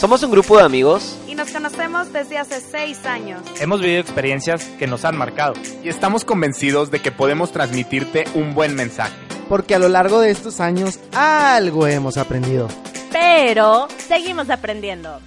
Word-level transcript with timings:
Somos 0.00 0.22
un 0.22 0.30
grupo 0.30 0.56
de 0.56 0.64
amigos 0.64 1.14
y 1.28 1.34
nos 1.34 1.50
conocemos 1.50 2.10
desde 2.10 2.38
hace 2.38 2.62
seis 2.62 3.04
años. 3.04 3.42
Hemos 3.60 3.82
vivido 3.82 4.00
experiencias 4.00 4.64
que 4.78 4.86
nos 4.86 5.04
han 5.04 5.14
marcado. 5.14 5.52
Y 5.84 5.90
estamos 5.90 6.24
convencidos 6.24 6.90
de 6.90 7.02
que 7.02 7.12
podemos 7.12 7.52
transmitirte 7.52 8.24
un 8.32 8.54
buen 8.54 8.74
mensaje. 8.74 9.12
Porque 9.46 9.74
a 9.74 9.78
lo 9.78 9.90
largo 9.90 10.20
de 10.20 10.30
estos 10.30 10.58
años 10.60 10.98
algo 11.12 11.86
hemos 11.86 12.16
aprendido. 12.16 12.68
Pero 13.12 13.88
seguimos 13.98 14.48
aprendiendo. 14.48 15.20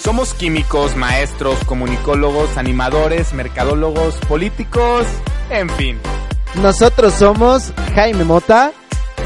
Somos 0.00 0.32
químicos, 0.32 0.96
maestros, 0.96 1.62
comunicólogos, 1.64 2.56
animadores, 2.56 3.34
mercadólogos, 3.34 4.14
políticos, 4.26 5.06
en 5.50 5.68
fin. 5.68 6.00
Nosotros 6.62 7.12
somos 7.12 7.74
Jaime 7.94 8.24
Mota, 8.24 8.72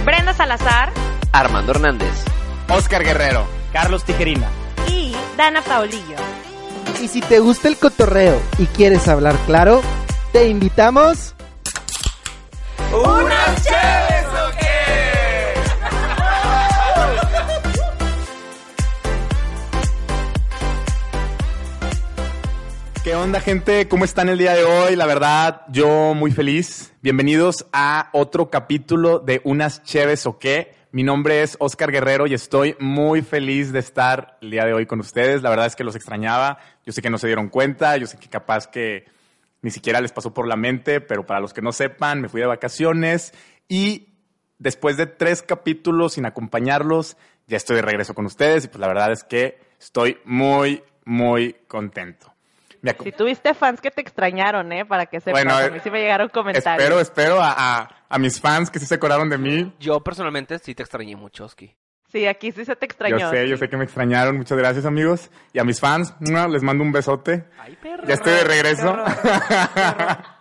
Brenda 0.05 0.35
Salazar, 0.35 0.93
Armando 1.31 1.71
Hernández, 1.71 2.25
Oscar 2.69 3.05
Guerrero, 3.05 3.58
Carlos 3.73 4.05
Tijerina 4.05 4.49
y 4.91 5.15
Dana 5.37 5.63
Paulillo. 5.63 6.17
Y 7.03 7.09
si 7.09 7.21
te 7.21 7.39
gusta 7.39 7.69
el 7.69 7.77
cotorreo 7.77 8.41
y 8.59 8.67
quieres 8.67 9.07
hablar 9.09 9.37
claro, 9.47 9.83
te 10.33 10.49
invitamos... 10.49 11.35
¡Unas 12.93 13.63
chéves 13.63 14.27
o 14.27 14.51
qué! 14.59 14.69
¿Qué 23.05 23.15
onda 23.15 23.41
gente? 23.41 23.87
¿Cómo 23.89 24.05
están 24.05 24.29
el 24.29 24.39
día 24.39 24.55
de 24.55 24.65
hoy? 24.65 24.97
La 24.97 25.07
verdad, 25.07 25.63
yo 25.69 26.15
muy 26.15 26.33
feliz. 26.33 26.93
Bienvenidos 27.03 27.67
a 27.73 28.09
otro 28.13 28.51
capítulo 28.51 29.19
de 29.19 29.41
Unas 29.45 29.83
Cheves 29.83 30.27
o 30.27 30.39
qué. 30.39 30.78
Mi 30.91 31.03
nombre 31.03 31.43
es 31.43 31.59
Oscar 31.61 31.93
Guerrero 31.93 32.27
y 32.27 32.33
estoy 32.33 32.75
muy 32.81 33.21
feliz 33.21 33.73
de 33.73 33.79
estar 33.79 34.39
el 34.41 34.51
día 34.51 34.65
de 34.65 34.73
hoy 34.73 34.87
con 34.87 35.01
ustedes. 35.01 35.43
La 35.43 35.51
verdad 35.51 35.67
es 35.67 35.77
que 35.77 35.85
los 35.85 35.95
extrañaba. 35.95 36.59
Yo 36.87 36.93
sé 36.93 37.03
que 37.03 37.11
no 37.11 37.19
se 37.19 37.27
dieron 37.27 37.51
cuenta, 37.51 37.99
yo 37.99 38.07
sé 38.07 38.17
que 38.17 38.29
capaz 38.29 38.69
que 38.69 39.05
ni 39.61 39.71
siquiera 39.71 40.01
les 40.01 40.13
pasó 40.13 40.33
por 40.33 40.49
la 40.49 40.57
mente, 40.57 41.03
pero 41.03 41.27
para 41.27 41.41
los 41.41 41.53
que 41.53 41.61
no 41.61 41.73
sepan, 41.73 42.23
me 42.23 42.31
fui 42.31 42.41
de 42.41 42.47
vacaciones 42.47 43.35
y 43.69 44.15
después 44.59 44.97
de 44.97 45.05
tres 45.05 45.43
capítulos 45.43 46.15
sin 46.15 46.25
acompañarlos, 46.25 47.19
ya 47.47 47.59
estoy 47.59 47.77
de 47.77 47.83
regreso 47.83 48.15
con 48.15 48.25
ustedes 48.25 48.65
y 48.65 48.69
pues 48.69 48.81
la 48.81 48.89
verdad 48.89 49.13
es 49.13 49.25
que 49.25 49.59
estoy 49.79 50.17
muy, 50.25 50.83
muy 51.05 51.55
contento. 51.67 52.33
Me 52.81 52.95
Si 53.03 53.13
tuviste 53.13 53.55
fans 53.55 53.81
que 53.81 53.91
te 53.91 54.01
extrañaron, 54.01 54.73
¿eh? 54.73 54.85
Para 54.85 55.07
que 55.07 55.19
sepas, 55.21 55.33
Bueno, 55.45 55.57
a 55.57 55.69
mí 55.69 55.79
sí 55.83 55.91
me 55.91 56.01
llegaron 56.01 56.29
comentarios. 56.29 56.81
Espero, 56.81 57.01
espero 57.01 57.41
a, 57.43 57.53
a- 57.81 57.89
a 58.09 58.19
mis 58.19 58.41
fans 58.41 58.71
que 58.71 58.79
sí 58.79 58.87
se 58.87 58.95
acordaron 58.95 59.29
de 59.29 59.37
mí. 59.39 59.75
Yo 59.81 60.01
personalmente 60.01 60.59
sí 60.59 60.75
te 60.75 60.83
extrañé 60.83 61.17
mucho, 61.17 61.45
Oski. 61.45 61.75
Sí, 62.11 62.27
aquí 62.27 62.53
sí 62.53 62.65
se 62.65 62.75
te 62.75 62.87
extrañó. 62.87 63.19
Yo 63.19 63.31
sé, 63.31 63.49
yo 63.49 63.57
sé 63.59 63.69
que 63.69 63.77
me 63.77 63.85
extrañaron. 63.85 64.37
Muchas 64.39 64.57
gracias, 64.57 64.87
amigos. 64.87 65.31
Y 65.53 65.59
a 65.59 65.65
mis 65.65 65.79
fans, 65.81 66.15
les 66.21 66.63
mando 66.63 66.83
un 66.83 66.91
besote. 66.93 67.45
Ay, 67.59 67.77
perro. 67.83 68.05
Ya 68.07 68.15
estoy 68.15 68.33
de 68.33 68.45
regreso. 68.45 68.97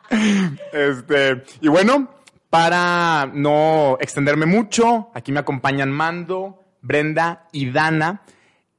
este, 0.72 1.44
y 1.62 1.68
bueno, 1.68 2.10
para 2.50 3.30
no 3.34 3.98
extenderme 4.00 4.46
mucho, 4.46 5.12
aquí 5.14 5.32
me 5.32 5.40
acompañan 5.40 5.92
Mando, 5.92 6.64
Brenda 6.82 7.48
y 7.52 7.70
Dana. 7.72 8.22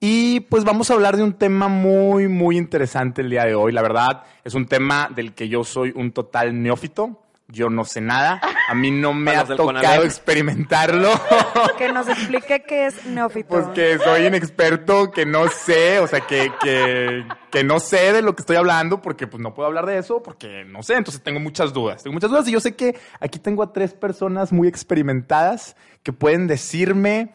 Y 0.01 0.41
pues 0.41 0.63
vamos 0.63 0.91
a 0.91 0.95
hablar 0.95 1.17
de 1.17 1.25
un 1.25 1.33
tema 1.33 1.67
muy, 1.67 2.29
muy 2.29 2.57
interesante 2.57 3.21
el 3.21 3.31
día 3.31 3.45
de 3.45 3.57
hoy. 3.57 3.73
La 3.73 3.83
verdad, 3.83 4.23
es 4.45 4.55
un 4.55 4.67
tema 4.67 5.11
del 5.13 5.35
que 5.35 5.49
yo 5.49 5.65
soy 5.65 5.93
un 5.95 6.13
total 6.13 6.63
neófito. 6.63 7.25
Yo 7.49 7.69
no 7.69 7.85
sé 7.85 8.01
nada. 8.01 8.41
A 8.69 8.75
mí 8.75 8.91
no 8.91 9.13
me 9.13 9.35
ha 9.35 9.43
del 9.43 9.57
tocado 9.57 10.05
experimentarlo. 10.05 11.11
Que 11.79 11.93
nos 11.93 12.09
explique 12.09 12.63
qué 12.67 12.87
es 12.87 13.07
neófito. 13.07 13.49
Pues 13.49 13.67
que 13.69 13.99
soy 13.99 14.27
inexperto, 14.27 15.11
que 15.11 15.25
no 15.25 15.49
sé, 15.49 16.01
o 16.01 16.07
sea, 16.07 16.21
que, 16.21 16.53
que, 16.61 17.25
que 17.51 17.65
no 17.65 17.81
sé 17.81 18.13
de 18.13 18.21
lo 18.21 18.35
que 18.35 18.43
estoy 18.43 18.57
hablando, 18.57 19.01
porque 19.01 19.27
pues 19.27 19.41
no 19.41 19.55
puedo 19.55 19.69
hablar 19.69 19.87
de 19.87 19.99
eso, 19.99 20.23
porque 20.23 20.65
no 20.65 20.83
sé, 20.83 20.95
entonces 20.95 21.23
tengo 21.23 21.41
muchas 21.41 21.73
dudas. 21.73 22.03
Tengo 22.03 22.15
muchas 22.15 22.31
dudas 22.31 22.47
y 22.49 22.53
yo 22.53 22.61
sé 22.61 22.75
que 22.75 22.99
aquí 23.21 23.39
tengo 23.39 23.63
a 23.63 23.73
tres 23.73 23.95
personas 23.95 24.53
muy 24.53 24.69
experimentadas 24.69 25.77
que 26.03 26.13
pueden 26.13 26.49
decirme 26.49 27.33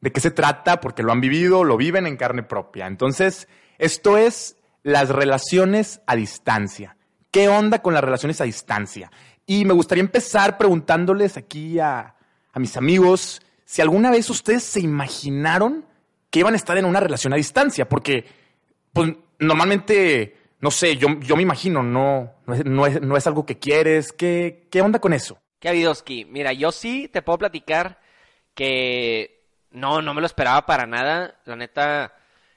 de 0.00 0.12
qué 0.12 0.20
se 0.20 0.30
trata, 0.30 0.80
porque 0.80 1.02
lo 1.02 1.12
han 1.12 1.20
vivido, 1.20 1.64
lo 1.64 1.76
viven 1.76 2.06
en 2.06 2.16
carne 2.16 2.42
propia. 2.42 2.86
Entonces, 2.86 3.48
esto 3.78 4.16
es 4.16 4.56
las 4.82 5.08
relaciones 5.08 6.00
a 6.06 6.16
distancia. 6.16 6.96
¿Qué 7.30 7.48
onda 7.48 7.82
con 7.82 7.94
las 7.94 8.02
relaciones 8.02 8.40
a 8.40 8.44
distancia? 8.44 9.10
Y 9.46 9.64
me 9.64 9.74
gustaría 9.74 10.02
empezar 10.02 10.58
preguntándoles 10.58 11.36
aquí 11.36 11.78
a, 11.78 12.16
a 12.52 12.58
mis 12.58 12.76
amigos 12.76 13.42
si 13.64 13.82
alguna 13.82 14.10
vez 14.10 14.28
ustedes 14.30 14.64
se 14.64 14.80
imaginaron 14.80 15.84
que 16.30 16.40
iban 16.40 16.54
a 16.54 16.56
estar 16.56 16.76
en 16.76 16.84
una 16.84 17.00
relación 17.00 17.32
a 17.32 17.36
distancia, 17.36 17.88
porque 17.88 18.24
pues 18.92 19.14
normalmente, 19.38 20.36
no 20.60 20.70
sé, 20.70 20.96
yo, 20.96 21.08
yo 21.20 21.36
me 21.36 21.42
imagino, 21.42 21.82
no, 21.82 22.34
es, 22.52 22.64
no, 22.64 22.86
es, 22.86 23.00
no 23.00 23.16
es 23.16 23.26
algo 23.26 23.46
que 23.46 23.58
quieres. 23.58 24.12
¿Qué, 24.12 24.66
¿Qué 24.70 24.80
onda 24.80 24.98
con 24.98 25.12
eso? 25.12 25.38
¿Qué 25.60 25.68
ha 25.68 25.70
habido, 25.70 25.92
Oski? 25.92 26.24
Mira, 26.24 26.52
yo 26.52 26.72
sí 26.72 27.08
te 27.12 27.22
puedo 27.22 27.38
platicar 27.38 28.00
que 28.54 29.39
no, 29.70 30.02
no 30.02 30.14
me 30.14 30.20
lo 30.20 30.26
esperaba 30.26 30.66
para 30.66 30.86
nada. 30.86 31.36
La 31.44 31.56
neta, 31.56 32.14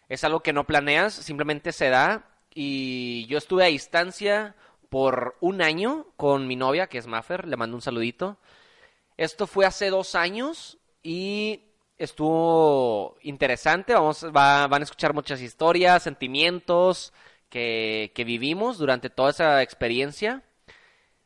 es 0.09 0.24
algo 0.24 0.41
que 0.41 0.53
no 0.53 0.66
planeas, 0.66 1.13
simplemente 1.13 1.72
se 1.72 1.90
da. 1.90 2.25
Y 2.53 3.25
yo 3.28 3.38
estuve 3.38 3.63
a 3.63 3.68
distancia 3.68 4.56
por 4.90 5.35
un 5.41 5.62
año 5.62 6.06
con 6.18 6.47
mi 6.47 6.56
novia, 6.56 6.88
que 6.88 6.97
es 7.00 7.07
Maffer, 7.07 7.47
le 7.47 7.57
mando 7.57 7.75
un 7.75 7.81
saludito. 7.81 8.38
Esto 9.18 9.47
fue 9.47 9.66
hace 9.66 9.90
dos 9.90 10.16
años 10.16 10.78
y 11.01 11.62
estuvo 11.97 13.18
interesante. 13.22 13.94
Vamos, 13.94 14.25
va- 14.25 14.68
van 14.68 14.81
a 14.81 14.85
escuchar 14.85 15.13
muchas 15.13 15.41
historias, 15.41 16.03
sentimientos 16.03 17.13
que, 17.50 18.12
que 18.16 18.24
vivimos 18.24 18.78
durante 18.78 19.09
toda 19.09 19.31
esa 19.31 19.62
experiencia. 19.62 20.44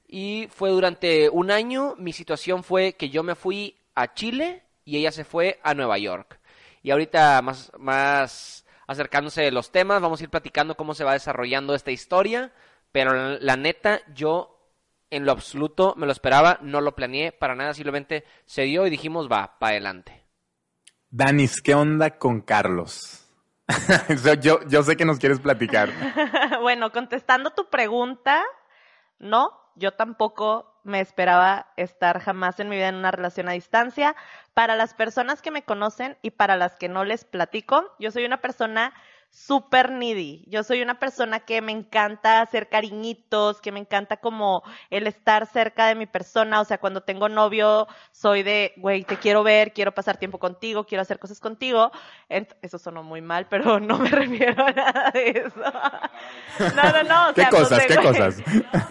Y 0.07 0.47
fue 0.51 0.69
durante 0.69 1.29
un 1.29 1.51
año, 1.51 1.95
mi 1.97 2.13
situación 2.13 2.63
fue 2.63 2.93
que 2.93 3.09
yo 3.09 3.23
me 3.23 3.35
fui 3.35 3.75
a 3.95 4.13
Chile 4.13 4.63
y 4.87 4.95
ella 4.95 5.11
se 5.11 5.25
fue 5.25 5.59
a 5.63 5.73
Nueva 5.73 5.97
York. 5.97 6.39
Y 6.81 6.91
ahorita 6.91 7.41
más, 7.41 7.73
más 7.77 8.65
acercándose 8.87 9.41
de 9.41 9.51
los 9.51 9.69
temas, 9.69 10.01
vamos 10.01 10.21
a 10.21 10.23
ir 10.23 10.29
platicando 10.29 10.77
cómo 10.77 10.93
se 10.93 11.03
va 11.03 11.11
desarrollando 11.11 11.75
esta 11.75 11.91
historia. 11.91 12.53
Pero 12.93 13.13
la, 13.13 13.37
la 13.41 13.57
neta, 13.57 13.99
yo 14.13 14.71
en 15.09 15.25
lo 15.25 15.33
absoluto 15.33 15.93
me 15.97 16.05
lo 16.05 16.13
esperaba, 16.13 16.59
no 16.61 16.79
lo 16.79 16.95
planeé 16.95 17.33
para 17.33 17.53
nada, 17.53 17.73
simplemente 17.73 18.23
se 18.45 18.61
dio 18.61 18.87
y 18.87 18.89
dijimos, 18.89 19.27
va, 19.29 19.59
para 19.59 19.71
adelante. 19.71 20.23
Danis, 21.09 21.61
¿qué 21.61 21.75
onda 21.75 22.17
con 22.17 22.39
Carlos? 22.39 23.27
yo, 24.23 24.35
yo, 24.35 24.59
yo 24.69 24.83
sé 24.83 24.95
que 24.95 25.03
nos 25.03 25.19
quieres 25.19 25.41
platicar. 25.41 25.89
bueno, 26.61 26.93
contestando 26.93 27.49
tu 27.49 27.69
pregunta, 27.69 28.41
no, 29.19 29.51
yo 29.75 29.91
tampoco 29.91 30.76
me 30.87 31.01
esperaba 31.01 31.67
estar 31.75 32.19
jamás 32.21 32.59
en 32.59 32.69
mi 32.69 32.77
vida 32.77 32.87
en 32.87 32.95
una 32.95 33.11
relación 33.11 33.49
a 33.49 33.51
distancia. 33.51 34.15
Para 34.53 34.75
las 34.75 34.93
personas 34.93 35.41
que 35.41 35.51
me 35.51 35.63
conocen 35.63 36.17
y 36.21 36.31
para 36.31 36.55
las 36.55 36.75
que 36.77 36.87
no 36.87 37.03
les 37.03 37.25
platico, 37.25 37.93
yo 37.99 38.09
soy 38.09 38.25
una 38.25 38.37
persona 38.37 38.93
súper 39.29 39.91
needy. 39.91 40.43
Yo 40.47 40.63
soy 40.63 40.81
una 40.81 40.99
persona 40.99 41.39
que 41.41 41.61
me 41.61 41.71
encanta 41.71 42.41
hacer 42.41 42.69
cariñitos, 42.69 43.61
que 43.61 43.71
me 43.71 43.79
encanta 43.79 44.17
como 44.17 44.63
el 44.89 45.07
estar 45.07 45.45
cerca 45.45 45.87
de 45.87 45.95
mi 45.95 46.05
persona. 46.05 46.59
O 46.59 46.65
sea, 46.65 46.79
cuando 46.79 47.01
tengo 47.01 47.29
novio, 47.29 47.87
soy 48.11 48.43
de, 48.43 48.73
güey, 48.77 49.03
te 49.03 49.17
quiero 49.17 49.43
ver, 49.43 49.73
quiero 49.73 49.93
pasar 49.93 50.17
tiempo 50.17 50.39
contigo, 50.39 50.85
quiero 50.85 51.01
hacer 51.01 51.19
cosas 51.19 51.39
contigo. 51.39 51.91
Eso 52.29 52.77
sonó 52.77 53.03
muy 53.03 53.21
mal, 53.21 53.47
pero 53.47 53.79
no 53.79 53.99
me 53.99 54.09
refiero 54.09 54.65
a 54.65 54.71
nada 54.71 55.11
de 55.13 55.29
eso. 55.29 55.61
No, 56.75 56.83
no, 56.91 57.03
no. 57.03 57.29
o 57.29 57.33
¿Qué 57.33 57.41
sea, 57.41 57.49
pues 57.49 57.63
cosas? 57.63 57.79
de, 57.79 57.87
¿Qué 57.87 57.95
cosas? 57.95 58.43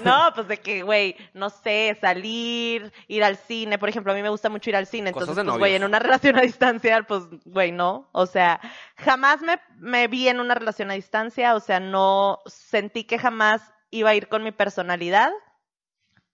No, 0.04 0.30
pues 0.34 0.48
de 0.48 0.58
que, 0.58 0.82
güey, 0.82 1.16
no 1.34 1.50
sé, 1.50 1.96
salir, 2.00 2.92
ir 3.08 3.24
al 3.24 3.36
cine. 3.36 3.78
Por 3.78 3.88
ejemplo, 3.88 4.12
a 4.12 4.14
mí 4.14 4.22
me 4.22 4.28
gusta 4.28 4.48
mucho 4.48 4.70
ir 4.70 4.76
al 4.76 4.86
cine. 4.86 5.10
Entonces, 5.10 5.34
pues, 5.44 5.58
güey, 5.58 5.74
en 5.74 5.84
una 5.84 5.98
relación 5.98 6.36
a 6.38 6.42
distancia, 6.42 7.02
pues, 7.02 7.24
güey, 7.44 7.72
no. 7.72 8.08
O 8.12 8.26
sea, 8.26 8.60
jamás 8.96 9.40
me, 9.42 9.58
me 9.78 10.08
vi 10.08 10.28
en 10.28 10.40
una 10.40 10.54
relación 10.54 10.90
a 10.90 10.94
distancia. 10.94 11.54
O 11.54 11.60
sea, 11.60 11.80
no 11.80 12.40
sentí 12.46 13.04
que 13.04 13.18
jamás 13.18 13.72
iba 13.90 14.10
a 14.10 14.14
ir 14.14 14.28
con 14.28 14.42
mi 14.42 14.52
personalidad. 14.52 15.32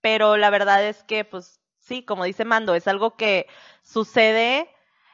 pero 0.01 0.35
la 0.37 0.49
verdad 0.49 0.83
es 0.85 1.03
que, 1.05 1.23
pues, 1.23 1.61
sí, 1.79 2.03
como 2.03 2.25
dice 2.25 2.45
Mando, 2.45 2.75
es 2.75 2.87
algo 2.87 3.15
que 3.15 3.47
sucede 3.83 4.69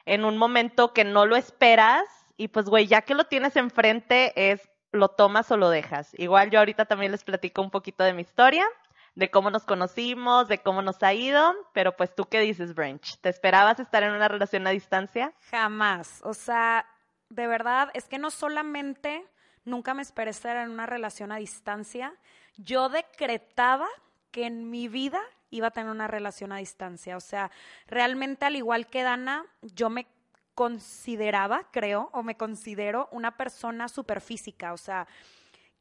en 0.05 0.25
un 0.25 0.37
momento 0.37 0.93
que 0.93 1.03
no 1.03 1.25
lo 1.27 1.35
esperas 1.35 2.05
y 2.37 2.47
pues, 2.47 2.65
güey, 2.67 2.87
ya 2.87 3.01
que 3.03 3.13
lo 3.15 3.25
tienes 3.25 3.55
enfrente 3.55 4.51
es 4.51 4.69
lo 4.91 5.09
tomas 5.09 5.51
o 5.51 5.57
lo 5.57 5.69
dejas. 5.69 6.11
Igual 6.17 6.49
yo 6.49 6.59
ahorita 6.59 6.85
también 6.85 7.11
les 7.11 7.23
platico 7.23 7.61
un 7.61 7.69
poquito 7.69 8.03
de 8.03 8.13
mi 8.13 8.21
historia, 8.21 8.65
de 9.13 9.29
cómo 9.29 9.51
nos 9.51 9.65
conocimos, 9.65 10.47
de 10.47 10.59
cómo 10.59 10.81
nos 10.81 11.03
ha 11.03 11.13
ido, 11.13 11.53
pero 11.73 11.95
pues 11.95 12.15
tú 12.15 12.25
qué 12.25 12.39
dices, 12.39 12.73
Branch? 12.73 13.19
¿Te 13.21 13.29
esperabas 13.29 13.79
estar 13.79 14.01
en 14.03 14.13
una 14.13 14.27
relación 14.27 14.65
a 14.65 14.71
distancia? 14.71 15.33
Jamás. 15.51 16.21
O 16.23 16.33
sea, 16.33 16.87
de 17.29 17.47
verdad, 17.47 17.89
es 17.93 18.05
que 18.05 18.17
no 18.17 18.31
solamente 18.31 19.25
nunca 19.65 19.93
me 19.93 20.01
esperé 20.01 20.31
estar 20.31 20.57
en 20.57 20.71
una 20.71 20.85
relación 20.85 21.31
a 21.31 21.37
distancia, 21.37 22.13
yo 22.57 22.89
decretaba 22.89 23.87
que 24.31 24.45
en 24.45 24.69
mi 24.69 24.87
vida 24.87 25.21
iba 25.51 25.67
a 25.67 25.71
tener 25.71 25.91
una 25.91 26.07
relación 26.07 26.51
a 26.51 26.57
distancia. 26.57 27.17
O 27.17 27.21
sea, 27.21 27.51
realmente 27.87 28.45
al 28.45 28.55
igual 28.55 28.87
que 28.87 29.03
Dana, 29.03 29.45
yo 29.61 29.89
me 29.89 30.07
consideraba, 30.55 31.69
creo, 31.71 32.09
o 32.11 32.23
me 32.23 32.35
considero 32.35 33.07
una 33.11 33.37
persona 33.37 33.87
superfísica, 33.87 34.73
o 34.73 34.77
sea, 34.77 35.07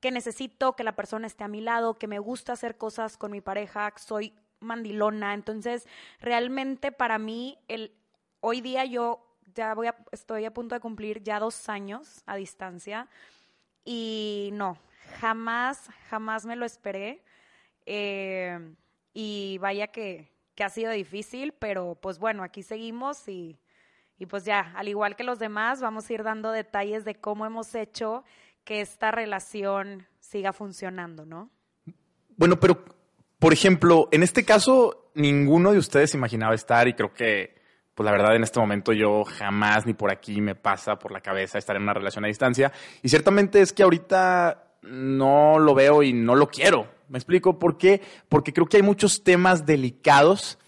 que 0.01 0.13
necesito 0.13 0.77
que 0.77 0.85
la 0.85 0.95
persona 0.95 1.27
esté 1.27 1.43
a 1.43 1.49
mi 1.49 1.61
lado, 1.61 1.99
que 1.99 2.07
me 2.07 2.21
gusta 2.21 2.53
hacer 2.53 2.77
cosas 2.77 3.17
con 3.17 3.33
mi 3.33 3.41
pareja, 3.41 3.93
soy 3.97 4.33
mandilona, 4.61 5.35
entonces 5.35 5.89
realmente 6.21 6.93
para 6.93 7.19
mí 7.19 7.59
el 7.67 7.93
hoy 8.41 8.61
día 8.61 8.85
yo 8.85 9.28
ya 9.55 9.75
voy 9.75 9.89
a, 9.89 9.97
estoy 10.13 10.45
a 10.45 10.53
punto 10.53 10.75
de 10.75 10.81
cumplir 10.81 11.23
ya 11.23 11.39
dos 11.39 11.69
años 11.69 12.23
a 12.27 12.37
distancia 12.37 13.09
y 13.85 14.51
no, 14.53 14.79
jamás, 15.21 15.89
jamás 16.11 16.45
me 16.45 16.57
lo 16.57 16.67
esperé. 16.67 17.23
Eh, 17.87 18.75
y 19.15 19.59
vaya 19.59 19.87
que, 19.87 20.31
que, 20.55 20.65
ha 20.65 20.69
sido 20.69 20.93
difícil, 20.93 21.53
pero 21.53 21.97
pues 22.01 22.19
bueno, 22.19 22.43
aquí 22.43 22.63
seguimos 22.63 23.27
y, 23.29 23.59
y 24.19 24.27
pues 24.27 24.45
ya, 24.45 24.73
al 24.77 24.89
igual 24.89 25.17
que 25.17 25.25
los 25.25 25.39
demás, 25.39 25.81
vamos 25.81 26.09
a 26.09 26.13
ir 26.13 26.23
dando 26.23 26.53
detalles 26.53 27.05
de 27.05 27.15
cómo 27.15 27.47
hemos 27.47 27.75
hecho 27.75 28.25
que 28.65 28.83
esta 28.83 29.11
relación 29.11 30.07
siga 30.21 30.53
funcionando, 30.53 31.25
¿no? 31.25 31.51
Bueno, 32.37 32.61
pero, 32.61 32.85
por 33.39 33.55
ejemplo, 33.55 34.09
en 34.13 34.23
este 34.23 34.45
caso, 34.45 35.11
ninguno 35.15 35.73
de 35.73 35.79
ustedes 35.79 36.15
imaginaba 36.15 36.55
estar 36.55 36.87
y 36.87 36.93
creo 36.93 37.15
que 37.15 37.58
pues 37.99 38.05
la 38.05 38.13
verdad 38.13 38.37
en 38.37 38.45
este 38.45 38.61
momento 38.61 38.93
yo 38.93 39.25
jamás 39.25 39.85
ni 39.85 39.93
por 39.93 40.13
aquí 40.13 40.41
me 40.41 40.55
pasa 40.55 41.01
por 41.01 41.11
la 41.11 41.21
cabeza 41.21 41.59
estar 41.59 41.75
en 41.75 41.83
una 41.83 41.95
relación 41.95 42.25
a 42.25 42.29
distancia. 42.29 42.71
Y 43.03 43.09
ciertamente 43.09 43.61
es 43.61 43.73
que 43.73 43.83
ahorita 43.83 44.69
no 44.83 45.59
lo 45.59 45.75
veo 45.75 46.05
y 46.05 46.13
no 46.13 46.37
lo 46.37 46.49
quiero. 46.49 46.87
¿Me 47.09 47.19
explico 47.19 47.59
por 47.59 47.77
qué? 47.77 48.01
Porque 48.29 48.53
creo 48.53 48.69
que 48.69 48.77
hay 48.77 48.85
muchos 48.85 49.25
temas 49.25 49.67
delicados 49.67 50.61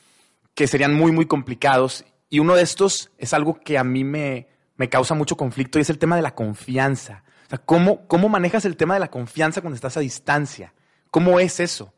que 0.57 0.67
serían 0.67 0.93
muy, 0.93 1.13
muy 1.13 1.27
complicados. 1.27 2.05
Y 2.29 2.41
uno 2.41 2.57
de 2.57 2.63
estos 2.63 3.13
es 3.17 3.33
algo 3.33 3.61
que 3.61 3.79
a 3.79 3.85
mí 3.85 4.03
me, 4.03 4.49
me 4.75 4.89
causa 4.89 5.15
mucho 5.15 5.37
conflicto 5.37 5.79
y 5.79 5.83
es 5.83 5.91
el 5.91 6.01
tema 6.01 6.17
de 6.17 6.23
la 6.23 6.35
confianza. 6.35 7.23
O 7.47 7.49
sea, 7.51 7.59
¿cómo, 7.59 8.09
¿cómo 8.09 8.29
manejas 8.29 8.65
el 8.65 8.77
tema 8.77 8.95
de 8.95 9.01
la 9.01 9.13
confianza 9.13 9.61
cuando 9.61 9.77
estás 9.77 9.97
a 9.97 10.01
distancia? 10.01 10.75
¿Cómo 11.13 11.39
es 11.39 11.61
eso? 11.61 11.95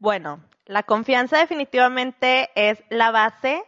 Bueno, 0.00 0.40
la 0.66 0.82
confianza 0.82 1.38
definitivamente 1.38 2.50
es 2.56 2.82
la 2.90 3.12
base 3.12 3.62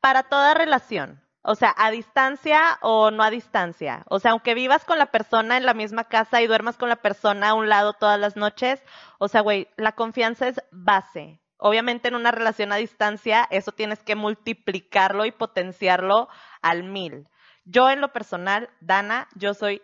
para 0.00 0.24
toda 0.24 0.54
relación. 0.54 1.22
O 1.42 1.54
sea, 1.54 1.74
a 1.78 1.90
distancia 1.90 2.78
o 2.82 3.10
no 3.10 3.22
a 3.22 3.30
distancia. 3.30 4.04
O 4.08 4.18
sea, 4.18 4.32
aunque 4.32 4.54
vivas 4.54 4.84
con 4.84 4.98
la 4.98 5.06
persona 5.06 5.56
en 5.56 5.64
la 5.64 5.72
misma 5.72 6.04
casa 6.04 6.42
y 6.42 6.46
duermas 6.46 6.76
con 6.76 6.88
la 6.88 6.96
persona 6.96 7.50
a 7.50 7.54
un 7.54 7.68
lado 7.68 7.94
todas 7.94 8.18
las 8.18 8.36
noches, 8.36 8.82
o 9.18 9.28
sea, 9.28 9.40
güey, 9.40 9.68
la 9.76 9.92
confianza 9.92 10.48
es 10.48 10.60
base. 10.70 11.40
Obviamente 11.56 12.08
en 12.08 12.16
una 12.16 12.32
relación 12.32 12.72
a 12.72 12.76
distancia, 12.76 13.46
eso 13.50 13.72
tienes 13.72 14.02
que 14.02 14.14
multiplicarlo 14.14 15.24
y 15.24 15.32
potenciarlo 15.32 16.28
al 16.60 16.84
mil. 16.84 17.28
Yo 17.64 17.90
en 17.90 18.00
lo 18.00 18.12
personal, 18.12 18.70
Dana, 18.80 19.28
yo 19.34 19.54
soy 19.54 19.82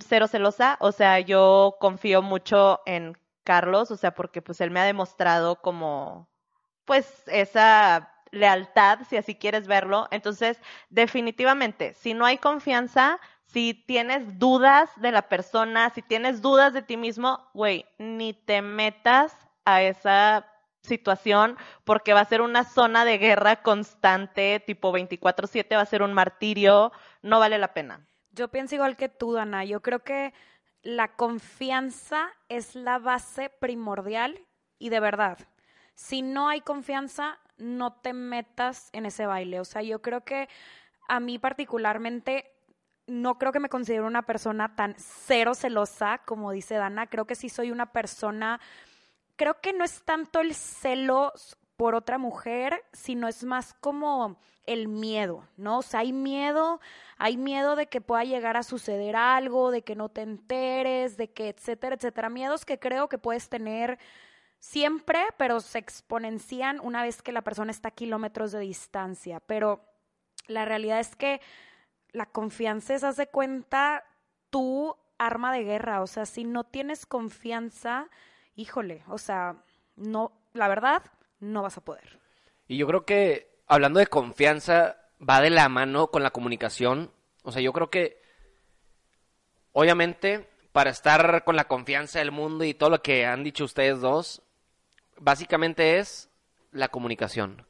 cero 0.00 0.26
celosa, 0.26 0.76
o 0.80 0.92
sea, 0.92 1.20
yo 1.20 1.76
confío 1.80 2.22
mucho 2.22 2.80
en 2.86 3.16
Carlos, 3.44 3.90
o 3.90 3.96
sea, 3.96 4.14
porque 4.14 4.42
pues 4.42 4.60
él 4.60 4.70
me 4.70 4.80
ha 4.80 4.84
demostrado 4.84 5.60
como, 5.60 6.28
pues, 6.84 7.22
esa 7.28 8.15
lealtad, 8.36 9.00
si 9.08 9.16
así 9.16 9.34
quieres 9.34 9.66
verlo. 9.66 10.08
Entonces, 10.10 10.60
definitivamente, 10.90 11.94
si 11.94 12.14
no 12.14 12.24
hay 12.24 12.38
confianza, 12.38 13.18
si 13.44 13.74
tienes 13.74 14.38
dudas 14.38 14.90
de 14.96 15.12
la 15.12 15.22
persona, 15.22 15.90
si 15.90 16.02
tienes 16.02 16.42
dudas 16.42 16.72
de 16.72 16.82
ti 16.82 16.96
mismo, 16.96 17.48
güey, 17.54 17.86
ni 17.98 18.34
te 18.34 18.62
metas 18.62 19.36
a 19.64 19.82
esa 19.82 20.46
situación 20.82 21.56
porque 21.84 22.12
va 22.12 22.20
a 22.20 22.24
ser 22.26 22.40
una 22.40 22.64
zona 22.64 23.04
de 23.04 23.18
guerra 23.18 23.62
constante, 23.62 24.60
tipo 24.60 24.92
24/7, 24.92 25.76
va 25.76 25.82
a 25.82 25.86
ser 25.86 26.02
un 26.02 26.12
martirio, 26.12 26.92
no 27.22 27.40
vale 27.40 27.58
la 27.58 27.74
pena. 27.74 28.06
Yo 28.30 28.48
pienso 28.48 28.74
igual 28.74 28.96
que 28.96 29.08
tú, 29.08 29.32
Dana, 29.32 29.64
yo 29.64 29.80
creo 29.80 30.00
que 30.00 30.32
la 30.82 31.08
confianza 31.16 32.28
es 32.48 32.74
la 32.74 32.98
base 32.98 33.48
primordial 33.48 34.38
y 34.78 34.90
de 34.90 35.00
verdad, 35.00 35.38
si 35.96 36.22
no 36.22 36.48
hay 36.48 36.60
confianza, 36.60 37.38
no 37.56 37.94
te 37.94 38.12
metas 38.12 38.90
en 38.92 39.06
ese 39.06 39.26
baile. 39.26 39.58
O 39.60 39.64
sea, 39.64 39.82
yo 39.82 40.00
creo 40.02 40.24
que 40.24 40.48
a 41.08 41.18
mí 41.20 41.38
particularmente 41.38 42.52
no 43.06 43.38
creo 43.38 43.50
que 43.50 43.60
me 43.60 43.68
considero 43.68 44.06
una 44.06 44.26
persona 44.26 44.76
tan 44.76 44.94
cero 44.98 45.54
celosa 45.54 46.18
como 46.18 46.52
dice 46.52 46.74
Dana. 46.74 47.06
Creo 47.06 47.24
que 47.24 47.34
sí 47.34 47.48
soy 47.48 47.70
una 47.70 47.92
persona, 47.92 48.60
creo 49.36 49.60
que 49.60 49.72
no 49.72 49.84
es 49.84 50.02
tanto 50.04 50.40
el 50.40 50.54
celo 50.54 51.32
por 51.76 51.94
otra 51.94 52.18
mujer, 52.18 52.84
sino 52.92 53.26
es 53.26 53.44
más 53.44 53.74
como 53.74 54.38
el 54.66 54.88
miedo, 54.88 55.46
¿no? 55.56 55.78
O 55.78 55.82
sea, 55.82 56.00
hay 56.00 56.12
miedo, 56.12 56.80
hay 57.16 57.36
miedo 57.36 57.76
de 57.76 57.86
que 57.86 58.00
pueda 58.00 58.24
llegar 58.24 58.56
a 58.56 58.62
suceder 58.62 59.16
algo, 59.16 59.70
de 59.70 59.82
que 59.82 59.94
no 59.94 60.08
te 60.08 60.22
enteres, 60.22 61.16
de 61.16 61.30
que 61.30 61.48
etcétera, 61.48 61.94
etcétera. 61.94 62.28
Miedos 62.28 62.64
que 62.64 62.78
creo 62.78 63.08
que 63.08 63.18
puedes 63.18 63.48
tener 63.48 63.98
siempre, 64.58 65.20
pero 65.36 65.60
se 65.60 65.78
exponencian 65.78 66.80
una 66.80 67.02
vez 67.02 67.22
que 67.22 67.32
la 67.32 67.42
persona 67.42 67.70
está 67.70 67.88
a 67.88 67.92
kilómetros 67.92 68.52
de 68.52 68.60
distancia. 68.60 69.40
Pero 69.40 69.84
la 70.46 70.64
realidad 70.64 71.00
es 71.00 71.16
que 71.16 71.40
la 72.12 72.26
confianza 72.26 72.94
es, 72.94 73.04
haz 73.04 73.16
de 73.16 73.26
cuenta, 73.26 74.04
tu 74.50 74.96
arma 75.18 75.52
de 75.52 75.64
guerra. 75.64 76.02
O 76.02 76.06
sea, 76.06 76.26
si 76.26 76.44
no 76.44 76.64
tienes 76.64 77.06
confianza, 77.06 78.08
híjole, 78.54 79.04
o 79.08 79.18
sea, 79.18 79.56
no, 79.96 80.32
la 80.52 80.68
verdad, 80.68 81.02
no 81.40 81.62
vas 81.62 81.76
a 81.76 81.84
poder. 81.84 82.18
Y 82.68 82.76
yo 82.76 82.86
creo 82.86 83.04
que, 83.04 83.60
hablando 83.66 84.00
de 84.00 84.06
confianza, 84.06 84.96
va 85.20 85.40
de 85.40 85.50
la 85.50 85.68
mano 85.68 86.08
con 86.08 86.22
la 86.22 86.30
comunicación. 86.30 87.12
O 87.42 87.52
sea, 87.52 87.62
yo 87.62 87.72
creo 87.72 87.90
que, 87.90 88.20
obviamente, 89.72 90.48
para 90.72 90.90
estar 90.90 91.44
con 91.44 91.56
la 91.56 91.68
confianza 91.68 92.18
del 92.18 92.32
mundo 92.32 92.64
y 92.64 92.74
todo 92.74 92.90
lo 92.90 93.02
que 93.02 93.24
han 93.24 93.44
dicho 93.44 93.64
ustedes 93.64 94.00
dos, 94.00 94.42
básicamente 95.18 95.98
es 95.98 96.28
la 96.72 96.88
comunicación. 96.88 97.66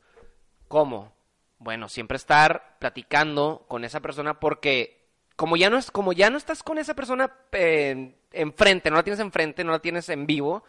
¿Cómo? 0.69 1.13
Bueno, 1.59 1.89
siempre 1.89 2.17
estar 2.17 2.77
platicando 2.79 3.65
con 3.69 3.85
esa 3.85 4.01
persona 4.01 4.41
porque 4.41 5.07
como 5.37 5.57
ya 5.57 5.71
no 5.71 5.79
es 5.79 5.91
como 5.91 6.13
ya 6.13 6.31
no 6.31 6.39
estás 6.39 6.63
con 6.63 6.79
esa 6.79 6.95
persona 6.95 7.33
eh, 7.53 8.15
enfrente, 8.33 8.91
no 8.91 8.97
la 8.97 9.03
tienes 9.03 9.21
enfrente, 9.21 9.65
no 9.65 9.73
la 9.73 9.81
tienes 9.81 10.09
en 10.09 10.27
vivo, 10.27 10.65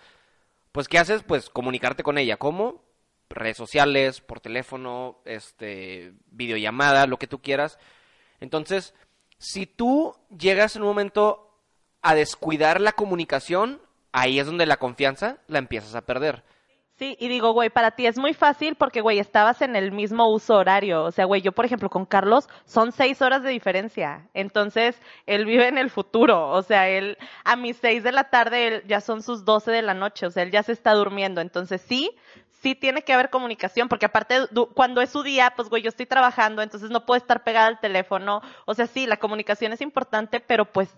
pues 0.72 0.88
qué 0.88 1.00
haces? 1.00 1.24
Pues 1.24 1.50
comunicarte 1.50 2.04
con 2.04 2.18
ella. 2.18 2.38
¿Cómo? 2.38 2.84
Redes 3.30 3.58
sociales, 3.58 4.22
por 4.22 4.40
teléfono, 4.40 5.20
este, 5.26 6.14
videollamada, 6.28 7.08
lo 7.08 7.18
que 7.18 7.28
tú 7.28 7.42
quieras. 7.42 7.78
Entonces, 8.40 8.94
si 9.38 9.66
tú 9.66 10.16
llegas 10.38 10.76
en 10.76 10.84
un 10.84 10.90
momento 10.90 11.60
a 12.02 12.16
descuidar 12.16 12.80
la 12.80 12.94
comunicación, 12.94 13.82
ahí 14.12 14.40
es 14.40 14.46
donde 14.46 14.66
la 14.66 14.78
confianza 14.78 15.40
la 15.48 15.60
empiezas 15.60 15.96
a 15.96 16.06
perder. 16.06 16.44
Sí, 16.98 17.16
y 17.20 17.28
digo, 17.28 17.52
güey, 17.54 17.70
para 17.70 17.92
ti 17.92 18.08
es 18.08 18.18
muy 18.18 18.34
fácil 18.34 18.74
porque, 18.76 19.02
güey, 19.02 19.20
estabas 19.20 19.62
en 19.62 19.76
el 19.76 19.92
mismo 19.92 20.34
uso 20.34 20.56
horario. 20.56 21.04
O 21.04 21.12
sea, 21.12 21.26
güey, 21.26 21.42
yo, 21.44 21.52
por 21.52 21.64
ejemplo, 21.64 21.92
con 21.92 22.06
Carlos 22.08 22.50
son 22.66 22.92
seis 22.92 23.22
horas 23.22 23.44
de 23.44 23.52
diferencia. 23.52 24.28
Entonces, 24.34 25.00
él 25.28 25.46
vive 25.46 25.68
en 25.68 25.78
el 25.78 25.92
futuro. 25.92 26.50
O 26.50 26.64
sea, 26.64 26.90
él 26.90 27.18
a 27.44 27.56
mis 27.56 27.78
seis 27.78 28.02
de 28.02 28.12
la 28.12 28.26
tarde 28.32 28.68
él, 28.68 28.84
ya 28.88 29.00
son 29.00 29.22
sus 29.22 29.46
doce 29.46 29.70
de 29.70 29.84
la 29.84 29.94
noche. 29.94 30.26
O 30.26 30.32
sea, 30.32 30.42
él 30.42 30.50
ya 30.50 30.64
se 30.64 30.72
está 30.72 30.94
durmiendo. 30.94 31.40
Entonces, 31.40 31.82
sí, 31.82 32.10
sí 32.50 32.74
tiene 32.74 33.04
que 33.04 33.14
haber 33.14 33.30
comunicación 33.30 33.90
porque 33.90 34.08
aparte, 34.08 34.48
cuando 34.74 35.02
es 35.02 35.12
su 35.12 35.22
día, 35.22 35.54
pues, 35.56 35.70
güey, 35.70 35.84
yo 35.84 35.90
estoy 35.90 36.08
trabajando, 36.08 36.64
entonces 36.64 36.90
no 36.90 37.06
puedo 37.06 37.18
estar 37.18 37.44
pegada 37.44 37.68
al 37.68 37.80
teléfono. 37.80 38.42
O 38.66 38.74
sea, 38.74 38.88
sí, 38.88 39.06
la 39.06 39.18
comunicación 39.18 39.72
es 39.72 39.82
importante, 39.82 40.40
pero 40.40 40.66
pues 40.66 40.90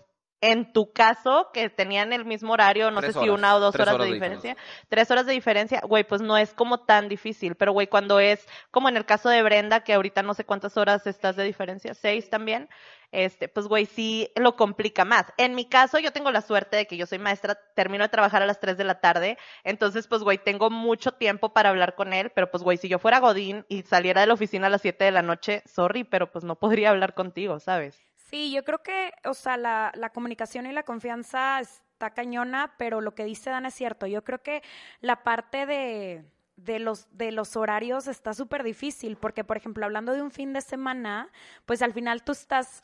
en 0.41 0.72
tu 0.72 0.93
caso, 0.93 1.50
que 1.53 1.69
tenían 1.69 2.13
el 2.13 2.25
mismo 2.25 2.53
horario, 2.53 2.91
no 2.91 3.01
Tres 3.01 3.13
sé 3.13 3.22
si 3.22 3.29
una 3.29 3.55
o 3.55 3.60
dos 3.60 3.75
horas, 3.75 3.89
horas 3.89 4.00
de 4.00 4.08
de 4.08 4.13
diferencia, 4.13 4.58
tres 4.88 5.12
horas 5.12 5.25
de 5.25 5.34
diferencia, 5.34 5.81
güey, 5.81 6.05
pues 6.05 6.22
no 6.22 6.38
es 6.38 6.53
como 6.53 6.79
tan 6.86 7.10
difícil, 7.10 7.55
pero 7.55 7.74
güey, 7.74 7.88
cuando 7.88 8.19
es 8.19 8.48
como 8.72 8.88
en 8.88 8.98
el 8.98 9.05
caso 9.05 9.29
de 9.29 9.43
Brenda, 9.43 9.81
que 9.81 9.93
ahorita 9.93 10.24
no 10.24 10.34
sé 10.34 10.46
cuántas 10.46 10.77
horas 10.77 11.05
estás 11.08 11.36
de 11.36 11.43
diferencia, 11.43 11.93
seis 11.93 12.29
también, 12.29 12.69
este, 13.12 13.50
pues 13.50 13.67
güey, 13.67 13.86
sí 13.86 14.31
lo 14.36 14.55
complica 14.55 15.03
más. 15.03 15.25
En 15.38 15.55
mi 15.55 15.65
caso, 15.67 16.00
yo 16.00 16.13
tengo 16.13 16.31
la 16.31 16.41
suerte 16.41 16.77
de 16.77 16.86
que 16.86 16.96
yo 16.96 17.05
soy 17.05 17.19
maestra, 17.19 17.60
termino 17.75 18.03
de 18.03 18.10
trabajar 18.10 18.41
a 18.41 18.46
las 18.46 18.60
tres 18.60 18.77
de 18.77 18.86
la 18.86 19.01
tarde, 19.01 19.38
entonces 19.63 20.08
pues 20.08 20.24
güey, 20.24 20.38
tengo 20.38 20.69
mucho 20.69 21.12
tiempo 21.12 21.53
para 21.53 21.69
hablar 21.69 21.96
con 21.96 22.13
él, 22.13 22.31
pero 22.34 22.50
pues 22.50 22.63
güey, 22.63 22.77
si 22.77 22.88
yo 22.88 23.00
fuera 23.00 23.19
Godín 23.19 23.65
y 23.67 23.84
saliera 23.84 24.22
de 24.22 24.27
la 24.27 24.36
oficina 24.36 24.67
a 24.67 24.69
las 24.69 24.81
siete 24.81 25.03
de 25.03 25.12
la 25.12 25.22
noche, 25.22 25.63
sorry, 25.65 26.05
pero 26.05 26.31
pues 26.31 26.46
no 26.46 26.55
podría 26.55 26.91
hablar 26.91 27.13
contigo, 27.13 27.60
¿sabes? 27.60 28.09
Sí, 28.29 28.51
yo 28.51 28.63
creo 28.63 28.83
que, 28.83 29.12
o 29.25 29.33
sea, 29.33 29.57
la, 29.57 30.12
comunicación 30.13 30.67
y 30.67 30.71
la 30.71 30.83
confianza 30.83 31.59
está 31.62 32.12
cañona, 32.12 32.75
pero 32.77 33.01
lo 33.01 33.15
que 33.15 33.25
dice 33.25 33.50
Dan 33.50 33.65
es 33.65 33.74
cierto. 33.74 34.05
Yo 34.05 34.24
creo 34.24 34.43
que 34.43 34.62
la 35.01 35.24
parte 35.24 35.65
de, 35.65 36.24
de 36.55 36.77
los, 36.77 37.07
de 37.17 37.31
los 37.31 37.55
horarios 37.57 38.07
está 38.07 38.36
súper 38.36 38.62
difícil, 38.63 39.17
porque, 39.17 39.43
por 39.43 39.57
ejemplo, 39.57 39.83
hablando 39.83 40.13
de 40.13 40.21
un 40.21 40.29
fin 40.29 40.53
de 40.53 40.62
semana, 40.62 41.31
pues 41.65 41.81
al 41.81 41.91
final 41.91 42.24
tú 42.24 42.33
estás, 42.33 42.83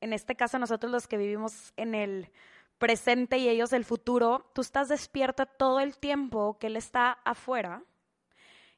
en 0.00 0.12
este 0.12 0.36
caso 0.36 0.60
nosotros 0.60 0.92
los 0.92 1.08
que 1.08 1.16
vivimos 1.16 1.72
en 1.76 1.96
el 1.96 2.30
presente 2.78 3.38
y 3.38 3.48
ellos 3.48 3.72
el 3.72 3.84
futuro, 3.84 4.48
tú 4.54 4.60
estás 4.60 4.88
despierta 4.88 5.44
todo 5.44 5.80
el 5.80 5.98
tiempo 5.98 6.56
que 6.60 6.68
él 6.68 6.76
está 6.76 7.18
afuera. 7.24 7.82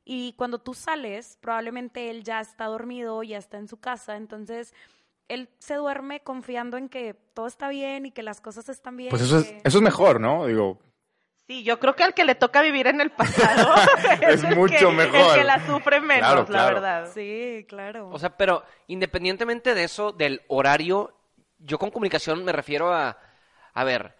Y 0.02 0.32
cuando 0.38 0.60
tú 0.60 0.72
sales, 0.72 1.36
probablemente 1.42 2.08
él 2.08 2.24
ya 2.24 2.40
está 2.40 2.66
dormido, 2.66 3.22
ya 3.22 3.36
está 3.36 3.58
en 3.58 3.68
su 3.68 3.76
casa, 3.78 4.16
entonces 4.16 4.72
él 5.28 5.48
se 5.58 5.74
duerme 5.74 6.20
confiando 6.20 6.76
en 6.76 6.88
que 6.88 7.14
todo 7.34 7.46
está 7.46 7.68
bien 7.68 8.06
y 8.06 8.10
que 8.12 8.22
las 8.22 8.40
cosas 8.40 8.68
están 8.68 8.96
bien. 8.96 9.10
Pues 9.10 9.22
eso 9.22 9.38
es, 9.38 9.44
que- 9.46 9.60
eso 9.64 9.78
es 9.78 9.82
mejor, 9.82 10.20
¿no? 10.20 10.46
Digo, 10.46 10.78
Sí, 11.48 11.62
yo 11.62 11.78
creo 11.78 11.94
que 11.94 12.02
al 12.02 12.12
que 12.12 12.24
le 12.24 12.34
toca 12.34 12.60
vivir 12.60 12.88
en 12.88 13.00
el 13.00 13.12
pasado 13.12 13.72
Es 14.20 14.42
el 14.42 14.56
mucho 14.56 14.88
que- 14.88 14.94
mejor. 14.94 15.34
El 15.34 15.38
que 15.38 15.44
la 15.44 15.64
sufre 15.64 16.00
menos, 16.00 16.18
Claro, 16.26 16.40
la 16.40 16.46
claro. 16.46 16.74
verdad. 16.74 17.10
Sí, 17.14 17.64
claro. 17.68 18.08
O 18.10 18.18
sea, 18.18 18.36
pero 18.36 18.64
independientemente 18.88 19.72
de 19.76 19.84
eso, 19.84 20.10
del 20.10 20.42
horario, 20.48 21.14
yo 21.58 21.78
con 21.78 21.90
comunicación 21.92 22.44
me 22.44 22.50
refiero 22.50 22.92
a, 22.92 23.16
a 23.74 23.84
ver, 23.84 24.16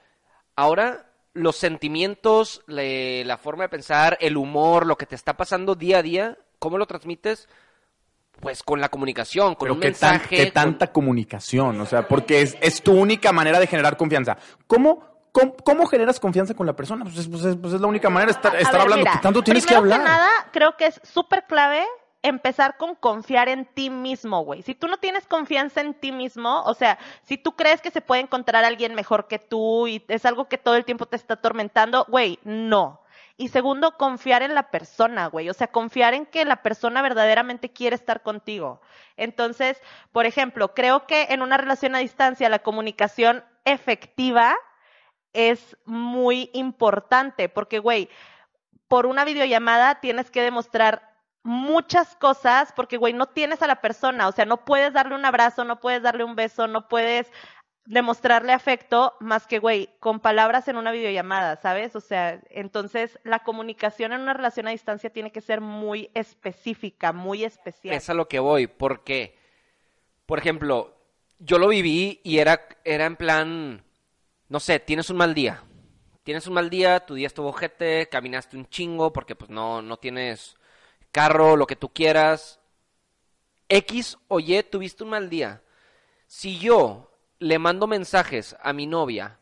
ahora 0.55 1.07
los 1.33 1.57
sentimientos, 1.57 2.63
le- 2.69 3.25
la 3.25 3.39
forma 3.39 3.65
de 3.65 3.69
pensar, 3.71 4.17
el 4.21 4.37
humor, 4.37 4.87
lo 4.87 4.97
que 4.97 5.07
te 5.07 5.17
está 5.17 5.37
pasando 5.37 5.75
día 5.75 5.99
a 5.99 6.03
día, 6.03 6.39
¿cómo 6.61 6.79
lo 6.79 6.87
transmites? 6.87 7.49
Pues 8.41 8.63
con 8.63 8.81
la 8.81 8.89
comunicación, 8.89 9.55
con 9.55 9.67
pero 9.67 9.75
un 9.75 9.81
qué, 9.81 9.93
tan- 9.93 10.13
mensaje. 10.13 10.37
qué 10.37 10.45
con- 10.45 10.53
tanta 10.53 10.93
comunicación, 10.93 11.81
o 11.81 11.87
sea, 11.87 12.07
porque 12.07 12.43
es, 12.43 12.57
es 12.61 12.83
tu 12.83 12.93
única 12.93 13.33
manera 13.33 13.59
de 13.59 13.67
generar 13.67 13.97
confianza. 13.97 14.37
¿Cómo, 14.67 15.03
cómo, 15.33 15.57
cómo 15.57 15.87
generas 15.87 16.21
confianza 16.21 16.55
con 16.55 16.67
la 16.67 16.77
persona? 16.77 17.05
Pues 17.05 17.17
es, 17.17 17.29
pues 17.29 17.45
es- 17.45 17.57
pues 17.57 17.73
es 17.75 17.81
la 17.81 17.87
única 17.87 18.11
manera 18.11 18.33
de 18.33 18.37
estar, 18.37 18.55
A 18.55 18.59
estar 18.59 18.75
ver, 18.75 18.83
hablando. 18.83 19.05
mira, 19.05 19.13
¿Qué 19.13 19.19
tanto 19.23 19.43
tienes 19.43 19.65
que 19.65 19.75
primero 19.75 19.95
hablar? 19.95 20.07
nada, 20.09 20.31
creo 20.53 20.77
que 20.77 20.87
es 20.87 21.01
súper 21.03 21.45
clave 21.45 21.85
empezar 22.23 22.77
con 22.77 22.95
confiar 22.97 23.49
en 23.49 23.67
ti 23.67 23.89
mismo, 23.89 24.41
güey. 24.45 24.63
Si 24.63 24.75
tú 24.75 24.89
no 24.89 24.97
tienes 24.97 25.27
confianza 25.27 25.81
en 25.81 25.95
ti 25.95 26.11
mismo, 26.13 26.63
o 26.65 26.75
sea, 26.75 26.99
si 27.23 27.39
tú 27.39 27.53
crees 27.53 27.81
que 27.81 27.91
se 27.93 28.01
puede 28.01 28.21
encontrar 28.23 28.65
alguien 28.65 28.95
mejor 28.95 29.29
que 29.29 29.39
tú 29.39 29.87
y 29.87 30.05
es 30.09 30.27
algo 30.27 30.49
que 30.49 30.59
todo 30.59 30.75
el 30.75 30.85
tiempo 30.85 31.07
te 31.07 31.15
está 31.17 31.35
atormentando, 31.35 32.05
güey, 32.09 32.39
no. 32.43 33.01
Y 33.39 33.49
segundo, 33.49 33.99
confiar 33.99 34.43
en 34.43 34.55
la 34.55 34.71
persona, 34.71 35.27
güey. 35.27 35.51
O 35.51 35.55
sea, 35.55 35.67
confiar 35.67 36.15
en 36.15 36.25
que 36.25 36.45
la 36.45 36.63
persona 36.63 37.03
verdaderamente 37.03 37.71
quiere 37.71 37.95
estar 37.95 38.23
contigo. 38.23 38.81
Entonces, 39.17 39.81
por 40.13 40.25
ejemplo, 40.25 40.75
creo 40.75 41.07
que 41.07 41.25
en 41.31 41.43
una 41.43 41.59
relación 41.59 41.95
a 41.95 41.99
distancia 41.99 42.49
la 42.49 42.61
comunicación 42.61 43.45
efectiva 43.65 44.57
es 45.35 45.77
muy 45.85 46.51
importante 46.55 47.51
porque, 47.51 47.79
güey, 47.79 48.09
por 48.89 49.05
una 49.05 49.25
videollamada 49.25 50.01
tienes 50.01 50.31
que 50.31 50.41
demostrar 50.41 51.15
muchas 51.43 52.17
cosas 52.17 52.73
porque, 52.75 52.97
güey, 52.97 53.13
no 53.13 53.27
tienes 53.27 53.63
a 53.63 53.67
la 53.67 53.81
persona, 53.81 54.29
o 54.29 54.33
sea, 54.33 54.47
no 54.47 54.65
puedes 54.65 54.93
darle 54.93 55.15
un 55.15 55.25
abrazo, 55.25 55.65
no 55.65 55.79
puedes 55.79 56.03
darle 56.03 56.25
un 56.25 56.35
beso, 56.37 56.67
no 56.67 56.89
puedes 56.89 57.31
demostrarle 57.87 58.53
afecto 58.53 59.15
más 59.21 59.47
que, 59.47 59.59
güey, 59.59 59.89
con 60.01 60.21
palabras 60.21 60.69
en 60.69 60.77
una 60.77 60.93
videollamada, 60.93 61.57
¿sabes? 61.57 61.95
O 61.97 62.01
sea, 62.01 62.41
entonces 62.51 63.19
la 63.25 63.41
comunicación 63.41 64.13
en 64.13 64.21
una 64.21 64.35
relación 64.35 64.67
a 64.67 64.73
distancia 64.73 65.11
tiene 65.11 65.33
que 65.33 65.41
ser 65.41 65.61
muy 65.61 66.11
específica, 66.15 67.13
muy 67.13 67.45
especial. 67.45 67.95
Es 67.95 68.11
a 68.11 68.15
lo 68.15 68.29
que 68.29 68.41
voy, 68.41 68.67
porque, 68.67 69.39
por 70.27 70.39
ejemplo, 70.39 70.97
yo 71.39 71.59
lo 71.59 71.69
viví 71.69 72.21
y 72.25 72.39
era, 72.39 72.67
era 72.85 73.07
en 73.07 73.17
plan, 73.17 73.85
no 74.49 74.61
sé, 74.61 74.81
tienes 74.81 75.09
un 75.11 75.17
mal 75.17 75.35
día. 75.35 75.63
Tienes 76.25 76.49
un 76.49 76.55
mal 76.55 76.69
día, 76.69 77.07
tu 77.07 77.15
día 77.15 77.29
estuvo 77.29 77.51
ojete, 77.51 78.09
caminaste 78.09 78.57
un 78.57 78.69
chingo 78.69 79.13
porque 79.13 79.37
pues 79.37 79.49
no, 79.49 79.81
no 79.81 79.97
tienes 79.97 80.57
carro, 81.13 81.55
lo 81.55 81.69
que 81.69 81.77
tú 81.77 81.93
quieras. 81.93 82.59
X 83.69 84.19
o 84.27 84.41
Y, 84.41 84.61
tuviste 84.65 85.05
un 85.05 85.11
mal 85.11 85.31
día. 85.31 85.63
Si 86.27 86.59
yo 86.59 87.16
le 87.39 87.59
mando 87.59 87.87
mensajes 87.87 88.57
a 88.63 88.73
mi 88.73 88.87
novia 88.87 89.39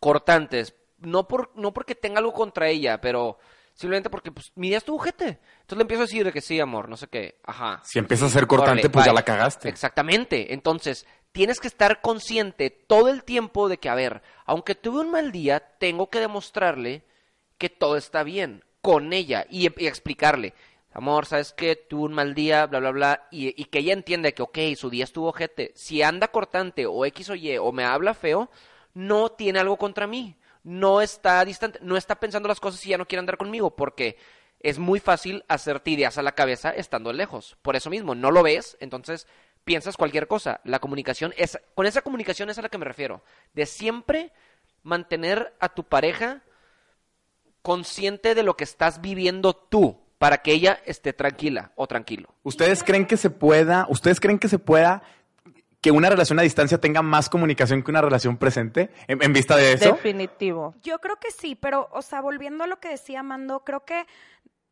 cortantes, 0.00 0.74
no, 0.98 1.26
por, 1.28 1.50
no 1.56 1.72
porque 1.72 1.94
tenga 1.94 2.18
algo 2.18 2.32
contra 2.32 2.68
ella, 2.68 3.00
pero 3.00 3.38
simplemente 3.74 4.10
porque 4.10 4.32
pues, 4.32 4.52
mi 4.54 4.68
día 4.68 4.78
estuvo 4.78 4.96
ojete. 4.96 5.38
Entonces 5.60 5.78
le 5.78 5.82
empiezo 5.82 6.02
a 6.02 6.06
decir 6.06 6.24
de 6.24 6.32
que 6.32 6.40
sí, 6.40 6.60
amor, 6.60 6.88
no 6.88 6.96
sé 6.96 7.08
qué, 7.08 7.40
ajá. 7.44 7.80
Si 7.84 7.98
empiezas 7.98 8.30
a 8.30 8.34
ser 8.34 8.46
cortante, 8.46 8.90
pues 8.90 9.06
ya 9.06 9.12
la 9.12 9.24
cagaste. 9.24 9.68
Exactamente. 9.68 10.52
Entonces, 10.54 11.06
tienes 11.32 11.60
que 11.60 11.68
estar 11.68 12.00
consciente 12.00 12.70
todo 12.70 13.08
el 13.08 13.24
tiempo 13.24 13.68
de 13.68 13.78
que, 13.78 13.88
a 13.88 13.94
ver, 13.94 14.22
aunque 14.44 14.74
tuve 14.74 15.00
un 15.00 15.10
mal 15.10 15.32
día, 15.32 15.60
tengo 15.78 16.10
que 16.10 16.20
demostrarle 16.20 17.04
que 17.58 17.68
todo 17.68 17.96
está 17.96 18.22
bien 18.22 18.64
con 18.80 19.12
ella 19.12 19.46
y, 19.50 19.68
y 19.82 19.86
explicarle, 19.86 20.54
amor, 20.98 21.26
¿sabes 21.26 21.52
qué? 21.52 21.76
Tuve 21.76 22.04
un 22.04 22.12
mal 22.12 22.34
día, 22.34 22.66
bla, 22.66 22.80
bla, 22.80 22.90
bla, 22.90 23.28
y, 23.30 23.64
que 23.66 23.78
ella 23.78 23.92
entienda 23.92 24.32
que, 24.32 24.42
ok, 24.42 24.58
su 24.76 24.90
día 24.90 25.04
estuvo 25.04 25.28
ojete. 25.28 25.72
Si 25.74 26.02
anda 26.02 26.28
cortante 26.28 26.86
o 26.86 27.04
X 27.06 27.30
o 27.30 27.34
Y 27.34 27.56
o 27.56 27.72
me 27.72 27.84
habla 27.84 28.14
feo, 28.14 28.50
no 28.94 29.30
tiene 29.30 29.60
algo 29.60 29.76
contra 29.76 30.06
mí. 30.06 30.36
No 30.64 31.00
está 31.00 31.44
distante, 31.44 31.78
no 31.82 31.96
está 31.96 32.20
pensando 32.20 32.48
las 32.48 32.60
cosas 32.60 32.84
y 32.84 32.90
ya 32.90 32.98
no 32.98 33.06
quiere 33.06 33.20
andar 33.20 33.38
conmigo, 33.38 33.74
porque 33.74 34.18
es 34.60 34.78
muy 34.78 34.98
fácil 35.00 35.44
hacerte 35.48 35.92
ideas 35.92 36.18
a 36.18 36.22
la 36.22 36.32
cabeza 36.32 36.70
estando 36.70 37.12
lejos. 37.12 37.56
Por 37.62 37.76
eso 37.76 37.90
mismo, 37.90 38.14
no 38.14 38.30
lo 38.30 38.42
ves, 38.42 38.76
entonces 38.80 39.26
piensas 39.64 39.96
cualquier 39.96 40.26
cosa. 40.26 40.60
La 40.64 40.80
comunicación 40.80 41.32
es, 41.36 41.60
con 41.74 41.86
esa 41.86 42.02
comunicación 42.02 42.50
es 42.50 42.58
a 42.58 42.62
la 42.62 42.68
que 42.68 42.78
me 42.78 42.84
refiero. 42.84 43.22
De 43.54 43.66
siempre 43.66 44.32
mantener 44.82 45.54
a 45.60 45.68
tu 45.68 45.84
pareja 45.84 46.42
consciente 47.62 48.34
de 48.34 48.42
lo 48.42 48.56
que 48.56 48.64
estás 48.64 49.00
viviendo 49.00 49.54
tú, 49.54 50.07
para 50.18 50.38
que 50.38 50.52
ella 50.52 50.80
esté 50.84 51.12
tranquila 51.12 51.72
o 51.76 51.86
tranquilo. 51.86 52.34
¿Ustedes 52.42 52.82
creen 52.82 53.06
que 53.06 53.16
se 53.16 53.30
pueda, 53.30 53.86
ustedes 53.88 54.20
creen 54.20 54.38
que 54.38 54.48
se 54.48 54.58
pueda 54.58 55.02
que 55.80 55.92
una 55.92 56.10
relación 56.10 56.38
a 56.40 56.42
distancia 56.42 56.78
tenga 56.78 57.02
más 57.02 57.28
comunicación 57.28 57.84
que 57.84 57.90
una 57.92 58.02
relación 58.02 58.36
presente 58.36 58.90
en, 59.06 59.22
en 59.22 59.32
vista 59.32 59.56
de 59.56 59.74
eso? 59.74 59.92
Definitivo. 59.92 60.74
Yo 60.82 60.98
creo 60.98 61.16
que 61.16 61.30
sí, 61.30 61.54
pero, 61.54 61.88
o 61.92 62.02
sea, 62.02 62.20
volviendo 62.20 62.64
a 62.64 62.66
lo 62.66 62.80
que 62.80 62.88
decía 62.88 63.22
Mando, 63.22 63.60
creo 63.60 63.84
que 63.84 64.04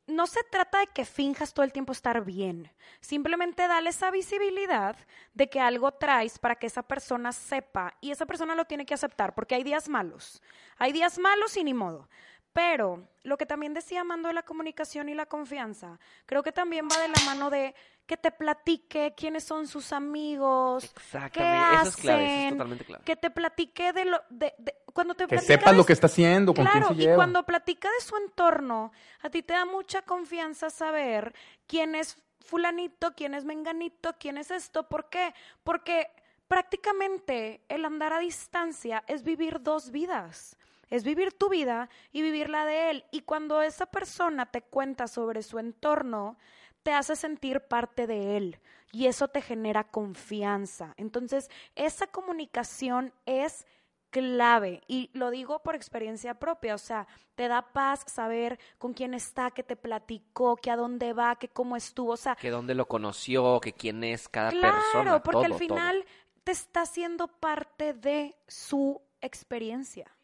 no 0.06 0.26
se 0.26 0.42
trata 0.44 0.80
de 0.80 0.86
que 0.88 1.04
finjas 1.04 1.52
todo 1.52 1.64
el 1.64 1.72
tiempo 1.72 1.92
estar 1.92 2.24
bien. 2.24 2.70
Simplemente 3.00 3.66
dale 3.66 3.90
esa 3.90 4.10
visibilidad 4.10 4.96
de 5.34 5.48
que 5.48 5.60
algo 5.60 5.92
traes 5.92 6.38
para 6.38 6.56
que 6.56 6.66
esa 6.66 6.82
persona 6.82 7.32
sepa 7.32 7.94
y 8.00 8.12
esa 8.12 8.26
persona 8.26 8.54
lo 8.54 8.66
tiene 8.66 8.86
que 8.86 8.94
aceptar, 8.94 9.34
porque 9.34 9.56
hay 9.56 9.64
días 9.64 9.88
malos. 9.88 10.42
Hay 10.78 10.92
días 10.92 11.18
malos 11.18 11.56
y 11.56 11.64
ni 11.64 11.74
modo. 11.74 12.08
Pero 12.56 13.06
lo 13.22 13.36
que 13.36 13.44
también 13.44 13.74
decía 13.74 14.02
Mando 14.02 14.28
de 14.28 14.34
la 14.34 14.42
comunicación 14.42 15.10
y 15.10 15.14
la 15.14 15.26
confianza, 15.26 15.98
creo 16.24 16.42
que 16.42 16.52
también 16.52 16.88
va 16.90 16.98
de 17.02 17.08
la 17.08 17.22
mano 17.26 17.50
de 17.50 17.74
que 18.06 18.16
te 18.16 18.30
platique 18.30 19.12
quiénes 19.14 19.44
son 19.44 19.66
sus 19.66 19.92
amigos, 19.92 20.84
qué 20.84 20.90
Exactamente, 20.96 21.74
eso 21.74 21.88
es 21.90 21.96
clave, 21.96 22.24
eso 22.24 22.32
es 22.32 22.38
hacen, 22.38 22.50
totalmente 22.54 22.84
clave. 22.86 23.04
que 23.04 23.16
te 23.16 23.30
platique 23.30 23.92
de 23.92 24.04
lo 24.06 24.22
de, 24.30 24.54
de- 24.56 24.74
cuando 24.94 25.14
te 25.14 25.26
Que 25.26 25.38
sepas 25.38 25.72
de 25.72 25.76
lo 25.76 25.84
que 25.84 25.92
está 25.92 26.06
haciendo, 26.06 26.54
con 26.54 26.64
Claro, 26.64 26.86
quién 26.88 26.96
se 26.96 27.12
y 27.12 27.14
cuando 27.14 27.42
platica 27.44 27.90
de 27.90 28.00
su 28.02 28.16
entorno, 28.16 28.90
a 29.20 29.28
ti 29.28 29.42
te 29.42 29.52
da 29.52 29.66
mucha 29.66 30.00
confianza 30.00 30.70
saber 30.70 31.34
quién 31.66 31.94
es 31.94 32.16
fulanito, 32.40 33.12
quién 33.14 33.34
es 33.34 33.44
menganito, 33.44 34.14
quién 34.18 34.38
es 34.38 34.50
esto. 34.50 34.88
¿Por 34.88 35.10
qué? 35.10 35.34
Porque 35.62 36.08
prácticamente 36.48 37.60
el 37.68 37.84
andar 37.84 38.14
a 38.14 38.18
distancia 38.18 39.04
es 39.08 39.22
vivir 39.22 39.60
dos 39.60 39.90
vidas. 39.90 40.56
Es 40.90 41.04
vivir 41.04 41.32
tu 41.32 41.48
vida 41.48 41.88
y 42.12 42.22
vivir 42.22 42.48
la 42.48 42.64
de 42.64 42.90
él. 42.90 43.04
Y 43.10 43.22
cuando 43.22 43.62
esa 43.62 43.86
persona 43.86 44.46
te 44.46 44.62
cuenta 44.62 45.06
sobre 45.08 45.42
su 45.42 45.58
entorno, 45.58 46.36
te 46.82 46.92
hace 46.92 47.16
sentir 47.16 47.62
parte 47.62 48.06
de 48.06 48.36
él 48.36 48.60
y 48.92 49.06
eso 49.06 49.28
te 49.28 49.42
genera 49.42 49.84
confianza. 49.84 50.94
Entonces, 50.96 51.50
esa 51.74 52.06
comunicación 52.06 53.12
es 53.26 53.66
clave 54.10 54.80
y 54.86 55.10
lo 55.12 55.30
digo 55.30 55.58
por 55.62 55.74
experiencia 55.74 56.34
propia, 56.38 56.74
o 56.74 56.78
sea, 56.78 57.06
te 57.34 57.48
da 57.48 57.72
paz 57.72 58.04
saber 58.06 58.58
con 58.78 58.94
quién 58.94 59.12
está, 59.12 59.50
que 59.50 59.62
te 59.62 59.76
platicó, 59.76 60.56
que 60.56 60.70
a 60.70 60.76
dónde 60.76 61.12
va, 61.12 61.36
que 61.36 61.48
cómo 61.48 61.76
estuvo, 61.76 62.12
o 62.12 62.16
sea, 62.16 62.36
Que 62.36 62.50
dónde 62.50 62.74
lo 62.74 62.86
conoció, 62.86 63.60
que 63.60 63.72
quién 63.72 64.04
es 64.04 64.28
cada 64.28 64.50
claro, 64.50 64.76
persona. 64.76 65.22
porque 65.22 65.44
al 65.44 65.50
todo. 65.50 65.58
final 65.58 66.04
te 66.44 66.52
está 66.52 66.82
haciendo 66.82 67.28
parte 67.28 67.92
de 67.92 68.36
su 68.46 69.02
experiencia. 69.20 70.15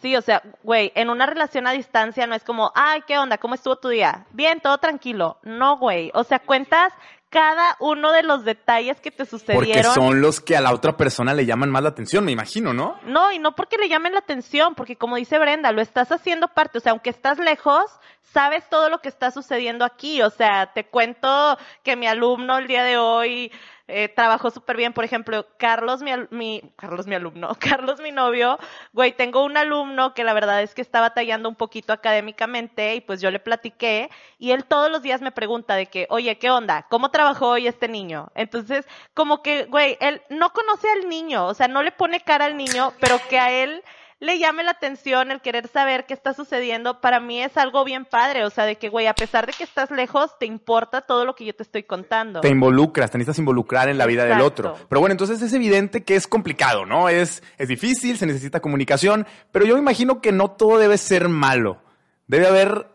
Sí, 0.00 0.16
o 0.16 0.22
sea, 0.22 0.42
güey, 0.62 0.92
en 0.94 1.10
una 1.10 1.26
relación 1.26 1.66
a 1.66 1.72
distancia 1.72 2.26
no 2.26 2.34
es 2.34 2.42
como, 2.42 2.72
ay, 2.74 3.02
¿qué 3.06 3.18
onda? 3.18 3.36
¿Cómo 3.38 3.54
estuvo 3.54 3.76
tu 3.76 3.88
día? 3.88 4.24
Bien, 4.30 4.60
todo 4.60 4.78
tranquilo. 4.78 5.38
No, 5.42 5.76
güey. 5.76 6.10
O 6.14 6.24
sea, 6.24 6.38
cuentas 6.38 6.92
cada 7.28 7.76
uno 7.78 8.10
de 8.10 8.24
los 8.24 8.44
detalles 8.44 9.00
que 9.00 9.10
te 9.12 9.24
Porque 9.24 9.30
sucedieron. 9.30 9.94
son 9.94 10.20
los 10.20 10.40
que 10.40 10.56
a 10.56 10.60
la 10.60 10.74
otra 10.74 10.96
persona 10.96 11.32
le 11.32 11.46
llaman 11.46 11.70
más 11.70 11.82
la 11.82 11.90
atención, 11.90 12.24
me 12.24 12.32
imagino, 12.32 12.72
¿no? 12.74 12.98
No, 13.04 13.30
y 13.30 13.38
no 13.38 13.54
porque 13.54 13.78
le 13.78 13.88
llamen 13.88 14.14
la 14.14 14.18
atención, 14.18 14.74
porque 14.74 14.96
como 14.96 15.14
dice 15.14 15.38
Brenda, 15.38 15.70
lo 15.70 15.80
estás 15.80 16.10
haciendo 16.10 16.48
parte, 16.48 16.78
o 16.78 16.80
sea, 16.80 16.90
aunque 16.90 17.10
estás 17.10 17.38
lejos, 17.38 17.84
sabes 18.22 18.68
todo 18.68 18.90
lo 18.90 18.98
que 19.00 19.08
está 19.08 19.30
sucediendo 19.30 19.84
aquí, 19.84 20.22
o 20.22 20.30
sea, 20.30 20.72
te 20.74 20.84
cuento 20.86 21.56
que 21.84 21.94
mi 21.94 22.08
alumno 22.08 22.58
el 22.58 22.66
día 22.66 22.82
de 22.82 22.98
hoy 22.98 23.52
eh, 23.90 24.08
trabajó 24.08 24.50
súper 24.50 24.76
bien, 24.76 24.92
por 24.92 25.04
ejemplo, 25.04 25.46
Carlos 25.58 26.02
mi, 26.02 26.12
mi, 26.30 26.72
Carlos 26.76 27.06
mi 27.06 27.14
alumno, 27.14 27.54
Carlos 27.58 28.00
mi 28.00 28.12
novio, 28.12 28.58
güey, 28.92 29.12
tengo 29.12 29.44
un 29.44 29.56
alumno 29.56 30.14
que 30.14 30.24
la 30.24 30.32
verdad 30.32 30.62
es 30.62 30.74
que 30.74 30.82
está 30.82 31.00
batallando 31.00 31.48
un 31.48 31.56
poquito 31.56 31.92
académicamente 31.92 32.94
y 32.94 33.00
pues 33.00 33.20
yo 33.20 33.30
le 33.30 33.40
platiqué 33.40 34.10
y 34.38 34.52
él 34.52 34.64
todos 34.64 34.90
los 34.90 35.02
días 35.02 35.20
me 35.20 35.32
pregunta 35.32 35.76
de 35.76 35.86
que, 35.86 36.06
oye, 36.10 36.38
¿qué 36.38 36.50
onda? 36.50 36.86
¿Cómo 36.88 37.10
trabajó 37.10 37.48
hoy 37.48 37.66
este 37.66 37.88
niño? 37.88 38.30
Entonces, 38.34 38.86
como 39.14 39.42
que, 39.42 39.64
güey, 39.64 39.96
él 40.00 40.22
no 40.30 40.52
conoce 40.52 40.88
al 40.90 41.08
niño, 41.08 41.46
o 41.46 41.54
sea, 41.54 41.68
no 41.68 41.82
le 41.82 41.92
pone 41.92 42.20
cara 42.20 42.46
al 42.46 42.56
niño, 42.56 42.92
pero 43.00 43.18
que 43.28 43.38
a 43.38 43.50
él 43.50 43.82
le 44.20 44.38
llame 44.38 44.62
la 44.62 44.72
atención 44.72 45.30
el 45.30 45.40
querer 45.40 45.66
saber 45.68 46.04
qué 46.06 46.12
está 46.14 46.34
sucediendo, 46.34 47.00
para 47.00 47.20
mí 47.20 47.42
es 47.42 47.56
algo 47.56 47.84
bien 47.84 48.04
padre, 48.04 48.44
o 48.44 48.50
sea, 48.50 48.64
de 48.66 48.76
que, 48.76 48.90
güey, 48.90 49.06
a 49.06 49.14
pesar 49.14 49.46
de 49.46 49.52
que 49.54 49.64
estás 49.64 49.90
lejos, 49.90 50.38
te 50.38 50.44
importa 50.46 51.00
todo 51.00 51.24
lo 51.24 51.34
que 51.34 51.46
yo 51.46 51.54
te 51.54 51.62
estoy 51.62 51.84
contando. 51.84 52.40
Te 52.42 52.50
involucras, 52.50 53.10
te 53.10 53.16
necesitas 53.18 53.38
involucrar 53.38 53.88
en 53.88 53.96
la 53.98 54.04
vida 54.06 54.26
del 54.26 54.42
otro. 54.42 54.76
Pero 54.88 55.00
bueno, 55.00 55.12
entonces 55.12 55.40
es 55.40 55.52
evidente 55.54 56.04
que 56.04 56.16
es 56.16 56.26
complicado, 56.26 56.84
¿no? 56.84 57.08
Es, 57.08 57.42
es 57.56 57.68
difícil, 57.68 58.18
se 58.18 58.26
necesita 58.26 58.60
comunicación, 58.60 59.26
pero 59.52 59.64
yo 59.64 59.74
me 59.74 59.80
imagino 59.80 60.20
que 60.20 60.32
no 60.32 60.50
todo 60.50 60.78
debe 60.78 60.98
ser 60.98 61.28
malo. 61.28 61.82
Debe 62.26 62.46
haber 62.46 62.86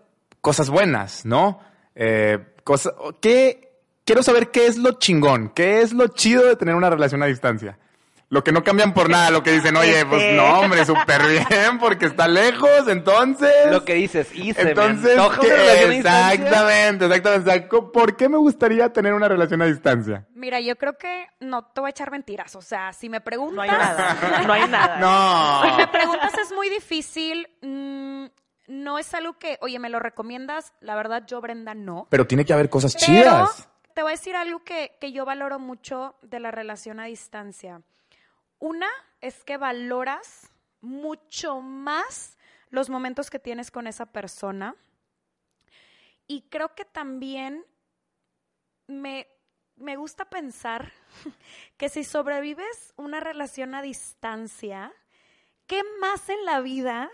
cosas 0.42 0.70
buenas, 0.70 1.26
¿no? 1.26 1.60
Eh, 1.96 2.38
cosa- 2.64 2.94
¿qué, 3.20 3.74
quiero 4.06 4.22
saber 4.22 4.52
qué 4.52 4.68
es 4.68 4.78
lo 4.78 4.92
chingón, 4.94 5.50
qué 5.50 5.82
es 5.82 5.92
lo 5.92 6.08
chido 6.10 6.46
de 6.46 6.56
tener 6.56 6.76
una 6.76 6.90
relación 6.92 7.24
a 7.24 7.26
distancia. 7.26 7.80
Lo 8.30 8.44
que 8.44 8.52
no 8.52 8.64
cambian 8.64 8.94
por 8.94 9.08
nada, 9.10 9.30
lo 9.30 9.44
que 9.44 9.52
dicen, 9.52 9.78
oye, 9.78 10.04
pues 10.06 10.24
Este. 10.24 10.36
no, 10.36 10.60
hombre, 10.62 10.84
súper 10.86 11.22
bien, 11.28 11.78
porque 11.80 12.08
está 12.08 12.28
lejos, 12.28 12.88
entonces... 12.88 13.54
Lo 13.72 13.86
que 13.86 13.94
dices, 13.94 14.28
se 14.30 14.50
Entonces, 14.62 15.16
me 15.16 15.30
¿qué? 15.40 15.48
una 15.48 15.56
relación 15.56 15.90
a 15.90 15.92
distancia. 15.92 16.34
exactamente, 16.34 17.06
exactamente. 17.06 17.68
¿por 17.94 18.16
qué 18.18 18.28
me 18.30 18.38
gustaría 18.38 18.92
tener 18.92 19.14
una 19.14 19.28
relación 19.28 19.62
a 19.62 19.66
distancia? 19.66 20.26
Mira, 20.34 20.60
yo 20.60 20.76
creo 20.76 20.98
que 20.98 21.28
no 21.40 21.66
te 21.66 21.82
voy 21.82 21.90
a 21.90 21.92
echar 21.92 22.10
mentiras. 22.12 22.56
O 22.56 22.62
sea, 22.62 22.94
si 22.94 23.10
me 23.10 23.22
preguntas. 23.22 23.56
No 23.56 23.62
hay 23.62 23.70
nada, 23.70 24.44
no 24.48 24.54
hay 24.54 24.68
nada. 24.70 25.62
Si 25.72 25.78
me 25.78 25.86
No. 25.86 25.92
preguntas 25.92 26.34
es 26.40 26.52
muy 26.52 26.70
difícil. 26.70 27.48
mm, 27.62 28.26
no 28.68 28.98
es 28.98 29.14
algo 29.14 29.38
que, 29.38 29.60
oye, 29.62 29.78
¿me 29.78 29.90
lo 29.90 30.00
recomiendas? 30.00 30.74
La 30.82 30.96
verdad, 30.96 31.24
yo, 31.28 31.40
Brenda, 31.42 31.76
no. 31.76 32.08
Pero 32.10 32.26
tiene 32.26 32.44
que 32.44 32.54
haber 32.54 32.70
cosas 32.72 32.96
Pero 32.96 33.06
chidas. 33.06 33.70
te 33.94 34.02
voy 34.02 34.10
a 34.12 34.16
decir 34.16 34.36
algo 34.36 34.64
que, 34.64 34.98
que 35.00 35.12
yo 35.12 35.24
valoro 35.26 35.60
mucho 35.60 36.16
de 36.24 36.40
la 36.40 36.50
relación 36.50 37.00
a 37.00 37.06
distancia. 37.06 37.82
Una 38.60 38.90
es 39.22 39.44
que 39.44 39.58
valoras 39.58 40.50
mucho 40.82 41.62
más 41.62 42.38
los 42.70 42.90
momentos 42.90 43.30
que 43.30 43.40
tienes 43.40 43.72
con 43.72 43.88
esa 43.88 44.06
persona. 44.08 44.76
Y 46.28 46.44
creo 46.50 46.74
que 46.76 46.86
también 46.86 47.66
me, 48.88 49.28
me 49.76 49.96
gusta 49.96 50.26
pensar 50.26 50.92
que 51.78 51.90
si 51.90 52.04
sobrevives 52.04 52.94
una 52.98 53.20
relación 53.20 53.76
a 53.76 53.82
distancia, 53.82 54.92
¿qué 55.68 55.82
más 56.00 56.30
en 56.30 56.44
la 56.46 56.62
vida 56.62 57.10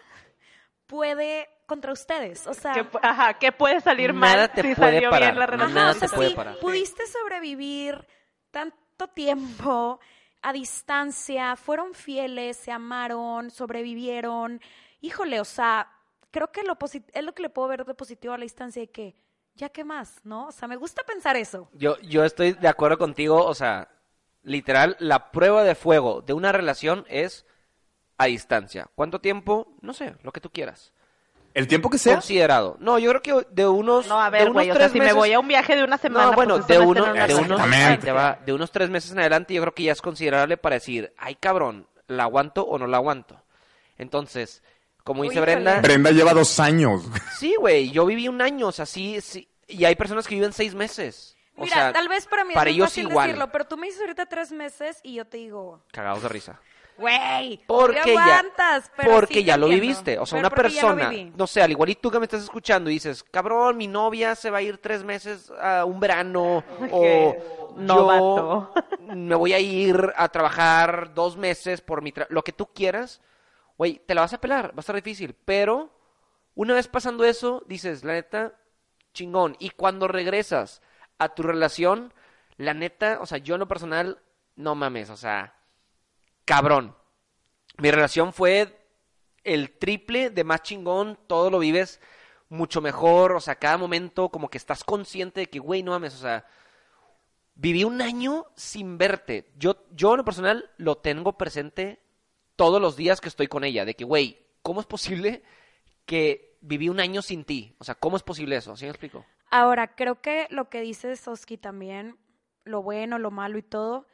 puede 0.87 1.49
contra 1.65 1.91
ustedes? 1.93 2.47
O 2.47 2.53
sea, 2.53 2.73
Que, 2.73 2.85
pu- 2.89 2.99
ajá, 3.01 3.33
que 3.39 3.51
puede 3.51 3.79
salir 3.81 4.13
Nada 4.13 4.47
mal 4.47 4.51
te 4.53 4.61
si 4.61 4.75
puede 4.75 4.93
salió 4.95 5.09
parar, 5.09 5.29
bien 5.31 5.39
la 5.39 5.45
relación. 5.47 5.75
nada 5.75 5.89
Ajá, 5.91 5.97
o 5.97 5.99
sea, 5.99 6.07
te 6.09 6.15
puede 6.15 6.29
si 6.29 6.35
parar. 6.35 6.59
pudiste 6.59 7.07
sobrevivir 7.07 8.07
tanto 8.51 9.07
tiempo 9.09 9.99
a 10.41 10.53
distancia, 10.53 11.55
fueron 11.55 11.93
fieles, 11.93 12.57
se 12.57 12.71
amaron, 12.71 13.51
sobrevivieron. 13.51 14.61
Híjole, 15.01 15.39
o 15.39 15.45
sea, 15.45 15.91
creo 16.31 16.51
que 16.51 16.63
lo 16.63 16.77
es 17.13 17.23
lo 17.23 17.33
que 17.33 17.43
le 17.43 17.49
puedo 17.49 17.67
ver 17.67 17.85
de 17.85 17.93
positivo 17.93 18.33
a 18.33 18.37
la 18.37 18.43
distancia 18.43 18.81
y 18.81 18.87
que, 18.87 19.15
ya 19.55 19.69
qué 19.69 19.83
más, 19.83 20.19
¿no? 20.23 20.47
O 20.47 20.51
sea, 20.51 20.67
me 20.67 20.77
gusta 20.77 21.03
pensar 21.03 21.35
eso. 21.35 21.69
Yo, 21.73 21.99
yo 21.99 22.23
estoy 22.23 22.53
de 22.53 22.67
acuerdo 22.67 22.97
contigo, 22.97 23.45
o 23.45 23.53
sea, 23.53 23.89
literal, 24.43 24.95
la 24.99 25.31
prueba 25.31 25.63
de 25.63 25.75
fuego 25.75 26.21
de 26.21 26.33
una 26.33 26.51
relación 26.51 27.05
es 27.07 27.45
a 28.17 28.25
distancia. 28.25 28.89
¿Cuánto 28.95 29.19
tiempo? 29.19 29.75
No 29.81 29.93
sé, 29.93 30.15
lo 30.23 30.31
que 30.31 30.41
tú 30.41 30.49
quieras. 30.49 30.93
El 31.53 31.67
tiempo 31.67 31.89
que 31.89 31.97
sea. 31.97 32.13
Considerado. 32.15 32.77
No, 32.79 32.97
yo 32.99 33.09
creo 33.09 33.21
que 33.21 33.47
de 33.51 33.67
unos, 33.67 34.07
No, 34.07 34.21
a 34.21 34.25
de 34.25 34.31
ver, 34.31 34.41
unos 34.43 34.53
güey, 34.53 34.69
o 34.71 34.73
sea, 34.73 34.79
tres 34.83 34.91
si 34.93 34.99
me 34.99 35.05
meses- 35.05 35.17
voy 35.17 35.33
a 35.33 35.39
un 35.39 35.47
viaje 35.47 35.75
de 35.75 35.83
una 35.83 35.97
semana, 35.97 36.27
No, 36.27 36.33
bueno, 36.33 36.55
pues 36.55 36.67
de, 36.67 36.79
uno, 36.79 37.03
una 37.11 37.27
de, 37.27 37.35
unos, 37.35 37.59
va, 37.59 38.39
de 38.45 38.53
unos 38.53 38.71
tres 38.71 38.89
meses 38.89 39.11
en 39.11 39.19
adelante 39.19 39.53
yo 39.53 39.61
creo 39.61 39.73
que 39.75 39.83
ya 39.83 39.91
es 39.91 40.01
considerable 40.01 40.57
para 40.57 40.75
decir, 40.75 41.13
ay 41.17 41.35
cabrón, 41.35 41.87
¿la 42.07 42.23
aguanto 42.23 42.63
o 42.63 42.77
no 42.77 42.87
la 42.87 42.97
aguanto? 42.97 43.41
Entonces, 43.97 44.63
como 45.03 45.23
dice. 45.23 45.41
Brenda, 45.41 45.81
Brenda 45.81 46.11
lleva 46.11 46.33
dos 46.33 46.59
años. 46.59 47.03
sí, 47.37 47.55
güey, 47.59 47.91
yo 47.91 48.05
viví 48.05 48.27
un 48.27 48.41
año, 48.41 48.67
o 48.67 48.71
sea, 48.71 48.85
sí, 48.85 49.19
sí, 49.21 49.47
y 49.67 49.85
hay 49.85 49.95
personas 49.95 50.27
que 50.27 50.35
viven 50.35 50.53
seis 50.53 50.73
meses. 50.75 51.35
O 51.57 51.63
Mira, 51.65 51.75
sea, 51.75 51.93
tal 51.93 52.07
vez 52.07 52.25
para 52.27 52.43
mí 52.45 52.53
para 52.53 52.69
es 52.69 52.75
ellos 52.75 52.89
fácil 52.89 53.09
igual. 53.09 53.27
decirlo, 53.27 53.51
pero 53.51 53.65
tú 53.65 53.77
me 53.77 53.85
dices 53.87 54.01
ahorita 54.01 54.25
tres 54.25 54.51
meses 54.51 54.99
y 55.03 55.15
yo 55.15 55.25
te 55.25 55.37
digo, 55.37 55.83
Cagados 55.91 56.23
de 56.23 56.29
risa. 56.29 56.59
Güey, 57.01 57.61
Porque 57.67 57.99
¿qué 58.03 58.13
ya? 58.13 58.43
Pero 58.95 59.11
porque 59.11 59.33
sí 59.35 59.43
ya 59.43 59.57
lo 59.57 59.67
viviste. 59.67 60.17
O 60.19 60.25
sea, 60.25 60.37
Pero 60.37 60.47
una 60.47 60.55
persona, 60.55 61.11
no 61.35 61.47
sé, 61.47 61.61
al 61.61 61.71
igual 61.71 61.89
y 61.89 61.95
tú 61.95 62.09
que 62.09 62.19
me 62.19 62.25
estás 62.25 62.43
escuchando 62.43 62.89
y 62.89 62.93
dices, 62.93 63.23
cabrón, 63.23 63.75
mi 63.75 63.87
novia 63.87 64.35
se 64.35 64.49
va 64.49 64.59
a 64.59 64.61
ir 64.61 64.77
tres 64.77 65.03
meses 65.03 65.51
a 65.61 65.83
un 65.83 65.99
verano 65.99 66.63
o 66.91 67.35
novato. 67.75 68.73
yo 68.99 69.15
me 69.15 69.35
voy 69.35 69.53
a 69.53 69.59
ir 69.59 70.13
a 70.15 70.29
trabajar 70.29 71.13
dos 71.13 71.35
meses 71.37 71.81
por 71.81 72.01
mi 72.01 72.11
tra- 72.11 72.27
lo 72.29 72.43
que 72.43 72.53
tú 72.53 72.67
quieras, 72.67 73.21
güey, 73.77 73.99
te 74.05 74.15
la 74.15 74.21
vas 74.21 74.33
a 74.33 74.39
pelar, 74.41 74.67
va 74.69 74.77
a 74.77 74.79
estar 74.81 74.95
difícil, 74.95 75.35
pero 75.45 75.89
una 76.55 76.73
vez 76.73 76.87
pasando 76.87 77.25
eso, 77.25 77.63
dices, 77.67 78.03
la 78.03 78.13
neta, 78.13 78.53
chingón. 79.13 79.55
Y 79.59 79.71
cuando 79.71 80.07
regresas 80.07 80.81
a 81.17 81.29
tu 81.29 81.43
relación, 81.43 82.13
la 82.57 82.73
neta, 82.73 83.19
o 83.21 83.25
sea, 83.25 83.37
yo 83.39 83.55
en 83.55 83.59
lo 83.59 83.67
personal, 83.67 84.19
no 84.55 84.75
mames, 84.75 85.09
o 85.09 85.17
sea, 85.17 85.55
cabrón. 86.45 86.95
Mi 87.77 87.91
relación 87.91 88.33
fue 88.33 88.77
el 89.43 89.77
triple 89.77 90.29
de 90.29 90.43
más 90.43 90.61
chingón, 90.61 91.17
todo 91.27 91.49
lo 91.49 91.59
vives 91.59 91.99
mucho 92.49 92.81
mejor, 92.81 93.31
o 93.31 93.39
sea, 93.39 93.55
cada 93.55 93.77
momento 93.77 94.29
como 94.29 94.49
que 94.49 94.57
estás 94.57 94.83
consciente 94.83 95.41
de 95.41 95.49
que, 95.49 95.59
güey, 95.59 95.83
no 95.83 95.91
mames, 95.91 96.15
o 96.15 96.19
sea, 96.19 96.45
viví 97.55 97.83
un 97.83 98.01
año 98.01 98.45
sin 98.55 98.97
verte. 98.97 99.51
Yo, 99.57 99.85
yo 99.91 100.11
en 100.11 100.17
lo 100.17 100.25
personal 100.25 100.69
lo 100.77 100.97
tengo 100.97 101.37
presente 101.37 102.01
todos 102.57 102.81
los 102.81 102.95
días 102.95 103.21
que 103.21 103.29
estoy 103.29 103.47
con 103.47 103.63
ella, 103.63 103.85
de 103.85 103.95
que, 103.95 104.03
güey, 104.03 104.45
¿cómo 104.61 104.81
es 104.81 104.85
posible 104.85 105.43
que 106.05 106.57
viví 106.61 106.89
un 106.89 106.99
año 106.99 107.21
sin 107.21 107.45
ti? 107.45 107.75
O 107.79 107.83
sea, 107.83 107.95
¿cómo 107.95 108.17
es 108.17 108.23
posible 108.23 108.57
eso? 108.57 108.75
¿Sí 108.75 108.85
me 108.85 108.91
explico? 108.91 109.25
Ahora, 109.49 109.95
creo 109.95 110.21
que 110.21 110.47
lo 110.49 110.69
que 110.69 110.81
dice 110.81 111.15
Soski 111.15 111.57
también, 111.57 112.17
lo 112.63 112.83
bueno, 112.83 113.17
lo 113.17 113.31
malo 113.31 113.57
y 113.57 113.63
todo, 113.63 114.07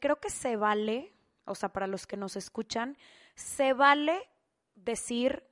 creo 0.00 0.20
que 0.20 0.30
se 0.30 0.56
vale, 0.56 1.13
o 1.44 1.54
sea, 1.54 1.70
para 1.70 1.86
los 1.86 2.06
que 2.06 2.16
nos 2.16 2.36
escuchan, 2.36 2.96
se 3.34 3.72
vale 3.72 4.30
decir 4.74 5.44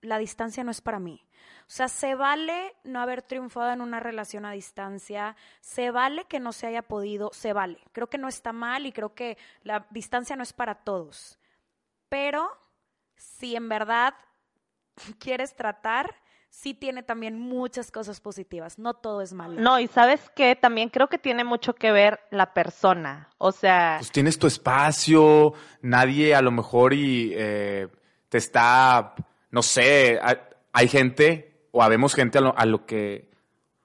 la 0.00 0.18
distancia 0.18 0.64
no 0.64 0.70
es 0.70 0.80
para 0.80 0.98
mí. 0.98 1.22
O 1.70 1.72
sea, 1.72 1.88
se 1.88 2.14
vale 2.14 2.74
no 2.84 3.00
haber 3.00 3.22
triunfado 3.22 3.72
en 3.72 3.80
una 3.80 4.00
relación 4.00 4.44
a 4.44 4.52
distancia, 4.52 5.36
se 5.60 5.90
vale 5.90 6.24
que 6.24 6.40
no 6.40 6.52
se 6.52 6.66
haya 6.66 6.82
podido, 6.82 7.30
se 7.32 7.52
vale. 7.52 7.78
Creo 7.92 8.08
que 8.08 8.18
no 8.18 8.28
está 8.28 8.52
mal 8.52 8.86
y 8.86 8.92
creo 8.92 9.14
que 9.14 9.38
la 9.62 9.86
distancia 9.90 10.36
no 10.36 10.42
es 10.42 10.52
para 10.52 10.74
todos. 10.74 11.38
Pero 12.08 12.50
si 13.14 13.54
en 13.54 13.68
verdad 13.68 14.14
quieres 15.18 15.54
tratar, 15.54 16.19
sí 16.50 16.74
tiene 16.74 17.02
también 17.02 17.38
muchas 17.38 17.90
cosas 17.90 18.20
positivas. 18.20 18.78
No 18.78 18.94
todo 18.94 19.22
es 19.22 19.32
malo. 19.32 19.60
No, 19.60 19.80
y 19.80 19.86
sabes 19.86 20.20
qué, 20.36 20.56
también 20.56 20.90
creo 20.90 21.08
que 21.08 21.18
tiene 21.18 21.44
mucho 21.44 21.74
que 21.74 21.92
ver 21.92 22.20
la 22.30 22.52
persona. 22.52 23.30
O 23.38 23.52
sea, 23.52 23.96
Pues 23.98 24.12
tienes 24.12 24.38
tu 24.38 24.46
espacio, 24.46 25.54
nadie 25.80 26.34
a 26.34 26.42
lo 26.42 26.50
mejor 26.50 26.92
y 26.92 27.32
eh, 27.34 27.88
te 28.28 28.38
está, 28.38 29.14
no 29.50 29.62
sé, 29.62 30.18
hay, 30.22 30.36
hay 30.72 30.88
gente 30.88 31.66
o 31.70 31.82
habemos 31.82 32.14
gente 32.14 32.38
a 32.38 32.40
lo, 32.40 32.58
a 32.58 32.66
lo 32.66 32.84
que 32.84 33.29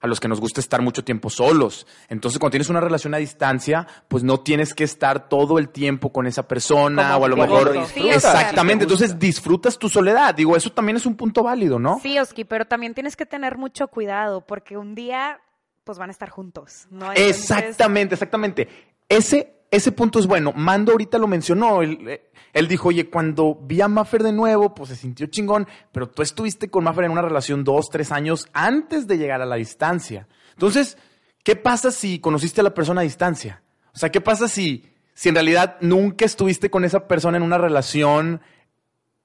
a 0.05 0.07
los 0.07 0.19
que 0.19 0.27
nos 0.27 0.39
gusta 0.39 0.61
estar 0.61 0.81
mucho 0.81 1.03
tiempo 1.03 1.29
solos. 1.29 1.85
Entonces, 2.07 2.39
cuando 2.39 2.51
tienes 2.51 2.69
una 2.69 2.79
relación 2.79 3.13
a 3.13 3.17
distancia, 3.17 3.87
pues 4.07 4.23
no 4.23 4.39
tienes 4.39 4.73
que 4.73 4.83
estar 4.83 5.27
todo 5.27 5.59
el 5.59 5.69
tiempo 5.69 6.11
con 6.11 6.27
esa 6.27 6.47
persona 6.47 7.13
Como 7.13 7.17
o 7.17 7.25
a 7.25 7.29
lo 7.29 7.37
mejor 7.37 7.77
exactamente. 7.95 8.83
Entonces 8.83 9.19
disfrutas 9.19 9.77
tu 9.77 9.89
soledad. 9.89 10.33
Digo, 10.33 10.55
eso 10.55 10.71
también 10.71 10.97
es 10.97 11.05
un 11.05 11.15
punto 11.15 11.43
válido, 11.43 11.79
¿no? 11.79 11.99
Sí, 12.01 12.17
Oski, 12.17 12.45
pero 12.45 12.65
también 12.65 12.93
tienes 12.93 13.15
que 13.15 13.25
tener 13.25 13.57
mucho 13.57 13.87
cuidado 13.87 14.41
porque 14.41 14.77
un 14.77 14.95
día 14.95 15.41
pues 15.83 15.97
van 15.99 16.09
a 16.09 16.11
estar 16.11 16.29
juntos, 16.29 16.87
¿no? 16.89 17.11
Entonces, 17.11 17.41
Exactamente, 17.41 18.15
exactamente. 18.15 18.67
Ese, 19.07 19.54
ese 19.75 19.91
punto 19.91 20.19
es 20.19 20.27
bueno. 20.27 20.53
Mando 20.55 20.91
ahorita 20.91 21.17
lo 21.17 21.27
mencionó. 21.27 21.81
Él, 21.81 22.07
eh, 22.07 22.29
él 22.53 22.67
dijo, 22.67 22.89
oye, 22.89 23.09
cuando 23.09 23.59
vi 23.61 23.81
a 23.81 23.87
Maffer 23.87 24.23
de 24.23 24.31
nuevo, 24.31 24.73
pues 24.73 24.89
se 24.89 24.95
sintió 24.95 25.27
chingón, 25.27 25.67
pero 25.91 26.09
tú 26.09 26.21
estuviste 26.21 26.69
con 26.69 26.85
Maffer 26.85 27.05
en 27.05 27.11
una 27.11 27.21
relación 27.21 27.63
dos, 27.63 27.89
tres 27.89 28.11
años 28.11 28.47
antes 28.53 29.07
de 29.07 29.17
llegar 29.17 29.41
a 29.41 29.45
la 29.45 29.57
distancia. 29.57 30.27
Entonces, 30.53 30.97
¿qué 31.43 31.57
pasa 31.57 31.91
si 31.91 32.19
conociste 32.19 32.61
a 32.61 32.63
la 32.63 32.73
persona 32.73 33.01
a 33.01 33.03
distancia? 33.03 33.61
O 33.93 33.97
sea, 33.97 34.09
¿qué 34.09 34.21
pasa 34.21 34.47
si, 34.47 34.85
si 35.13 35.29
en 35.29 35.35
realidad 35.35 35.77
nunca 35.81 36.23
estuviste 36.23 36.69
con 36.69 36.85
esa 36.85 37.07
persona 37.07 37.35
en 37.35 37.43
una 37.43 37.57
relación, 37.57 38.41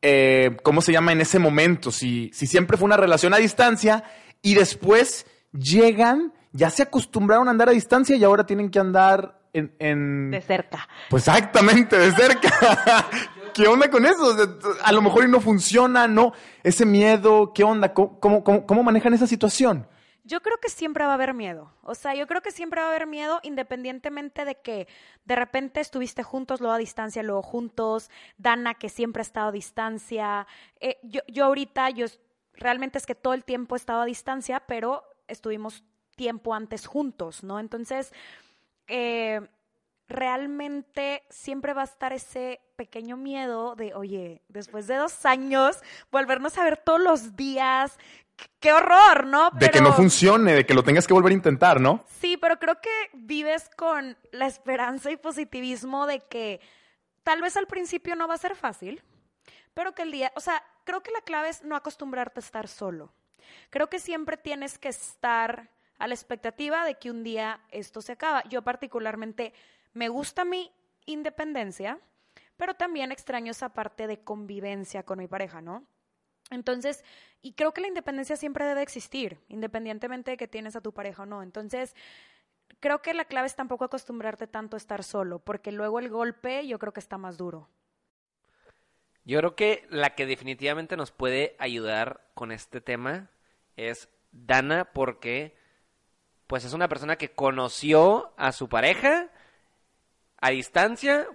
eh, 0.02 0.56
¿cómo 0.64 0.82
se 0.82 0.92
llama? 0.92 1.12
En 1.12 1.20
ese 1.20 1.38
momento. 1.38 1.92
Si, 1.92 2.30
si 2.34 2.48
siempre 2.48 2.76
fue 2.76 2.86
una 2.86 2.96
relación 2.96 3.32
a 3.32 3.38
distancia 3.38 4.02
y 4.42 4.54
después 4.54 5.26
llegan, 5.52 6.32
ya 6.52 6.70
se 6.70 6.82
acostumbraron 6.82 7.48
a 7.48 7.52
andar 7.52 7.68
a 7.68 7.72
distancia 7.72 8.16
y 8.16 8.24
ahora 8.24 8.44
tienen 8.44 8.70
que 8.70 8.80
andar 8.80 9.39
en... 9.52 9.74
en- 9.78 10.30
De 10.30 10.40
cerca. 10.40 10.88
Pues 11.08 11.26
exactamente, 11.28 11.98
de 11.98 12.12
cerca. 12.12 12.50
¿Qué 13.54 13.66
onda 13.66 13.90
con 13.90 14.06
eso? 14.06 14.22
O 14.22 14.36
sea, 14.36 14.46
A 14.84 14.92
lo 14.92 15.02
mejor 15.02 15.24
y 15.24 15.28
no 15.28 15.40
funciona, 15.40 16.06
¿no? 16.06 16.32
Ese 16.62 16.86
miedo, 16.86 17.52
¿qué 17.52 17.64
onda? 17.64 17.92
¿Cómo, 17.94 18.20
cómo, 18.20 18.66
cómo- 18.66 18.82
manejan 18.82 19.12
esa 19.14 19.26
situación? 19.26 19.86
Yo 20.22 20.40
creo 20.42 20.58
que 20.58 20.68
siempre 20.68 21.04
va 21.04 21.10
a 21.12 21.14
haber 21.14 21.34
miedo. 21.34 21.72
O 21.82 21.94
sea, 21.96 22.14
yo 22.14 22.26
creo 22.28 22.40
que 22.42 22.52
siempre 22.52 22.80
va 22.80 22.86
a 22.86 22.90
haber 22.90 23.06
miedo 23.08 23.40
independientemente 23.42 24.44
de 24.44 24.54
que 24.60 24.86
de 25.24 25.34
repente 25.34 25.80
estuviste 25.80 26.22
juntos, 26.22 26.60
luego 26.60 26.74
a 26.74 26.78
distancia, 26.78 27.22
luego 27.24 27.42
juntos. 27.42 28.10
Dana, 28.38 28.74
que 28.74 28.88
siempre 28.88 29.20
ha 29.20 29.24
estado 29.24 29.48
a 29.48 29.52
distancia. 29.52 30.46
Eh, 30.78 30.98
yo, 31.02 31.20
yo 31.26 31.46
ahorita, 31.46 31.90
yo 31.90 32.06
realmente 32.54 32.98
es 32.98 33.06
que 33.06 33.14
todo 33.16 33.34
el 33.34 33.44
tiempo 33.44 33.74
he 33.74 33.78
estado 33.78 34.02
a 34.02 34.04
distancia, 34.04 34.60
pero 34.68 35.02
estuvimos 35.26 35.82
tiempo 36.14 36.54
antes 36.54 36.86
juntos, 36.86 37.42
¿no? 37.42 37.58
Entonces, 37.58 38.12
eh, 38.90 39.40
realmente 40.08 41.22
siempre 41.30 41.72
va 41.72 41.82
a 41.82 41.84
estar 41.84 42.12
ese 42.12 42.60
pequeño 42.76 43.16
miedo 43.16 43.76
de, 43.76 43.94
oye, 43.94 44.42
después 44.48 44.86
de 44.86 44.96
dos 44.96 45.24
años, 45.24 45.78
volvernos 46.10 46.58
a 46.58 46.64
ver 46.64 46.76
todos 46.76 47.00
los 47.00 47.36
días. 47.36 47.96
Qué- 48.36 48.46
Qué 48.58 48.72
horror, 48.72 49.26
¿no? 49.26 49.50
De 49.52 49.70
que 49.70 49.80
no 49.80 49.92
funcione, 49.92 50.52
de 50.54 50.64
que 50.66 50.74
lo 50.74 50.82
tengas 50.82 51.06
que 51.06 51.12
volver 51.14 51.30
a 51.32 51.34
intentar, 51.34 51.80
¿no? 51.80 52.04
Sí, 52.20 52.36
pero 52.38 52.58
creo 52.58 52.80
que 52.80 52.90
vives 53.12 53.70
con 53.76 54.16
la 54.32 54.46
esperanza 54.46 55.10
y 55.10 55.16
positivismo 55.18 56.06
de 56.06 56.20
que 56.20 56.60
tal 57.22 57.42
vez 57.42 57.56
al 57.58 57.66
principio 57.66 58.16
no 58.16 58.26
va 58.26 58.34
a 58.34 58.38
ser 58.38 58.56
fácil, 58.56 59.02
pero 59.74 59.94
que 59.94 60.02
el 60.02 60.10
día, 60.12 60.32
o 60.36 60.40
sea, 60.40 60.62
creo 60.84 61.02
que 61.02 61.10
la 61.10 61.20
clave 61.20 61.50
es 61.50 61.62
no 61.64 61.76
acostumbrarte 61.76 62.40
a 62.40 62.42
estar 62.42 62.66
solo. 62.66 63.12
Creo 63.68 63.88
que 63.88 63.98
siempre 63.98 64.36
tienes 64.38 64.78
que 64.78 64.88
estar 64.88 65.68
a 66.00 66.08
la 66.08 66.14
expectativa 66.14 66.84
de 66.84 66.96
que 66.96 67.10
un 67.10 67.22
día 67.22 67.60
esto 67.70 68.00
se 68.00 68.12
acaba. 68.12 68.42
Yo 68.48 68.62
particularmente 68.62 69.52
me 69.92 70.08
gusta 70.08 70.44
mi 70.44 70.72
independencia, 71.04 72.00
pero 72.56 72.74
también 72.74 73.12
extraño 73.12 73.52
esa 73.52 73.68
parte 73.74 74.06
de 74.06 74.18
convivencia 74.20 75.02
con 75.04 75.18
mi 75.18 75.28
pareja, 75.28 75.60
¿no? 75.60 75.84
Entonces, 76.50 77.04
y 77.42 77.52
creo 77.52 77.72
que 77.72 77.82
la 77.82 77.88
independencia 77.88 78.36
siempre 78.36 78.64
debe 78.64 78.82
existir, 78.82 79.38
independientemente 79.48 80.32
de 80.32 80.36
que 80.36 80.48
tienes 80.48 80.74
a 80.74 80.80
tu 80.80 80.92
pareja 80.92 81.22
o 81.22 81.26
no. 81.26 81.42
Entonces, 81.42 81.94
creo 82.80 83.02
que 83.02 83.14
la 83.14 83.26
clave 83.26 83.46
es 83.46 83.54
tampoco 83.54 83.84
acostumbrarte 83.84 84.46
tanto 84.46 84.76
a 84.76 84.78
estar 84.78 85.04
solo, 85.04 85.38
porque 85.38 85.70
luego 85.70 85.98
el 85.98 86.08
golpe 86.08 86.66
yo 86.66 86.78
creo 86.78 86.94
que 86.94 87.00
está 87.00 87.18
más 87.18 87.36
duro. 87.36 87.68
Yo 89.24 89.38
creo 89.38 89.54
que 89.54 89.86
la 89.90 90.14
que 90.14 90.24
definitivamente 90.24 90.96
nos 90.96 91.12
puede 91.12 91.56
ayudar 91.58 92.26
con 92.34 92.52
este 92.52 92.80
tema 92.80 93.30
es 93.76 94.08
Dana 94.32 94.92
porque 94.92 95.59
pues 96.50 96.64
es 96.64 96.72
una 96.72 96.88
persona 96.88 97.14
que 97.14 97.30
conoció 97.30 98.32
a 98.36 98.50
su 98.50 98.68
pareja 98.68 99.28
a 100.40 100.50
distancia. 100.50 101.28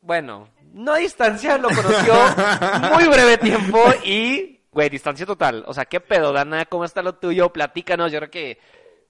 Bueno, 0.00 0.48
no 0.72 0.92
a 0.92 0.98
distancia, 0.98 1.58
lo 1.58 1.70
conoció 1.70 2.14
muy 2.94 3.04
breve 3.08 3.36
tiempo 3.38 3.82
y, 4.04 4.60
güey, 4.70 4.88
distancia 4.90 5.26
total. 5.26 5.64
O 5.66 5.74
sea, 5.74 5.86
¿qué 5.86 5.98
pedo, 5.98 6.32
Dana? 6.32 6.66
¿Cómo 6.66 6.84
está 6.84 7.02
lo 7.02 7.16
tuyo? 7.16 7.52
Platícanos. 7.52 8.12
Yo 8.12 8.20
creo 8.20 8.30
que 8.30 8.60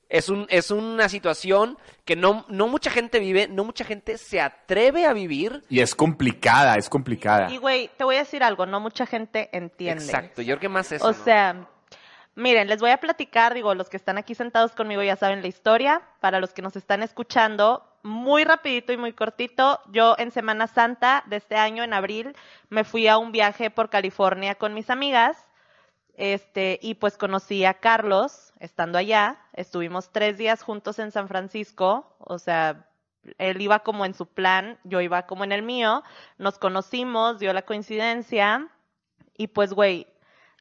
es, 0.08 0.30
un, 0.30 0.46
es 0.48 0.70
una 0.70 1.10
situación 1.10 1.76
que 2.06 2.16
no, 2.16 2.46
no 2.48 2.66
mucha 2.66 2.90
gente 2.90 3.18
vive, 3.18 3.46
no 3.46 3.64
mucha 3.64 3.84
gente 3.84 4.16
se 4.16 4.40
atreve 4.40 5.04
a 5.04 5.12
vivir. 5.12 5.62
Y 5.68 5.80
es 5.80 5.94
complicada, 5.94 6.76
es 6.76 6.88
complicada. 6.88 7.52
Y 7.52 7.58
güey, 7.58 7.90
te 7.98 8.04
voy 8.04 8.16
a 8.16 8.20
decir 8.20 8.42
algo, 8.42 8.64
no 8.64 8.80
mucha 8.80 9.04
gente 9.04 9.50
entiende. 9.52 10.04
Exacto, 10.06 10.40
yo 10.40 10.54
creo 10.54 10.60
que 10.60 10.68
más 10.70 10.90
eso. 10.90 11.04
O 11.04 11.12
¿no? 11.12 11.22
sea, 11.22 11.68
miren, 12.34 12.68
les 12.68 12.80
voy 12.80 12.90
a 12.90 12.98
platicar, 12.98 13.54
digo, 13.54 13.74
los 13.74 13.88
que 13.88 13.96
están 13.96 14.18
aquí 14.18 14.34
sentados 14.34 14.72
conmigo 14.72 15.02
ya 15.02 15.16
saben 15.16 15.42
la 15.42 15.48
historia. 15.48 16.02
Para 16.20 16.40
los 16.40 16.52
que 16.52 16.62
nos 16.62 16.76
están 16.76 17.02
escuchando, 17.02 17.86
muy 18.02 18.44
rapidito 18.44 18.92
y 18.92 18.96
muy 18.96 19.12
cortito, 19.12 19.80
yo 19.90 20.14
en 20.18 20.30
Semana 20.30 20.66
Santa 20.66 21.24
de 21.26 21.36
este 21.36 21.56
año, 21.56 21.82
en 21.82 21.94
abril, 21.94 22.36
me 22.68 22.84
fui 22.84 23.08
a 23.08 23.18
un 23.18 23.32
viaje 23.32 23.70
por 23.70 23.90
California 23.90 24.54
con 24.54 24.74
mis 24.74 24.90
amigas. 24.90 25.36
Este, 26.16 26.78
y 26.80 26.94
pues 26.94 27.16
conocí 27.16 27.64
a 27.64 27.74
Carlos 27.74 28.52
estando 28.60 28.98
allá. 28.98 29.38
Estuvimos 29.52 30.10
tres 30.12 30.38
días 30.38 30.62
juntos 30.62 30.98
en 30.98 31.10
San 31.10 31.28
Francisco. 31.28 32.16
O 32.18 32.38
sea, 32.38 32.86
él 33.38 33.60
iba 33.60 33.80
como 33.80 34.04
en 34.04 34.14
su 34.14 34.26
plan, 34.26 34.78
yo 34.84 35.00
iba 35.00 35.26
como 35.26 35.44
en 35.44 35.52
el 35.52 35.62
mío. 35.62 36.04
Nos 36.38 36.58
conocimos, 36.58 37.38
dio 37.38 37.52
la 37.52 37.62
coincidencia. 37.62 38.68
Y 39.36 39.48
pues, 39.48 39.72
güey, 39.72 40.06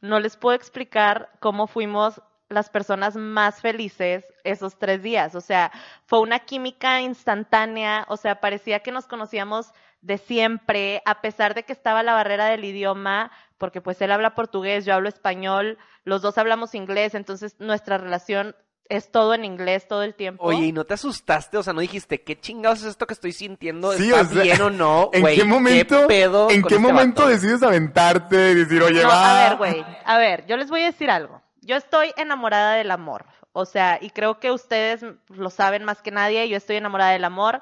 no 0.04 0.20
les 0.20 0.36
puedo 0.36 0.54
explicar 0.54 1.30
cómo 1.40 1.66
fuimos 1.66 2.22
las 2.50 2.70
personas 2.70 3.16
más 3.16 3.62
felices 3.62 4.26
esos 4.44 4.78
tres 4.78 5.02
días. 5.02 5.34
O 5.34 5.40
sea, 5.40 5.72
fue 6.06 6.20
una 6.20 6.40
química 6.40 7.00
instantánea, 7.00 8.06
o 8.10 8.18
sea, 8.18 8.42
parecía 8.42 8.82
que 8.82 8.92
nos 8.92 9.08
conocíamos 9.08 9.72
de 10.02 10.18
siempre, 10.18 11.02
a 11.06 11.22
pesar 11.22 11.54
de 11.56 11.64
que 11.64 11.72
estaba 11.72 12.04
la 12.04 12.14
barrera 12.14 12.48
del 12.48 12.66
idioma, 12.66 13.32
porque 13.58 13.80
pues 13.80 14.02
él 14.02 14.12
habla 14.12 14.36
portugués, 14.36 14.84
yo 14.84 14.94
hablo 14.94 15.08
español, 15.08 15.78
los 16.04 16.22
dos 16.22 16.38
hablamos 16.38 16.76
inglés, 16.76 17.16
entonces 17.16 17.56
nuestra 17.60 17.98
relación 17.98 18.58
es 18.90 19.12
todo 19.12 19.34
en 19.34 19.46
inglés 19.46 19.88
todo 19.88 20.04
el 20.04 20.14
tiempo. 20.14 20.44
Oye, 20.44 20.66
¿y 20.68 20.72
no 20.72 20.84
te 20.84 20.94
asustaste? 20.94 21.58
O 21.58 21.64
sea, 21.64 21.74
¿no 21.74 21.82
dijiste 21.82 22.22
qué 22.22 22.40
chingados 22.40 22.80
es 22.82 22.86
esto 22.88 23.08
que 23.08 23.14
estoy 23.14 23.32
sintiendo? 23.32 23.94
Sí, 23.94 24.10
¿Está 24.10 24.22
o 24.22 24.26
sea, 24.26 24.44
bien 24.44 24.62
o 24.62 24.70
no? 24.70 25.10
¿En 25.14 25.26
qué 25.26 25.44
momento, 25.44 26.08
pedo 26.08 26.50
¿en 26.50 26.62
qué 26.64 26.76
este 26.76 26.80
momento 26.80 27.22
vato? 27.22 27.32
decides 27.34 27.64
aventarte 27.64 28.52
y 28.52 28.56
decir, 28.56 28.82
oye, 28.84 29.02
No, 29.02 29.08
va? 29.10 29.46
a 29.46 29.50
ver, 29.50 29.58
güey, 29.58 29.86
a 30.06 30.18
ver, 30.18 30.46
yo 30.46 30.58
les 30.58 30.70
voy 30.70 30.82
a 30.82 30.86
decir 30.88 31.10
algo. 31.10 31.42
Yo 31.62 31.76
estoy 31.78 32.12
enamorada 32.18 32.74
del 32.76 32.92
amor, 32.92 33.26
o 33.54 33.66
sea, 33.66 33.98
y 34.02 34.10
creo 34.10 34.40
que 34.40 34.52
ustedes 34.52 35.06
lo 35.30 35.50
saben 35.50 35.86
más 35.86 36.02
que 36.02 36.12
nadie, 36.12 36.48
yo 36.50 36.58
estoy 36.58 36.76
enamorada 36.76 37.12
del 37.12 37.24
amor. 37.24 37.62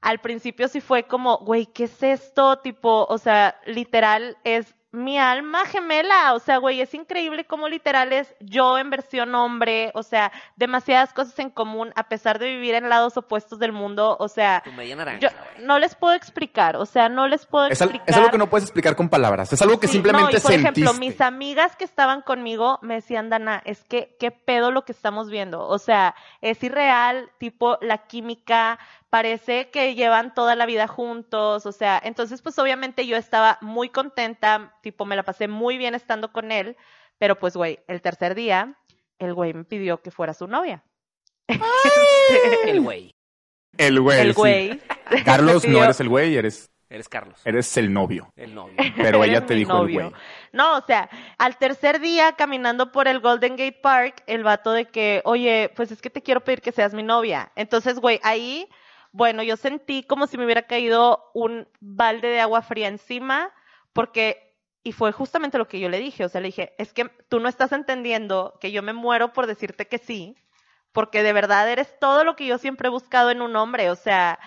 Al 0.00 0.20
principio 0.20 0.68
sí 0.68 0.80
fue 0.80 1.02
como, 1.02 1.38
güey, 1.38 1.66
¿qué 1.66 1.84
es 1.84 2.02
esto? 2.02 2.58
Tipo, 2.60 3.04
o 3.08 3.18
sea, 3.18 3.60
literal 3.66 4.38
es 4.44 4.74
mi 4.90 5.18
alma 5.18 5.66
gemela, 5.66 6.32
o 6.32 6.38
sea, 6.38 6.56
güey, 6.56 6.80
es 6.80 6.94
increíble 6.94 7.44
cómo 7.44 7.68
literal 7.68 8.10
es 8.12 8.34
yo 8.40 8.78
en 8.78 8.88
versión 8.88 9.34
hombre, 9.34 9.90
o 9.94 10.02
sea, 10.02 10.32
demasiadas 10.56 11.12
cosas 11.12 11.38
en 11.40 11.50
común 11.50 11.92
a 11.94 12.08
pesar 12.08 12.38
de 12.38 12.48
vivir 12.48 12.74
en 12.74 12.88
lados 12.88 13.16
opuestos 13.18 13.58
del 13.58 13.72
mundo, 13.72 14.16
o 14.18 14.28
sea, 14.28 14.62
Tu 14.64 14.72
media 14.72 14.96
naranja, 14.96 15.18
yo 15.20 15.28
güey. 15.28 15.66
no 15.66 15.78
les 15.78 15.94
puedo 15.94 16.14
explicar, 16.14 16.76
o 16.76 16.86
sea, 16.86 17.10
no 17.10 17.28
les 17.28 17.44
puedo 17.44 17.66
Es, 17.66 17.82
al- 17.82 17.88
explicar. 17.88 18.08
es 18.08 18.16
algo 18.16 18.30
que 18.30 18.38
no 18.38 18.48
puedes 18.48 18.64
explicar 18.64 18.96
con 18.96 19.10
palabras. 19.10 19.52
Es 19.52 19.60
algo 19.60 19.78
que 19.78 19.88
Sí, 19.88 19.94
simplemente 19.94 20.32
no, 20.32 20.38
y 20.38 20.40
por 20.40 20.52
sentiste. 20.52 20.80
ejemplo, 20.80 20.98
mis 20.98 21.20
amigas 21.20 21.76
que 21.76 21.84
estaban 21.84 22.22
conmigo 22.22 22.78
me 22.80 22.94
decían, 22.94 23.28
Dana, 23.28 23.60
es 23.66 23.84
que 23.84 24.16
qué 24.18 24.30
pedo 24.30 24.70
lo 24.70 24.86
que 24.86 24.92
estamos 24.92 25.28
viendo. 25.28 25.66
O 25.68 25.78
sea, 25.78 26.14
es 26.40 26.62
irreal, 26.64 27.30
tipo 27.38 27.76
la 27.82 27.98
química, 28.06 28.78
parece 29.10 29.70
que 29.70 29.94
llevan 29.94 30.34
toda 30.34 30.54
la 30.54 30.66
vida 30.66 30.86
juntos. 30.86 31.66
O 31.66 31.72
sea, 31.72 32.00
entonces 32.02 32.42
pues 32.42 32.58
obviamente 32.58 33.06
yo 33.06 33.16
estaba 33.16 33.58
muy 33.60 33.88
contenta, 33.88 34.76
tipo 34.82 35.04
me 35.04 35.16
la 35.16 35.22
pasé 35.22 35.48
muy 35.48 35.78
bien 35.78 35.94
estando 35.94 36.32
con 36.32 36.52
él, 36.52 36.76
pero 37.18 37.38
pues 37.38 37.56
güey, 37.56 37.80
el 37.88 38.02
tercer 38.02 38.34
día, 38.34 38.76
el 39.18 39.34
güey 39.34 39.54
me 39.54 39.64
pidió 39.64 40.02
que 40.02 40.10
fuera 40.10 40.34
su 40.34 40.46
novia. 40.46 40.84
El 42.66 42.80
güey. 42.82 43.14
El 43.78 44.00
güey. 44.00 44.20
el 44.20 44.28
sí. 44.28 44.34
güey. 44.34 44.80
Carlos, 45.24 45.66
no 45.66 45.82
eres 45.82 46.00
el 46.00 46.08
güey, 46.08 46.36
eres, 46.36 46.70
Eres 46.90 47.08
Carlos. 47.08 47.40
eres 47.44 47.76
el 47.76 47.92
novio. 47.92 48.32
El 48.36 48.54
novio. 48.54 48.74
Pero 48.96 49.22
ella 49.24 49.44
te 49.46 49.54
dijo 49.54 49.82
el 49.84 49.92
güey. 49.92 50.12
No, 50.52 50.78
o 50.78 50.82
sea, 50.86 51.08
al 51.38 51.56
tercer 51.58 52.00
día 52.00 52.32
caminando 52.32 52.92
por 52.92 53.08
el 53.08 53.20
Golden 53.20 53.56
Gate 53.56 53.78
Park, 53.82 54.22
el 54.26 54.42
vato 54.42 54.72
de 54.72 54.86
que, 54.86 55.22
oye, 55.24 55.70
pues 55.76 55.90
es 55.90 56.00
que 56.00 56.10
te 56.10 56.22
quiero 56.22 56.42
pedir 56.42 56.60
que 56.60 56.72
seas 56.72 56.94
mi 56.94 57.02
novia. 57.02 57.52
Entonces, 57.56 57.98
güey, 58.00 58.20
ahí, 58.22 58.68
bueno, 59.12 59.42
yo 59.42 59.56
sentí 59.56 60.02
como 60.02 60.26
si 60.26 60.36
me 60.38 60.44
hubiera 60.44 60.62
caído 60.62 61.30
un 61.34 61.68
balde 61.80 62.28
de 62.28 62.40
agua 62.40 62.62
fría 62.62 62.88
encima, 62.88 63.50
porque, 63.92 64.56
y 64.82 64.92
fue 64.92 65.12
justamente 65.12 65.58
lo 65.58 65.68
que 65.68 65.80
yo 65.80 65.88
le 65.88 65.98
dije, 65.98 66.24
o 66.24 66.28
sea, 66.28 66.40
le 66.40 66.48
dije, 66.48 66.74
es 66.78 66.92
que 66.92 67.06
tú 67.28 67.40
no 67.40 67.48
estás 67.48 67.72
entendiendo 67.72 68.54
que 68.60 68.70
yo 68.72 68.82
me 68.82 68.92
muero 68.92 69.32
por 69.32 69.46
decirte 69.46 69.86
que 69.88 69.98
sí, 69.98 70.36
porque 70.92 71.22
de 71.22 71.32
verdad 71.32 71.70
eres 71.70 71.98
todo 71.98 72.24
lo 72.24 72.36
que 72.36 72.46
yo 72.46 72.58
siempre 72.58 72.88
he 72.88 72.90
buscado 72.90 73.30
en 73.30 73.42
un 73.42 73.54
hombre, 73.56 73.90
o 73.90 73.96
sea, 73.96 74.38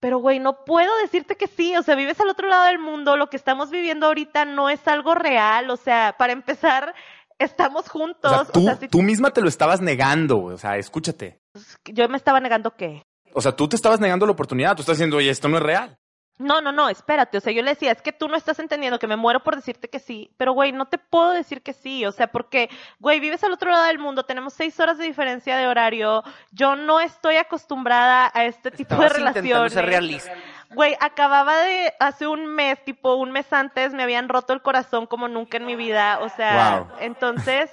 pero, 0.00 0.18
güey, 0.18 0.38
no 0.38 0.64
puedo 0.66 0.94
decirte 0.98 1.34
que 1.36 1.46
sí. 1.46 1.74
O 1.78 1.82
sea, 1.82 1.94
vives 1.94 2.20
al 2.20 2.28
otro 2.28 2.46
lado 2.46 2.64
del 2.64 2.78
mundo. 2.78 3.16
Lo 3.16 3.30
que 3.30 3.38
estamos 3.38 3.70
viviendo 3.70 4.04
ahorita 4.04 4.44
no 4.44 4.68
es 4.68 4.86
algo 4.86 5.14
real. 5.14 5.70
O 5.70 5.78
sea, 5.78 6.14
para 6.18 6.34
empezar, 6.34 6.94
estamos 7.38 7.86
O 7.86 7.90
juntos. 7.90 8.48
O 8.50 8.52
tú, 8.52 8.64
sea, 8.64 8.76
si- 8.76 8.88
tú 8.88 9.00
misma 9.00 9.30
te 9.30 9.40
lo 9.40 9.48
estabas 9.48 9.80
negando. 9.80 10.42
O 10.42 10.58
sea, 10.58 10.76
escúchate. 10.76 11.40
yo 11.86 12.06
me 12.10 12.18
estaba 12.18 12.38
negando 12.40 12.76
que. 12.76 13.02
O 13.34 13.40
sea, 13.40 13.52
tú 13.52 13.68
te 13.68 13.76
estabas 13.76 14.00
negando 14.00 14.24
la 14.26 14.32
oportunidad. 14.32 14.74
Tú 14.76 14.82
estás 14.82 14.96
diciendo, 14.96 15.16
oye, 15.18 15.28
esto 15.30 15.48
no 15.48 15.58
es 15.58 15.62
real. 15.62 15.98
No, 16.36 16.60
no, 16.60 16.72
no, 16.72 16.88
espérate. 16.88 17.38
O 17.38 17.40
sea, 17.40 17.52
yo 17.52 17.62
le 17.62 17.70
decía, 17.70 17.92
es 17.92 18.02
que 18.02 18.10
tú 18.10 18.26
no 18.26 18.36
estás 18.36 18.58
entendiendo 18.58 18.98
que 18.98 19.06
me 19.06 19.14
muero 19.14 19.44
por 19.44 19.54
decirte 19.54 19.88
que 19.88 20.00
sí. 20.00 20.32
Pero, 20.36 20.52
güey, 20.52 20.72
no 20.72 20.86
te 20.86 20.98
puedo 20.98 21.30
decir 21.30 21.62
que 21.62 21.72
sí. 21.72 22.04
O 22.06 22.10
sea, 22.12 22.26
porque, 22.26 22.68
güey, 22.98 23.20
vives 23.20 23.44
al 23.44 23.52
otro 23.52 23.70
lado 23.70 23.84
del 23.84 24.00
mundo, 24.00 24.24
tenemos 24.24 24.52
seis 24.52 24.80
horas 24.80 24.98
de 24.98 25.04
diferencia 25.04 25.56
de 25.56 25.68
horario. 25.68 26.24
Yo 26.50 26.74
no 26.74 26.98
estoy 26.98 27.36
acostumbrada 27.36 28.32
a 28.34 28.44
este 28.46 28.72
tipo 28.72 28.96
de 28.96 29.06
Estabas 29.06 29.12
relaciones. 29.34 29.72
ser 29.74 29.86
realista. 29.86 30.32
Güey, 30.74 30.96
acababa 30.98 31.56
de, 31.60 31.92
hace 32.00 32.26
un 32.26 32.46
mes, 32.46 32.82
tipo 32.84 33.14
un 33.14 33.30
mes 33.30 33.52
antes, 33.52 33.92
me 33.94 34.02
habían 34.02 34.28
roto 34.28 34.52
el 34.52 34.60
corazón 34.60 35.06
como 35.06 35.28
nunca 35.28 35.56
en 35.58 35.66
mi 35.66 35.76
vida. 35.76 36.18
O 36.20 36.28
sea, 36.30 36.80
Wow. 36.88 36.96
entonces, 36.98 37.70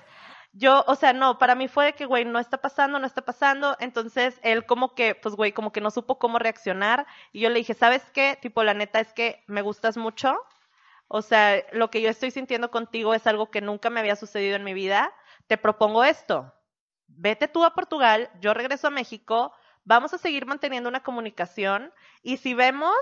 yo, 0.53 0.83
o 0.87 0.95
sea, 0.95 1.13
no, 1.13 1.37
para 1.37 1.55
mí 1.55 1.67
fue 1.67 1.85
de 1.85 1.93
que, 1.93 2.05
güey, 2.05 2.25
no 2.25 2.39
está 2.39 2.57
pasando, 2.59 2.99
no 2.99 3.07
está 3.07 3.21
pasando. 3.23 3.77
Entonces, 3.79 4.39
él 4.43 4.65
como 4.65 4.95
que, 4.95 5.15
pues, 5.15 5.35
güey, 5.35 5.53
como 5.53 5.71
que 5.71 5.81
no 5.81 5.91
supo 5.91 6.19
cómo 6.19 6.39
reaccionar. 6.39 7.05
Y 7.31 7.41
yo 7.41 7.49
le 7.49 7.59
dije, 7.59 7.73
¿sabes 7.73 8.03
qué? 8.13 8.37
Tipo, 8.41 8.63
la 8.63 8.73
neta 8.73 8.99
es 8.99 9.13
que 9.13 9.43
me 9.47 9.61
gustas 9.61 9.97
mucho. 9.97 10.37
O 11.07 11.21
sea, 11.21 11.63
lo 11.73 11.89
que 11.89 12.01
yo 12.01 12.09
estoy 12.09 12.31
sintiendo 12.31 12.71
contigo 12.71 13.13
es 13.13 13.27
algo 13.27 13.51
que 13.51 13.61
nunca 13.61 13.89
me 13.89 13.99
había 13.99 14.15
sucedido 14.15 14.55
en 14.55 14.63
mi 14.63 14.73
vida. 14.73 15.13
Te 15.47 15.57
propongo 15.57 16.03
esto. 16.03 16.53
Vete 17.07 17.47
tú 17.47 17.63
a 17.65 17.73
Portugal, 17.73 18.29
yo 18.39 18.53
regreso 18.53 18.87
a 18.87 18.91
México, 18.91 19.53
vamos 19.83 20.13
a 20.13 20.17
seguir 20.17 20.45
manteniendo 20.45 20.89
una 20.89 21.03
comunicación 21.03 21.93
y 22.23 22.37
si 22.37 22.53
vemos 22.53 22.95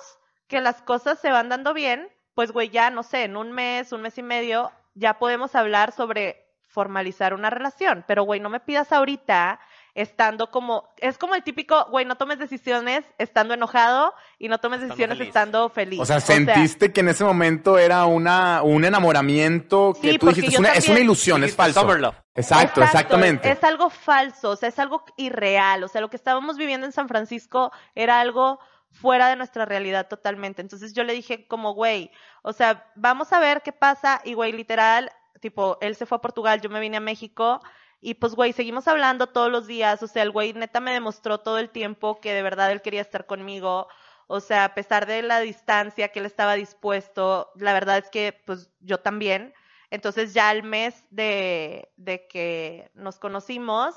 que 0.47 0.59
las 0.59 0.81
cosas 0.81 1.19
se 1.19 1.31
van 1.31 1.49
dando 1.49 1.73
bien, 1.73 2.09
pues 2.33 2.51
güey, 2.51 2.69
ya 2.69 2.89
no 2.89 3.03
sé, 3.03 3.23
en 3.23 3.37
un 3.37 3.51
mes, 3.51 3.91
un 3.91 4.01
mes 4.01 4.17
y 4.17 4.23
medio, 4.23 4.71
ya 4.95 5.19
podemos 5.19 5.53
hablar 5.55 5.91
sobre 5.91 6.48
formalizar 6.69 7.33
una 7.33 7.49
relación. 7.49 8.05
Pero 8.07 8.23
güey, 8.23 8.39
no 8.39 8.49
me 8.49 8.59
pidas 8.59 8.91
ahorita 8.91 9.59
estando 9.95 10.51
como, 10.51 10.87
es 10.97 11.17
como 11.17 11.35
el 11.35 11.43
típico, 11.43 11.85
güey, 11.89 12.05
no 12.05 12.15
tomes 12.15 12.39
decisiones 12.39 13.03
estando 13.17 13.53
enojado 13.53 14.13
y 14.37 14.47
no 14.47 14.59
tomes 14.59 14.77
Estando 14.77 14.93
decisiones 14.93 15.17
feliz. 15.17 15.27
estando 15.29 15.69
feliz. 15.69 15.99
O 15.99 16.05
sea, 16.05 16.19
sentiste 16.21 16.93
que 16.93 17.01
en 17.01 17.09
ese 17.09 17.23
momento 17.25 17.77
era 17.77 18.05
una, 18.05 18.61
un 18.63 18.85
enamoramiento 18.85 19.93
que 20.01 20.11
Sí, 20.11 20.17
tú 20.19 20.27
dijiste, 20.27 20.53
es 20.53 20.59
una, 20.59 20.73
es 20.73 20.87
ilusión, 20.87 21.43
es 21.43 21.55
falso. 21.55 21.81
Exacto, 21.81 22.15
Exacto, 22.35 22.83
exactamente. 22.83 23.51
Es 23.51 23.63
algo 23.63 23.89
falso, 23.89 24.51
o 24.51 24.55
sea, 24.55 24.69
es 24.69 24.79
algo 24.79 25.03
irreal. 25.17 25.83
O 25.83 25.87
sea, 25.87 25.99
lo 26.01 26.09
que 26.09 26.15
estábamos 26.15 26.55
viviendo 26.57 26.85
en 26.85 26.93
San 26.93 27.07
Francisco 27.09 27.71
era 27.95 28.21
algo 28.21 28.59
fuera 28.91 29.27
de 29.27 29.35
nuestra 29.35 29.65
realidad 29.65 30.07
totalmente. 30.07 30.61
Entonces 30.61 30.93
yo 30.93 31.03
le 31.03 31.13
dije 31.13 31.47
como, 31.47 31.73
güey, 31.73 32.11
o 32.41 32.53
sea, 32.53 32.85
vamos 32.95 33.33
a 33.33 33.39
ver 33.39 33.61
qué 33.61 33.71
pasa. 33.71 34.21
Y, 34.23 34.33
güey, 34.33 34.51
literal, 34.51 35.11
tipo, 35.39 35.77
él 35.81 35.95
se 35.95 36.05
fue 36.05 36.17
a 36.17 36.21
Portugal, 36.21 36.61
yo 36.61 36.69
me 36.69 36.79
vine 36.79 36.97
a 36.97 37.01
México. 37.01 37.61
Y 38.01 38.15
pues, 38.15 38.35
güey, 38.35 38.53
seguimos 38.53 38.87
hablando 38.87 39.27
todos 39.27 39.51
los 39.51 39.67
días. 39.67 40.01
O 40.03 40.07
sea, 40.07 40.23
el 40.23 40.31
güey 40.31 40.53
neta 40.53 40.79
me 40.79 40.93
demostró 40.93 41.39
todo 41.39 41.57
el 41.57 41.69
tiempo 41.69 42.19
que 42.21 42.33
de 42.33 42.41
verdad 42.43 42.71
él 42.71 42.81
quería 42.81 43.01
estar 43.01 43.25
conmigo. 43.25 43.87
O 44.27 44.39
sea, 44.39 44.65
a 44.65 44.75
pesar 44.75 45.05
de 45.05 45.21
la 45.21 45.39
distancia 45.39 46.09
que 46.09 46.19
él 46.19 46.25
estaba 46.25 46.53
dispuesto, 46.55 47.51
la 47.55 47.73
verdad 47.73 47.97
es 47.97 48.09
que, 48.09 48.41
pues, 48.45 48.69
yo 48.79 48.99
también. 48.99 49.53
Entonces 49.91 50.33
ya 50.33 50.49
al 50.49 50.63
mes 50.63 51.05
de, 51.09 51.91
de 51.97 52.27
que 52.27 52.91
nos 52.93 53.17
conocimos, 53.19 53.95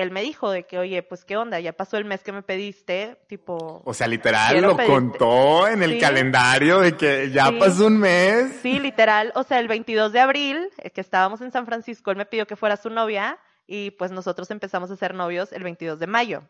él 0.00 0.10
me 0.10 0.22
dijo 0.22 0.50
de 0.50 0.64
que, 0.64 0.78
oye, 0.78 1.02
pues 1.02 1.24
qué 1.24 1.36
onda, 1.36 1.60
ya 1.60 1.72
pasó 1.72 1.96
el 1.96 2.04
mes 2.04 2.22
que 2.22 2.32
me 2.32 2.42
pediste, 2.42 3.16
tipo... 3.28 3.82
O 3.84 3.94
sea, 3.94 4.06
literal 4.06 4.60
lo 4.60 4.76
pedirte- 4.76 4.86
contó 4.86 5.66
en 5.68 5.82
el 5.82 5.92
Sí. 5.94 5.98
calendario 6.00 6.80
de 6.80 6.96
que 6.96 7.30
ya 7.30 7.48
Sí. 7.48 7.56
pasó 7.58 7.86
un 7.86 7.98
mes. 7.98 8.58
Sí, 8.62 8.78
literal, 8.78 9.32
o 9.34 9.42
sea, 9.42 9.58
el 9.58 9.68
22 9.68 10.12
de 10.12 10.20
abril, 10.20 10.70
eh, 10.78 10.90
que 10.90 11.00
estábamos 11.00 11.40
en 11.40 11.50
San 11.52 11.66
Francisco, 11.66 12.10
él 12.10 12.16
me 12.16 12.26
pidió 12.26 12.46
que 12.46 12.56
fuera 12.56 12.76
su 12.76 12.90
novia 12.90 13.38
y 13.66 13.90
pues 13.92 14.10
nosotros 14.10 14.50
empezamos 14.50 14.90
a 14.90 14.96
ser 14.96 15.14
novios 15.14 15.52
el 15.52 15.62
22 15.62 15.98
de 15.98 16.06
mayo. 16.06 16.42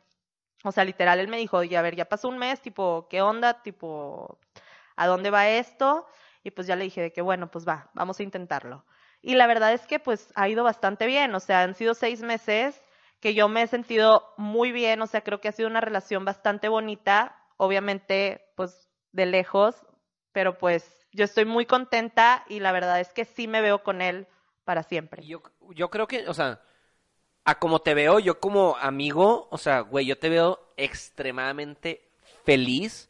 O 0.64 0.72
sea, 0.72 0.84
literal, 0.84 1.20
él 1.20 1.28
me 1.28 1.37
dijo, 1.37 1.56
oye, 1.58 1.76
a 1.76 1.82
ver, 1.82 1.94
ya 1.96 2.04
pasó 2.06 2.28
un 2.28 2.38
mes, 2.38 2.61
tipo, 2.61 3.06
¿qué 3.08 3.22
onda? 3.22 3.62
Tipo, 3.62 4.38
¿a 4.96 5.06
dónde 5.06 5.30
va 5.30 5.48
esto? 5.48 6.06
Y 6.42 6.50
pues 6.50 6.66
ya 6.66 6.76
le 6.76 6.84
dije 6.84 7.00
de 7.00 7.12
que, 7.12 7.22
bueno, 7.22 7.50
pues 7.50 7.66
va, 7.66 7.90
vamos 7.94 8.18
a 8.20 8.22
intentarlo. 8.22 8.84
Y 9.22 9.34
la 9.34 9.46
verdad 9.46 9.72
es 9.72 9.87
que 9.87 9.98
pues 9.98 10.32
ha 10.37 10.48
ido 10.48 10.62
bastante 10.64 11.06
bien, 11.06 11.34
o 11.34 11.40
sea, 11.40 11.62
han 11.62 11.74
sido 11.74 11.94
seis 11.94 12.22
meses 12.22 12.80
que 13.20 13.35
yo 13.35 13.48
me 13.48 13.62
he 13.62 13.66
sentido 13.66 14.33
muy 14.37 14.72
bien, 14.72 15.02
o 15.02 15.07
sea, 15.07 15.22
creo 15.22 15.40
que 15.40 15.48
ha 15.48 15.52
sido 15.52 15.68
una 15.68 15.81
relación 15.81 16.24
bastante 16.24 16.68
bonita, 16.68 17.37
obviamente, 17.57 18.52
pues 18.57 18.88
de 19.12 19.26
lejos, 19.26 19.74
pero 20.33 20.59
pues 20.59 21.07
yo 21.12 21.24
estoy 21.24 21.44
muy 21.44 21.66
contenta 21.66 22.44
y 22.48 22.61
la 22.61 22.72
verdad 22.72 23.00
es 23.00 23.12
que 23.12 23.24
sí 23.24 23.48
me 23.48 23.61
veo 23.61 23.83
con 23.83 24.02
él 24.02 24.26
para 24.64 24.83
siempre. 24.83 25.26
Yo, 25.26 25.42
yo 25.74 25.90
creo 25.90 26.07
que, 26.07 26.28
o 26.28 26.35
sea, 26.35 26.61
a 27.44 27.59
como 27.59 27.81
te 27.81 27.94
veo, 27.94 28.18
yo 28.18 28.38
como 28.38 28.76
amigo, 28.76 29.48
o 29.50 29.59
sea, 29.59 29.81
güey, 29.81 30.07
yo 30.07 30.18
te 30.18 30.28
veo 30.28 30.72
extremadamente 30.76 32.11
feliz 32.44 33.09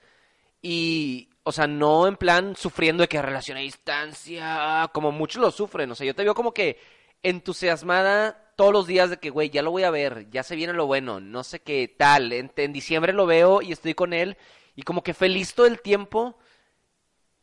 y, 0.62 1.28
o 1.42 1.52
sea, 1.52 1.66
no 1.66 2.06
en 2.06 2.16
plan 2.16 2.56
sufriendo 2.56 3.02
de 3.02 3.08
que 3.08 3.20
relación 3.20 3.58
a 3.58 3.60
distancia, 3.60 4.88
como 4.94 5.12
muchos 5.12 5.42
lo 5.42 5.50
sufren, 5.50 5.90
o 5.90 5.94
sea, 5.94 6.06
yo 6.06 6.14
te 6.14 6.24
veo 6.24 6.34
como 6.34 6.54
que 6.54 6.78
entusiasmada 7.22 8.47
todos 8.58 8.72
los 8.72 8.88
días 8.88 9.08
de 9.08 9.18
que, 9.18 9.30
güey, 9.30 9.50
ya 9.50 9.62
lo 9.62 9.70
voy 9.70 9.84
a 9.84 9.90
ver, 9.92 10.28
ya 10.30 10.42
se 10.42 10.56
viene 10.56 10.72
lo 10.72 10.88
bueno, 10.88 11.20
no 11.20 11.44
sé 11.44 11.60
qué 11.60 11.94
tal, 11.96 12.32
en, 12.32 12.72
diciembre 12.72 13.12
lo 13.12 13.24
veo 13.24 13.62
y 13.62 13.70
estoy 13.70 13.94
con 13.94 14.12
él 14.12 14.36
y 14.74 14.82
como 14.82 15.04
que 15.04 15.14
feliz 15.14 15.54
todo 15.54 15.66
el 15.66 15.80
tiempo 15.80 16.36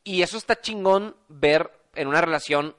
y 0.04 0.24
eso 0.24 0.38
está 0.38 0.60
chingón 0.60 1.16
ver 1.30 1.72
en 1.96 2.10
una 2.10 2.20
relación 2.20 2.76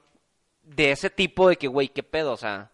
de 0.61 0.91
ese 0.91 1.09
tipo 1.09 1.49
de 1.49 1.55
que, 1.55 1.65
güey, 1.65 1.87
qué 1.87 2.03
pedo, 2.03 2.33
o 2.33 2.37
sea, 2.37 2.69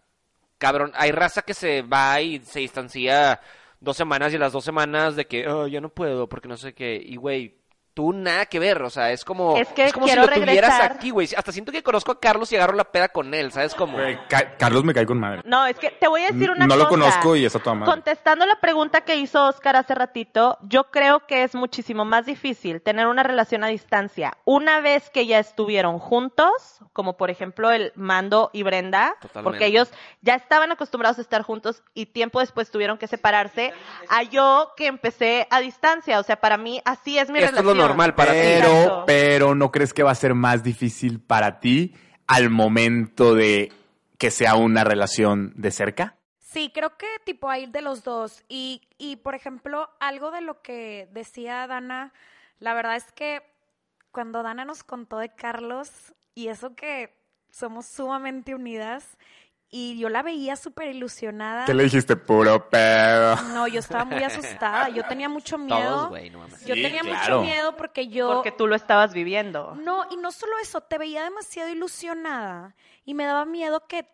cabrón, 0.57 0.91
hay 0.95 1.13
raza 1.13 1.43
que 1.43 1.53
se 1.53 1.81
va 1.81 2.19
y 2.19 2.39
se 2.39 2.59
distancia 2.59 3.39
dos 3.79 3.95
semanas 3.95 4.33
y 4.33 4.35
a 4.35 4.39
las 4.39 4.51
dos 4.51 4.65
semanas 4.65 5.15
de 5.15 5.27
que, 5.27 5.47
oh, 5.47 5.67
ya 5.67 5.79
no 5.79 5.87
puedo 5.87 6.27
porque 6.27 6.49
no 6.49 6.57
sé 6.57 6.73
qué, 6.73 7.01
y 7.01 7.15
güey, 7.15 7.55
tú 7.93 8.11
nada 8.13 8.45
que 8.47 8.59
ver, 8.59 8.81
o 8.81 8.89
sea, 8.89 9.11
es 9.11 9.23
como, 9.23 9.55
Es 9.57 9.67
que 9.69 9.91
como 9.91 10.07
si 10.07 10.15
lo 10.15 10.27
tuvieras 10.27 10.45
regresar. 10.47 10.91
aquí, 10.93 11.09
güey, 11.11 11.27
hasta 11.37 11.51
siento 11.51 11.71
que 11.71 11.83
conozco 11.83 12.11
a 12.11 12.19
Carlos 12.19 12.51
y 12.51 12.55
agarro 12.55 12.73
la 12.75 12.85
peda 12.85 13.09
con 13.09 13.33
él, 13.33 13.51
¿sabes 13.51 13.75
cómo? 13.75 13.97
Ca- 14.27 14.55
Carlos 14.57 14.83
me 14.83 14.93
cae 14.93 15.05
con 15.05 15.19
madre. 15.19 15.41
No, 15.45 15.65
es 15.65 15.77
que 15.77 15.91
te 15.91 16.07
voy 16.07 16.21
a 16.23 16.31
decir 16.31 16.49
una 16.49 16.65
no 16.65 16.73
cosa. 16.73 16.83
lo 16.83 16.89
conozco 16.89 17.35
y 17.35 17.45
está 17.45 17.59
toda 17.59 17.75
madre. 17.75 17.91
Contestando 17.91 18.45
la 18.45 18.59
pregunta 18.59 19.01
que 19.01 19.15
hizo 19.17 19.45
Oscar 19.45 19.75
hace 19.75 19.93
ratito, 19.95 20.57
yo 20.63 20.85
creo 20.91 21.27
que 21.27 21.43
es 21.43 21.53
muchísimo 21.55 22.03
más 22.05 22.25
difícil 22.25 22.81
tener 22.81 23.07
una 23.07 23.23
relación 23.23 23.63
a 23.63 23.67
distancia 23.67 24.37
una 24.45 24.79
vez 24.81 25.09
que 25.11 25.27
ya 25.27 25.37
estuvieron 25.39 25.99
juntos, 25.99 26.49
como 26.93 27.15
por 27.17 27.29
ejemplo 27.29 27.71
el 27.71 27.91
Mando 27.95 28.49
y 28.53 28.63
Brenda, 28.63 29.15
Totalmente. 29.21 29.43
porque 29.43 29.65
ellos 29.67 29.91
ya 30.21 30.35
estaban 30.35 30.71
acostumbrados 30.71 31.19
a 31.19 31.21
estar 31.21 31.41
juntos 31.43 31.83
y 31.93 32.07
tiempo 32.07 32.39
después 32.39 32.71
tuvieron 32.71 32.97
que 32.97 33.07
separarse, 33.07 33.73
a 34.09 34.23
yo 34.23 34.71
que 34.77 34.87
empecé 34.87 35.47
a 35.51 35.59
distancia, 35.59 36.19
o 36.19 36.23
sea, 36.23 36.37
para 36.37 36.57
mí 36.57 36.81
así 36.85 37.17
es 37.19 37.29
mi 37.29 37.39
Esto 37.39 37.49
es 37.49 37.51
relación. 37.61 37.82
Normal 37.87 38.15
para 38.15 38.31
ti. 38.33 38.39
pero, 38.41 39.03
pero 39.05 39.55
no 39.55 39.71
crees 39.71 39.93
que 39.93 40.03
va 40.03 40.11
a 40.11 40.15
ser 40.15 40.33
más 40.33 40.63
difícil 40.63 41.19
para 41.19 41.59
ti 41.59 41.93
al 42.27 42.49
momento 42.49 43.35
de 43.35 43.71
que 44.17 44.31
sea 44.31 44.55
una 44.55 44.83
relación 44.83 45.53
de 45.55 45.71
cerca? 45.71 46.17
Sí, 46.39 46.71
creo 46.73 46.97
que 46.97 47.07
tipo 47.25 47.49
hay 47.49 47.65
de 47.65 47.81
los 47.81 48.03
dos. 48.03 48.43
Y, 48.47 48.81
y 48.97 49.17
por 49.17 49.35
ejemplo, 49.35 49.89
algo 49.99 50.31
de 50.31 50.41
lo 50.41 50.61
que 50.61 51.09
decía 51.11 51.65
Dana, 51.67 52.13
la 52.59 52.73
verdad 52.73 52.95
es 52.95 53.11
que 53.11 53.41
cuando 54.11 54.43
Dana 54.43 54.63
nos 54.63 54.83
contó 54.83 55.17
de 55.17 55.29
Carlos, 55.29 56.13
y 56.35 56.47
eso 56.47 56.75
que 56.75 57.13
somos 57.49 57.85
sumamente 57.87 58.55
unidas, 58.55 59.17
y 59.75 59.97
yo 59.97 60.07
la 60.07 60.21
veía 60.21 60.55
súper 60.55 60.89
ilusionada. 60.89 61.65
¿Qué 61.65 61.73
le 61.73 61.85
dijiste? 61.85 62.15
Puro 62.15 62.69
pedo. 62.69 63.35
No, 63.55 63.67
yo 63.67 63.79
estaba 63.79 64.05
muy 64.05 64.21
asustada, 64.23 64.89
yo 64.89 65.03
tenía 65.05 65.29
mucho 65.29 65.57
miedo. 65.57 65.79
Todos, 65.79 66.09
güey, 66.09 66.29
no 66.29 66.39
mames. 66.41 66.63
Yo 66.63 66.75
Sí, 66.75 66.83
tenía 66.83 67.01
claro. 67.01 67.39
mucho 67.39 67.51
miedo 67.51 67.75
porque 67.75 68.07
yo... 68.07 68.31
Porque 68.35 68.51
tú 68.51 68.67
lo 68.67 68.75
estabas 68.75 69.13
viviendo. 69.15 69.73
No, 69.81 70.05
y 70.11 70.17
no 70.17 70.31
solo 70.31 70.59
eso, 70.61 70.81
te 70.81 70.99
veía 70.99 71.23
demasiado 71.23 71.69
ilusionada 71.71 72.75
y 73.03 73.15
me 73.15 73.25
daba 73.25 73.45
miedo 73.45 73.87
que, 73.87 74.07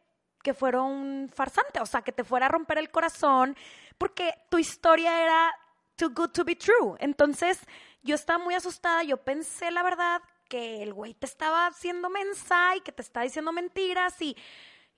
que 0.43 0.53
fuera 0.53 0.81
un 0.81 1.29
farsante, 1.33 1.81
o 1.81 1.85
sea, 1.85 2.03
que 2.03 2.13
te 2.13 2.23
fuera 2.23 2.45
a 2.45 2.49
romper 2.49 2.77
el 2.77 2.89
corazón, 2.89 3.57
porque 3.97 4.33
tu 4.49 4.59
historia 4.59 5.21
era 5.21 5.53
too 5.97 6.11
good 6.15 6.29
to 6.29 6.45
be 6.45 6.55
true. 6.55 6.95
Entonces, 6.99 7.59
yo 8.01 8.15
estaba 8.15 8.41
muy 8.41 8.55
asustada, 8.55 9.03
yo 9.03 9.17
pensé, 9.17 9.71
la 9.71 9.83
verdad, 9.83 10.21
que 10.47 10.81
el 10.83 10.93
güey 10.93 11.15
te 11.15 11.25
estaba 11.25 11.67
haciendo 11.67 12.09
mensa 12.09 12.77
y 12.77 12.79
que 12.79 12.93
te 12.93 13.01
estaba 13.01 13.25
diciendo 13.25 13.51
mentiras 13.51 14.21
y, 14.21 14.37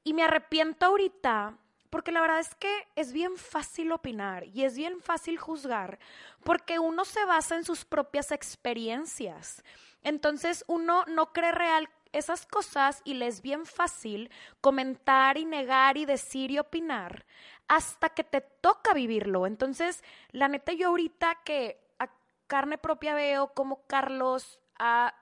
y 0.03 0.13
me 0.13 0.23
arrepiento 0.23 0.85
ahorita. 0.85 1.57
Porque 1.89 2.13
la 2.13 2.21
verdad 2.21 2.39
es 2.39 2.55
que 2.55 2.87
es 2.95 3.11
bien 3.11 3.35
fácil 3.35 3.91
opinar 3.91 4.45
y 4.45 4.63
es 4.63 4.77
bien 4.77 5.01
fácil 5.01 5.37
juzgar, 5.37 5.99
porque 6.41 6.79
uno 6.79 7.03
se 7.03 7.25
basa 7.25 7.57
en 7.57 7.65
sus 7.65 7.83
propias 7.83 8.31
experiencias. 8.31 9.61
Entonces 10.01 10.63
uno 10.67 11.03
no 11.07 11.33
cree 11.33 11.51
real 11.51 11.89
esas 12.13 12.45
cosas 12.45 13.01
y 13.03 13.15
le 13.15 13.27
es 13.27 13.41
bien 13.41 13.65
fácil 13.65 14.31
comentar 14.61 15.37
y 15.37 15.43
negar 15.43 15.97
y 15.97 16.05
decir 16.05 16.51
y 16.51 16.59
opinar 16.59 17.25
hasta 17.67 18.09
que 18.09 18.23
te 18.23 18.41
toca 18.41 18.93
vivirlo. 18.93 19.47
Entonces, 19.47 20.03
la 20.31 20.47
neta, 20.47 20.73
yo 20.73 20.89
ahorita 20.89 21.39
que 21.45 21.79
a 21.99 22.09
carne 22.47 22.77
propia 22.77 23.13
veo 23.13 23.53
cómo 23.53 23.83
Carlos 23.87 24.59
ha, 24.77 25.13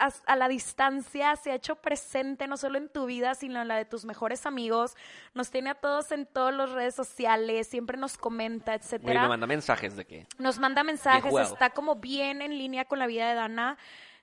a, 0.00 0.12
a 0.26 0.36
la 0.36 0.48
distancia 0.48 1.36
se 1.36 1.52
ha 1.52 1.54
hecho 1.54 1.76
presente 1.76 2.46
no 2.46 2.56
solo 2.56 2.78
en 2.78 2.88
tu 2.88 3.06
vida, 3.06 3.34
sino 3.34 3.60
en 3.62 3.68
la 3.68 3.76
de 3.76 3.84
tus 3.84 4.04
mejores 4.04 4.46
amigos. 4.46 4.96
Nos 5.34 5.50
tiene 5.50 5.70
a 5.70 5.74
todos 5.74 6.10
en 6.12 6.26
todas 6.26 6.54
las 6.54 6.70
redes 6.70 6.94
sociales, 6.94 7.68
siempre 7.68 7.96
nos 7.96 8.16
comenta, 8.16 8.74
etcétera. 8.74 9.22
me 9.22 9.28
manda 9.28 9.46
mensajes 9.46 9.96
de 9.96 10.04
que. 10.04 10.26
Nos 10.38 10.58
manda 10.58 10.82
mensajes, 10.82 11.32
está 11.34 11.70
como 11.70 11.96
bien 11.96 12.42
en 12.42 12.58
línea 12.58 12.84
con 12.84 12.98
la 12.98 13.06
vida 13.06 13.28
de 13.28 13.34
Dana. 13.34 13.78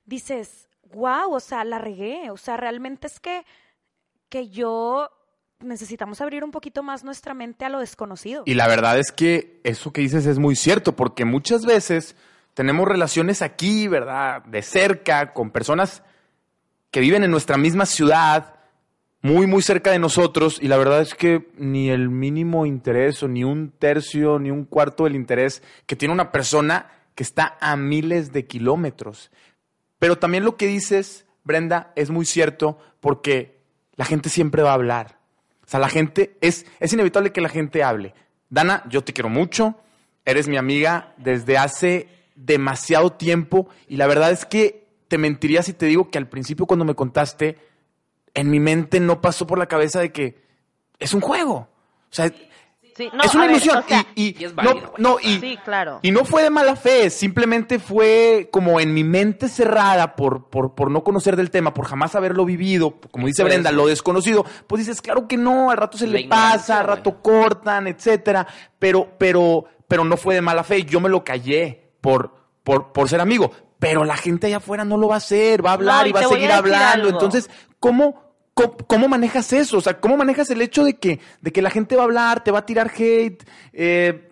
Dices, 0.05 0.67
wow, 0.93 1.33
o 1.33 1.39
sea, 1.39 1.63
la 1.63 1.79
regué. 1.79 2.31
O 2.31 2.37
sea, 2.37 2.57
realmente 2.57 3.07
es 3.07 3.19
que, 3.19 3.45
que 4.29 4.49
yo 4.49 5.09
necesitamos 5.59 6.21
abrir 6.21 6.43
un 6.43 6.51
poquito 6.51 6.83
más 6.83 7.03
nuestra 7.03 7.33
mente 7.33 7.65
a 7.65 7.69
lo 7.69 7.79
desconocido. 7.79 8.43
Y 8.45 8.53
la 8.53 8.67
verdad 8.67 8.99
es 8.99 9.11
que 9.11 9.59
eso 9.63 9.91
que 9.91 10.01
dices 10.01 10.25
es 10.25 10.39
muy 10.39 10.55
cierto, 10.55 10.95
porque 10.95 11.25
muchas 11.25 11.65
veces 11.65 12.15
tenemos 12.57 12.87
relaciones 12.87 13.43
aquí, 13.43 13.87
¿verdad? 13.87 14.43
De 14.45 14.63
cerca, 14.63 15.31
con 15.31 15.51
personas 15.51 16.01
que 16.89 17.01
viven 17.01 17.23
en 17.23 17.29
nuestra 17.29 17.55
misma 17.55 17.85
ciudad, 17.85 18.55
muy, 19.21 19.45
muy 19.45 19.61
cerca 19.61 19.91
de 19.91 19.99
nosotros, 19.99 20.57
y 20.59 20.67
la 20.67 20.77
verdad 20.77 21.01
es 21.01 21.13
que 21.13 21.51
ni 21.59 21.91
el 21.91 22.09
mínimo 22.09 22.65
interés, 22.65 23.21
o 23.21 23.27
ni 23.27 23.43
un 23.43 23.69
tercio, 23.69 24.39
ni 24.39 24.49
un 24.49 24.65
cuarto 24.65 25.03
del 25.03 25.15
interés 25.15 25.61
que 25.85 25.95
tiene 25.95 26.15
una 26.15 26.31
persona 26.31 26.89
que 27.13 27.21
está 27.21 27.59
a 27.61 27.75
miles 27.75 28.33
de 28.33 28.47
kilómetros. 28.47 29.29
Pero 29.99 30.17
también 30.17 30.43
lo 30.43 30.57
que 30.57 30.65
dices, 30.65 31.27
Brenda, 31.43 31.93
es 31.95 32.09
muy 32.09 32.25
cierto, 32.25 32.79
porque 32.99 33.59
la 33.97 34.05
gente 34.05 34.29
siempre 34.29 34.63
va 34.63 34.71
a 34.71 34.73
hablar. 34.73 35.19
O 35.63 35.69
sea, 35.69 35.79
la 35.79 35.89
gente, 35.89 36.35
es, 36.41 36.65
es 36.79 36.91
inevitable 36.91 37.31
que 37.31 37.41
la 37.41 37.49
gente 37.49 37.83
hable. 37.83 38.15
Dana, 38.49 38.81
yo 38.89 39.03
te 39.03 39.13
quiero 39.13 39.29
mucho, 39.29 39.75
eres 40.25 40.47
mi 40.47 40.57
amiga 40.57 41.13
desde 41.17 41.59
hace 41.59 42.16
demasiado 42.37 43.11
tiempo 43.11 43.67
y 43.89 43.97
la 43.97 44.07
verdad 44.07 44.31
es 44.31 44.45
que 44.45 44.87
te 45.09 45.17
mentiría 45.17 45.63
si 45.63 45.73
te 45.73 45.85
digo 45.87 46.09
que 46.09 46.17
al 46.17 46.29
principio 46.29 46.65
cuando 46.65 46.85
me 46.85 46.95
contaste, 46.95 47.57
en 48.33 48.49
mi 48.49 48.59
mente 48.59 48.99
no 48.99 49.19
pasó 49.21 49.45
por 49.47 49.57
la 49.57 49.65
cabeza 49.67 49.99
de 49.99 50.11
que 50.11 50.41
es 50.99 51.13
un 51.13 51.21
juego. 51.21 51.55
O 51.55 51.69
sea, 52.11 52.31
Sí, 52.95 53.09
no, 53.13 53.23
es 53.23 53.35
una 53.35 53.43
ver, 53.43 53.51
ilusión. 53.51 53.77
o 53.77 53.87
sea, 53.87 54.07
y, 54.15 54.23
y- 54.29 54.35
Y 54.39 54.45
es 54.45 54.51
no, 54.55 54.55
válido, 54.55 54.87
güey. 54.89 54.91
no, 54.97 55.17
y, 55.21 55.39
Sí, 55.39 55.59
claro. 55.63 55.99
y 56.01 56.09
no 56.09 56.25
fue 56.25 56.41
de 56.41 56.49
mala 56.49 56.75
fe, 56.75 57.11
simplemente 57.11 57.77
fue 57.77 58.49
como 58.51 58.79
en 58.79 58.91
mi 58.91 59.03
mente 59.03 59.49
cerrada 59.49 60.15
por, 60.15 60.49
por, 60.49 60.73
por 60.73 60.89
no 60.89 61.03
conocer 61.03 61.35
del 61.35 61.51
tema, 61.51 61.75
por 61.75 61.85
jamás 61.85 62.15
haberlo 62.15 62.43
vivido, 62.43 62.95
como 63.11 63.27
dice 63.27 63.43
Brenda, 63.43 63.71
lo 63.71 63.85
desconocido. 63.85 64.45
Pues 64.65 64.79
dices, 64.79 64.99
claro 65.03 65.27
que 65.27 65.37
no, 65.37 65.69
al 65.69 65.77
rato 65.77 65.95
se 65.95 66.07
La 66.07 66.13
le 66.13 66.27
pasa, 66.27 66.79
al 66.79 66.87
rato 66.87 67.21
cortan, 67.21 67.85
etcétera. 67.87 68.47
Pero, 68.79 69.11
pero, 69.19 69.65
pero 69.87 70.03
no 70.03 70.17
fue 70.17 70.33
de 70.33 70.41
mala 70.41 70.63
fe, 70.63 70.83
yo 70.83 70.99
me 70.99 71.09
lo 71.09 71.23
callé 71.23 71.86
por, 72.01 72.33
por, 72.63 72.91
por 72.91 73.09
ser 73.09 73.21
amigo. 73.21 73.51
Pero 73.79 74.03
la 74.05 74.17
gente 74.17 74.47
allá 74.47 74.57
afuera 74.57 74.83
no 74.85 74.97
lo 74.97 75.07
va 75.07 75.15
a 75.15 75.17
hacer, 75.19 75.63
va 75.65 75.71
a 75.71 75.73
hablar 75.73 76.03
No, 76.03 76.09
y 76.09 76.11
va 76.13 76.19
a 76.21 76.27
seguir 76.27 76.51
a 76.51 76.57
hablando. 76.57 76.85
algo. 77.05 77.09
Entonces, 77.09 77.49
¿cómo, 77.79 78.23
cómo, 78.53 78.75
cómo 78.87 79.07
manejas 79.07 79.53
eso? 79.53 79.77
O 79.77 79.81
sea, 79.81 79.99
¿cómo 79.99 80.17
manejas 80.17 80.49
el 80.49 80.61
hecho 80.61 80.83
de 80.83 80.95
que, 80.97 81.19
de 81.41 81.51
que 81.51 81.61
la 81.61 81.69
gente 81.69 81.95
va 81.95 82.01
a 82.01 82.05
hablar, 82.05 82.43
te 82.43 82.51
va 82.51 82.59
a 82.59 82.65
tirar 82.65 82.91
hate? 82.97 83.43
eh, 83.73 84.23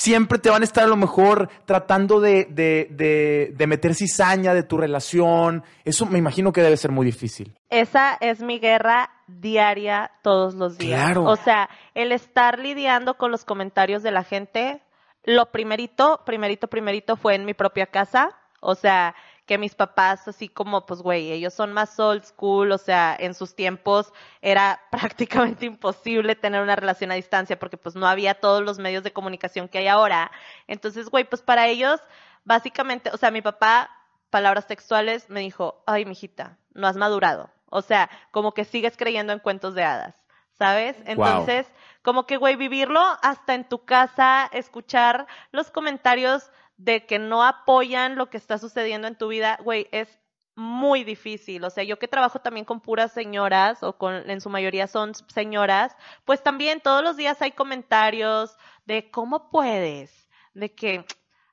siempre 0.00 0.38
te 0.38 0.48
van 0.48 0.62
a 0.62 0.64
estar 0.64 0.84
a 0.84 0.86
lo 0.86 0.96
mejor 0.96 1.48
tratando 1.64 2.20
de, 2.20 2.44
de, 2.48 2.86
de, 2.92 3.52
de 3.56 3.66
meter 3.66 3.96
cizaña 3.96 4.54
de 4.54 4.62
tu 4.62 4.76
relación. 4.78 5.64
Eso 5.84 6.06
me 6.06 6.18
imagino 6.20 6.52
que 6.52 6.62
debe 6.62 6.76
ser 6.76 6.92
muy 6.92 7.04
difícil. 7.04 7.52
Esa 7.68 8.16
es 8.20 8.40
mi 8.40 8.60
guerra 8.60 9.10
diaria 9.26 10.12
todos 10.22 10.54
los 10.54 10.78
días. 10.78 11.00
Claro. 11.02 11.24
O 11.24 11.34
sea, 11.36 11.68
el 11.94 12.12
estar 12.12 12.60
lidiando 12.60 13.14
con 13.18 13.32
los 13.32 13.44
comentarios 13.44 14.04
de 14.04 14.12
la 14.12 14.22
gente, 14.22 14.80
lo 15.28 15.52
primerito, 15.52 16.22
primerito, 16.24 16.68
primerito 16.68 17.16
fue 17.16 17.34
en 17.34 17.44
mi 17.44 17.52
propia 17.52 17.86
casa. 17.86 18.34
O 18.60 18.74
sea, 18.74 19.14
que 19.44 19.58
mis 19.58 19.74
papás, 19.74 20.26
así 20.26 20.48
como, 20.48 20.86
pues, 20.86 21.02
güey, 21.02 21.30
ellos 21.30 21.52
son 21.52 21.72
más 21.74 22.00
old 22.00 22.24
school, 22.24 22.72
o 22.72 22.78
sea, 22.78 23.14
en 23.18 23.34
sus 23.34 23.54
tiempos 23.54 24.12
era 24.40 24.80
prácticamente 24.90 25.66
imposible 25.66 26.34
tener 26.34 26.62
una 26.62 26.76
relación 26.76 27.12
a 27.12 27.14
distancia 27.14 27.58
porque, 27.58 27.76
pues, 27.76 27.94
no 27.94 28.06
había 28.06 28.40
todos 28.40 28.62
los 28.64 28.78
medios 28.78 29.04
de 29.04 29.12
comunicación 29.12 29.68
que 29.68 29.78
hay 29.78 29.88
ahora. 29.88 30.30
Entonces, 30.66 31.10
güey, 31.10 31.24
pues, 31.24 31.42
para 31.42 31.68
ellos, 31.68 32.00
básicamente, 32.44 33.10
o 33.12 33.18
sea, 33.18 33.30
mi 33.30 33.42
papá, 33.42 33.90
palabras 34.30 34.66
textuales, 34.66 35.28
me 35.28 35.40
dijo, 35.40 35.82
ay, 35.86 36.06
mijita, 36.06 36.56
no 36.72 36.86
has 36.86 36.96
madurado. 36.96 37.50
O 37.66 37.82
sea, 37.82 38.08
como 38.30 38.52
que 38.54 38.64
sigues 38.64 38.96
creyendo 38.96 39.34
en 39.34 39.40
cuentos 39.40 39.74
de 39.74 39.84
hadas, 39.84 40.14
¿sabes? 40.58 40.96
Entonces, 41.06 41.66
como 42.02 42.26
que, 42.26 42.36
güey, 42.36 42.56
vivirlo 42.56 43.00
hasta 43.22 43.54
en 43.54 43.68
tu 43.68 43.84
casa, 43.84 44.48
escuchar 44.52 45.26
los 45.52 45.70
comentarios 45.70 46.50
de 46.76 47.06
que 47.06 47.18
no 47.18 47.44
apoyan 47.44 48.16
lo 48.16 48.30
que 48.30 48.36
está 48.36 48.58
sucediendo 48.58 49.08
en 49.08 49.16
tu 49.16 49.28
vida, 49.28 49.58
güey, 49.62 49.88
es 49.92 50.18
muy 50.54 51.04
difícil. 51.04 51.64
O 51.64 51.70
sea, 51.70 51.84
yo 51.84 51.98
que 51.98 52.08
trabajo 52.08 52.40
también 52.40 52.64
con 52.64 52.80
puras 52.80 53.12
señoras, 53.12 53.82
o 53.82 53.96
con, 53.96 54.28
en 54.28 54.40
su 54.40 54.50
mayoría 54.50 54.86
son 54.88 55.14
señoras, 55.14 55.96
pues 56.24 56.42
también 56.42 56.80
todos 56.80 57.02
los 57.02 57.16
días 57.16 57.40
hay 57.40 57.52
comentarios 57.52 58.56
de 58.84 59.10
cómo 59.10 59.50
puedes, 59.50 60.28
de 60.54 60.74
que, 60.74 61.04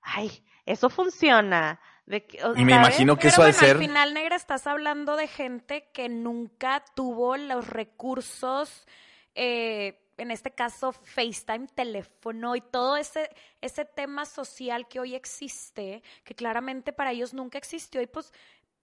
ay, 0.01 0.43
eso 0.65 0.89
funciona. 0.89 1.79
De 2.05 2.25
que, 2.25 2.43
o- 2.43 2.55
Y 2.55 2.63
me 2.65 2.73
¿sabes? 2.73 2.87
imagino 2.87 3.15
que 3.15 3.21
Pero 3.21 3.29
eso 3.31 3.41
bueno, 3.41 3.53
ser... 3.57 3.71
al 3.71 3.77
final, 3.79 4.13
Negra, 4.13 4.35
estás 4.35 4.67
hablando 4.67 5.15
de 5.15 5.27
gente 5.27 5.89
que 5.91 6.07
nunca 6.09 6.83
tuvo 6.95 7.35
los 7.37 7.67
recursos, 7.67 8.87
eh, 9.33 10.01
en 10.17 10.31
este 10.31 10.51
caso 10.51 10.91
FaceTime, 10.93 11.67
teléfono 11.73 12.55
y 12.55 12.61
todo 12.61 12.95
ese, 12.95 13.29
ese 13.59 13.85
tema 13.85 14.25
social 14.25 14.87
que 14.87 14.99
hoy 14.99 15.15
existe, 15.15 16.03
que 16.23 16.35
claramente 16.35 16.93
para 16.93 17.11
ellos 17.11 17.33
nunca 17.33 17.57
existió 17.57 18.01
y 18.01 18.07
pues 18.07 18.31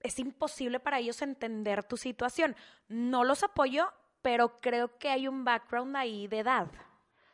es 0.00 0.18
imposible 0.18 0.80
para 0.80 0.98
ellos 0.98 1.22
entender 1.22 1.84
tu 1.84 1.96
situación. 1.96 2.56
No 2.88 3.22
los 3.24 3.44
apoyo, 3.44 3.88
pero 4.20 4.60
creo 4.60 4.98
que 4.98 5.08
hay 5.10 5.28
un 5.28 5.44
background 5.44 5.96
ahí 5.96 6.26
de 6.26 6.40
edad. 6.40 6.66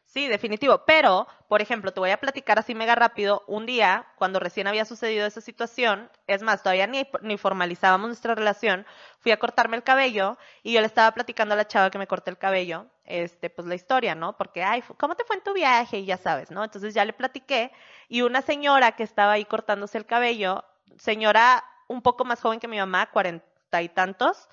Sí, 0.09 0.27
definitivo. 0.27 0.85
Pero, 0.87 1.27
por 1.49 1.61
ejemplo, 1.61 1.93
te 1.93 2.01
voy 2.01 2.11
a 2.11 2.17
platicar 2.19 2.59
así 2.59 2.75
mega 2.75 2.95
rápido. 2.95 3.45
Un 3.47 3.67
día, 3.67 4.07
cuando 4.17 4.41
recién 4.41 4.67
había 4.67 4.87
sucedido 4.87 5.27
esa 5.27 5.43
situación, 5.43 6.11
es 6.27 6.43
más, 6.43 6.63
todavía 6.63 6.87
ni, 6.87 7.07
ni 7.21 7.37
formalizábamos 7.37 8.09
nuestra 8.09 8.35
relación, 8.35 8.87
fui 9.21 9.33
a 9.33 9.39
cortarme 9.39 9.77
el 9.77 9.83
cabello 9.83 10.39
y 10.63 10.73
yo 10.73 10.81
le 10.81 10.87
estaba 10.87 11.13
platicando 11.13 11.53
a 11.53 11.59
la 11.59 11.67
chava 11.67 11.91
que 11.91 11.99
me 11.99 12.07
corté 12.07 12.31
el 12.31 12.39
cabello, 12.39 12.87
este, 13.05 13.51
pues 13.51 13.69
la 13.69 13.75
historia, 13.75 14.15
¿no? 14.15 14.35
Porque, 14.39 14.63
ay, 14.65 14.83
¿cómo 14.99 15.15
te 15.15 15.25
fue 15.25 15.37
en 15.37 15.43
tu 15.45 15.53
viaje? 15.53 15.99
Y 15.99 16.07
ya 16.07 16.17
sabes, 16.17 16.51
¿no? 16.51 16.65
Entonces 16.65 16.95
ya 16.95 17.05
le 17.05 17.13
platiqué 17.13 17.71
y 18.09 18.23
una 18.23 18.41
señora 18.41 18.93
que 18.93 19.03
estaba 19.03 19.33
ahí 19.33 19.45
cortándose 19.45 19.99
el 19.99 20.07
cabello, 20.07 20.65
señora 20.97 21.63
un 21.87 22.01
poco 22.01 22.25
más 22.25 22.41
joven 22.41 22.61
que 22.61 22.69
mi 22.69 22.79
mamá, 22.79 23.11
cuarenta 23.11 23.83
y 23.83 23.91
tantos, 23.91 24.49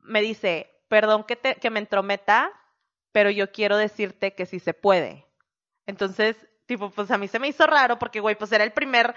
me 0.00 0.22
dice, 0.22 0.70
perdón 0.88 1.22
que, 1.24 1.36
te, 1.36 1.54
que 1.56 1.70
me 1.70 1.78
entrometa, 1.80 2.52
pero 3.12 3.30
yo 3.30 3.50
quiero 3.52 3.76
decirte 3.76 4.34
que 4.34 4.46
sí 4.46 4.60
se 4.60 4.74
puede. 4.74 5.26
Entonces, 5.86 6.36
tipo, 6.66 6.90
pues 6.90 7.10
a 7.10 7.18
mí 7.18 7.28
se 7.28 7.38
me 7.38 7.48
hizo 7.48 7.66
raro 7.66 7.98
porque, 7.98 8.20
güey, 8.20 8.36
pues 8.36 8.52
era 8.52 8.64
el 8.64 8.72
primer, 8.72 9.14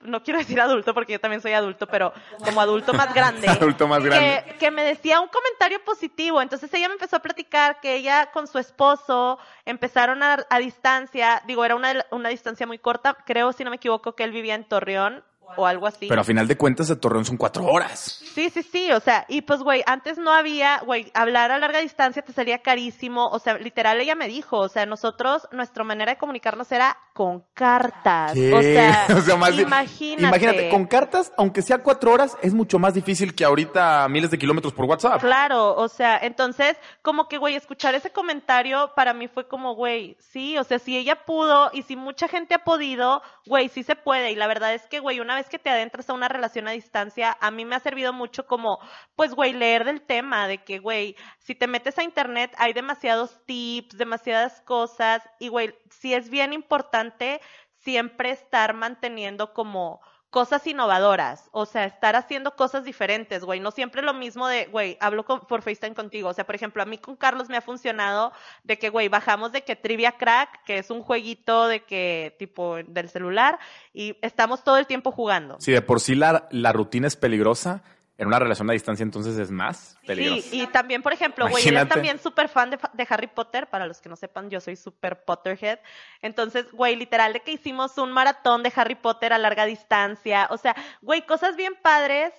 no 0.00 0.22
quiero 0.22 0.38
decir 0.38 0.60
adulto 0.60 0.94
porque 0.94 1.14
yo 1.14 1.20
también 1.20 1.42
soy 1.42 1.52
adulto, 1.52 1.86
pero 1.88 2.12
como 2.44 2.60
adulto 2.60 2.94
más 2.94 3.12
grande. 3.12 3.48
Adulto 3.48 3.88
más 3.88 4.02
grande. 4.02 4.44
Que, 4.46 4.56
que 4.58 4.70
me 4.70 4.84
decía 4.84 5.20
un 5.20 5.28
comentario 5.28 5.82
positivo. 5.84 6.40
Entonces 6.40 6.72
ella 6.72 6.88
me 6.88 6.94
empezó 6.94 7.16
a 7.16 7.22
platicar 7.22 7.80
que 7.80 7.96
ella 7.96 8.30
con 8.32 8.46
su 8.46 8.58
esposo 8.58 9.38
empezaron 9.64 10.22
a, 10.22 10.46
a 10.48 10.58
distancia, 10.58 11.42
digo, 11.46 11.64
era 11.64 11.74
una, 11.74 12.06
una 12.10 12.28
distancia 12.28 12.66
muy 12.66 12.78
corta, 12.78 13.14
creo, 13.26 13.52
si 13.52 13.64
no 13.64 13.70
me 13.70 13.76
equivoco, 13.76 14.14
que 14.14 14.24
él 14.24 14.30
vivía 14.30 14.54
en 14.54 14.64
Torreón 14.64 15.24
o 15.56 15.66
algo 15.66 15.86
así. 15.86 16.06
Pero 16.08 16.20
a 16.20 16.24
final 16.24 16.46
de 16.46 16.56
cuentas 16.56 16.88
de 16.88 16.96
Torreón 16.96 17.24
son 17.24 17.36
cuatro 17.36 17.64
horas. 17.64 18.22
Sí, 18.34 18.50
sí, 18.50 18.62
sí, 18.62 18.92
o 18.92 19.00
sea, 19.00 19.24
y 19.28 19.42
pues, 19.42 19.60
güey, 19.60 19.82
antes 19.86 20.18
no 20.18 20.32
había, 20.32 20.80
güey, 20.80 21.10
hablar 21.14 21.50
a 21.50 21.58
larga 21.58 21.80
distancia 21.80 22.22
te 22.22 22.32
salía 22.32 22.58
carísimo, 22.58 23.28
o 23.28 23.38
sea, 23.38 23.58
literal 23.58 24.00
ella 24.00 24.14
me 24.14 24.28
dijo, 24.28 24.58
o 24.58 24.68
sea, 24.68 24.86
nosotros, 24.86 25.48
nuestra 25.52 25.84
manera 25.84 26.12
de 26.12 26.18
comunicarnos 26.18 26.70
era 26.72 26.96
con 27.12 27.44
cartas, 27.54 28.34
¿Qué? 28.34 28.54
o 29.12 29.20
sea, 29.20 29.36
más 29.36 29.58
imagínate. 29.58 30.22
imagínate, 30.22 30.70
con 30.70 30.86
cartas, 30.86 31.32
aunque 31.36 31.62
sea 31.62 31.82
cuatro 31.82 32.12
horas, 32.12 32.36
es 32.42 32.54
mucho 32.54 32.78
más 32.78 32.94
difícil 32.94 33.34
que 33.34 33.44
ahorita 33.44 34.06
miles 34.08 34.30
de 34.30 34.38
kilómetros 34.38 34.72
por 34.72 34.84
WhatsApp. 34.84 35.20
Claro, 35.20 35.74
o 35.74 35.88
sea, 35.88 36.18
entonces, 36.22 36.76
como 37.02 37.28
que, 37.28 37.38
güey, 37.38 37.56
escuchar 37.56 37.94
ese 37.94 38.10
comentario 38.10 38.92
para 38.94 39.14
mí 39.14 39.28
fue 39.28 39.48
como, 39.48 39.74
güey, 39.74 40.16
sí, 40.20 40.58
o 40.58 40.64
sea, 40.64 40.78
si 40.78 40.96
ella 40.96 41.24
pudo 41.24 41.70
y 41.72 41.82
si 41.82 41.96
mucha 41.96 42.28
gente 42.28 42.54
ha 42.54 42.64
podido, 42.64 43.22
güey, 43.46 43.68
sí 43.68 43.82
se 43.82 43.96
puede. 43.96 44.30
Y 44.30 44.36
la 44.36 44.46
verdad 44.46 44.74
es 44.74 44.82
que, 44.86 45.00
güey, 45.00 45.20
una 45.20 45.36
vez 45.38 45.48
que 45.48 45.58
te 45.58 45.70
adentras 45.70 46.08
a 46.10 46.12
una 46.12 46.28
relación 46.28 46.68
a 46.68 46.72
distancia, 46.72 47.36
a 47.40 47.50
mí 47.50 47.64
me 47.64 47.76
ha 47.76 47.80
servido 47.80 48.12
mucho 48.12 48.46
como, 48.46 48.78
pues, 49.16 49.34
güey, 49.34 49.52
leer 49.52 49.84
del 49.84 50.02
tema, 50.02 50.46
de 50.46 50.62
que, 50.64 50.78
güey, 50.78 51.16
si 51.38 51.54
te 51.54 51.66
metes 51.66 51.98
a 51.98 52.04
internet 52.04 52.52
hay 52.58 52.72
demasiados 52.72 53.44
tips, 53.46 53.96
demasiadas 53.96 54.60
cosas, 54.62 55.22
y, 55.40 55.48
güey, 55.48 55.74
sí 55.90 56.14
es 56.14 56.30
bien 56.30 56.52
importante 56.52 57.40
siempre 57.78 58.30
estar 58.30 58.74
manteniendo 58.74 59.54
como 59.54 60.00
cosas 60.30 60.66
innovadoras, 60.66 61.48
o 61.52 61.64
sea, 61.64 61.84
estar 61.86 62.14
haciendo 62.14 62.54
cosas 62.54 62.84
diferentes, 62.84 63.44
güey, 63.44 63.60
no 63.60 63.70
siempre 63.70 64.02
lo 64.02 64.12
mismo 64.12 64.46
de, 64.46 64.66
güey, 64.66 64.98
hablo 65.00 65.24
con- 65.24 65.40
por 65.40 65.62
FaceTime 65.62 65.94
contigo, 65.94 66.28
o 66.28 66.34
sea, 66.34 66.44
por 66.44 66.54
ejemplo, 66.54 66.82
a 66.82 66.86
mí 66.86 66.98
con 66.98 67.16
Carlos 67.16 67.48
me 67.48 67.56
ha 67.56 67.62
funcionado 67.62 68.32
de 68.62 68.78
que, 68.78 68.90
güey, 68.90 69.08
bajamos 69.08 69.52
de 69.52 69.62
que 69.62 69.74
Trivia 69.74 70.12
Crack, 70.12 70.64
que 70.64 70.78
es 70.78 70.90
un 70.90 71.00
jueguito 71.02 71.66
de 71.66 71.82
que, 71.84 72.36
tipo, 72.38 72.76
del 72.76 73.08
celular, 73.08 73.58
y 73.94 74.18
estamos 74.20 74.62
todo 74.64 74.76
el 74.76 74.86
tiempo 74.86 75.12
jugando. 75.12 75.56
Si 75.60 75.72
de 75.72 75.80
por 75.80 75.98
sí 76.00 76.14
la, 76.14 76.46
la 76.50 76.72
rutina 76.72 77.06
es 77.06 77.16
peligrosa, 77.16 77.82
en 78.18 78.26
una 78.26 78.40
relación 78.40 78.68
a 78.68 78.72
distancia 78.72 79.04
entonces 79.04 79.38
es 79.38 79.50
más 79.52 79.96
peligroso. 80.04 80.42
Sí, 80.50 80.62
y 80.62 80.66
también, 80.66 81.02
por 81.02 81.12
ejemplo, 81.12 81.48
güey, 81.48 81.66
él 81.68 81.76
es 81.76 81.88
también 81.88 82.18
súper 82.18 82.48
fan 82.48 82.68
de, 82.70 82.78
de 82.92 83.06
Harry 83.08 83.28
Potter. 83.28 83.68
Para 83.68 83.86
los 83.86 84.00
que 84.00 84.08
no 84.08 84.16
sepan, 84.16 84.50
yo 84.50 84.60
soy 84.60 84.74
súper 84.74 85.24
Potterhead. 85.24 85.78
Entonces, 86.20 86.72
güey, 86.72 86.96
literal 86.96 87.32
de 87.32 87.40
que 87.40 87.52
hicimos 87.52 87.96
un 87.96 88.10
maratón 88.10 88.64
de 88.64 88.72
Harry 88.74 88.96
Potter 88.96 89.32
a 89.32 89.38
larga 89.38 89.66
distancia. 89.66 90.48
O 90.50 90.58
sea, 90.58 90.74
güey, 91.00 91.24
cosas 91.26 91.54
bien 91.54 91.74
padres 91.80 92.32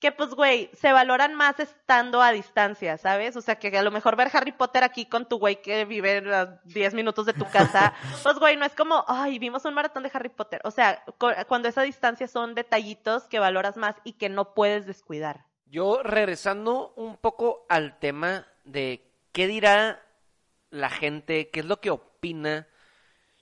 que, 0.00 0.12
pues, 0.12 0.30
güey, 0.30 0.70
se 0.72 0.92
valoran 0.92 1.34
más 1.34 1.60
estando 1.60 2.22
a 2.22 2.32
distancia, 2.32 2.96
¿sabes? 2.96 3.36
O 3.36 3.42
sea, 3.42 3.56
que 3.56 3.76
a 3.76 3.82
lo 3.82 3.90
mejor 3.90 4.16
ver 4.16 4.30
Harry 4.32 4.52
Potter 4.52 4.82
aquí 4.82 5.04
con 5.04 5.28
tu 5.28 5.38
güey 5.38 5.60
que 5.60 5.84
vive 5.84 6.18
a 6.34 6.58
10 6.64 6.94
minutos 6.94 7.26
de 7.26 7.34
tu 7.34 7.44
casa, 7.50 7.92
pues, 8.22 8.38
güey, 8.38 8.56
no 8.56 8.64
es 8.64 8.74
como, 8.74 9.04
ay, 9.06 9.38
vimos 9.38 9.64
un 9.66 9.74
maratón 9.74 10.02
de 10.02 10.10
Harry 10.14 10.30
Potter. 10.30 10.60
O 10.64 10.70
sea, 10.70 11.04
cu- 11.18 11.28
cuando 11.46 11.68
esa 11.68 11.82
distancia 11.82 12.26
son 12.28 12.54
detallitos 12.54 13.24
que 13.28 13.38
valoras 13.38 13.76
más 13.76 13.94
y 14.02 14.14
que 14.14 14.28
no 14.30 14.54
puedes 14.54 14.86
descuidar. 14.86 15.44
Yo 15.66 16.02
regresando 16.02 16.94
un 16.96 17.16
poco 17.18 17.66
al 17.68 17.98
tema 17.98 18.46
de 18.64 19.06
qué 19.32 19.46
dirá 19.46 20.02
la 20.70 20.88
gente, 20.88 21.50
qué 21.50 21.60
es 21.60 21.66
lo 21.66 21.80
que 21.80 21.90
opina. 21.90 22.66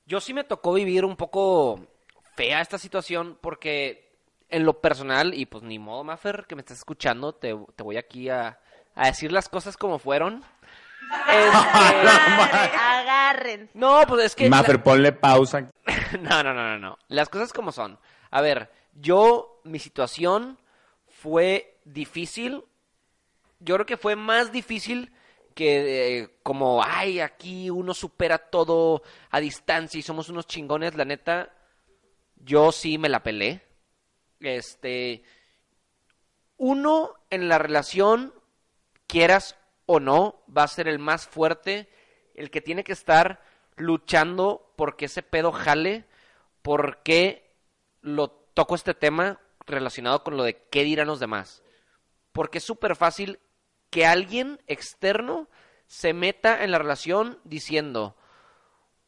Yo 0.06 0.20
sí 0.20 0.34
me 0.34 0.44
tocó 0.44 0.72
vivir 0.72 1.04
un 1.04 1.16
poco 1.16 1.86
fea 2.34 2.60
esta 2.60 2.78
situación 2.78 3.38
porque 3.40 4.07
en 4.50 4.64
lo 4.64 4.80
personal, 4.80 5.34
y 5.34 5.46
pues 5.46 5.62
ni 5.64 5.78
modo, 5.78 6.04
Maffer, 6.04 6.46
que 6.48 6.54
me 6.54 6.60
estás 6.62 6.78
escuchando, 6.78 7.34
te, 7.34 7.54
te 7.76 7.82
voy 7.82 7.96
aquí 7.98 8.28
a, 8.30 8.58
a 8.94 9.06
decir 9.06 9.30
las 9.32 9.48
cosas 9.48 9.76
como 9.76 9.98
fueron. 9.98 10.42
Este, 11.28 12.76
Agarren. 12.78 13.70
no, 13.74 14.02
pues 14.06 14.24
es 14.26 14.34
que... 14.36 14.44
la- 14.44 14.56
Maffer, 14.58 14.82
ponle 14.82 15.12
pausa. 15.12 15.66
No, 16.20 16.42
no, 16.42 16.54
no, 16.54 16.70
no, 16.70 16.78
no. 16.78 16.98
Las 17.08 17.28
cosas 17.28 17.52
como 17.52 17.70
son. 17.72 17.98
A 18.30 18.40
ver, 18.40 18.70
yo, 18.94 19.60
mi 19.64 19.78
situación 19.78 20.58
fue 21.06 21.78
difícil. 21.84 22.64
Yo 23.60 23.74
creo 23.74 23.86
que 23.86 23.96
fue 23.96 24.16
más 24.16 24.52
difícil 24.52 25.12
que 25.54 26.20
eh, 26.22 26.30
como, 26.42 26.82
ay, 26.82 27.20
aquí 27.20 27.68
uno 27.70 27.92
supera 27.94 28.38
todo 28.38 29.02
a 29.30 29.40
distancia 29.40 29.98
y 29.98 30.02
somos 30.02 30.28
unos 30.28 30.46
chingones. 30.46 30.94
La 30.94 31.04
neta, 31.04 31.50
yo 32.36 32.70
sí 32.72 32.96
me 32.98 33.08
la 33.08 33.22
pelé. 33.22 33.62
Este, 34.40 35.22
uno 36.56 37.14
en 37.30 37.48
la 37.48 37.58
relación, 37.58 38.34
quieras 39.06 39.56
o 39.86 40.00
no, 40.00 40.42
va 40.54 40.64
a 40.64 40.68
ser 40.68 40.88
el 40.88 40.98
más 40.98 41.26
fuerte, 41.26 41.88
el 42.34 42.50
que 42.50 42.60
tiene 42.60 42.84
que 42.84 42.92
estar 42.92 43.42
luchando 43.76 44.72
porque 44.76 45.06
ese 45.06 45.22
pedo 45.22 45.52
jale, 45.52 46.04
porque 46.62 47.56
lo 48.00 48.30
toco 48.30 48.74
este 48.74 48.94
tema 48.94 49.40
relacionado 49.66 50.24
con 50.24 50.36
lo 50.36 50.42
de 50.42 50.66
qué 50.70 50.84
dirán 50.84 51.06
los 51.06 51.20
demás. 51.20 51.62
Porque 52.32 52.58
es 52.58 52.64
súper 52.64 52.96
fácil 52.96 53.38
que 53.90 54.06
alguien 54.06 54.60
externo 54.66 55.48
se 55.86 56.12
meta 56.12 56.62
en 56.62 56.70
la 56.70 56.78
relación 56.78 57.40
diciendo, 57.44 58.16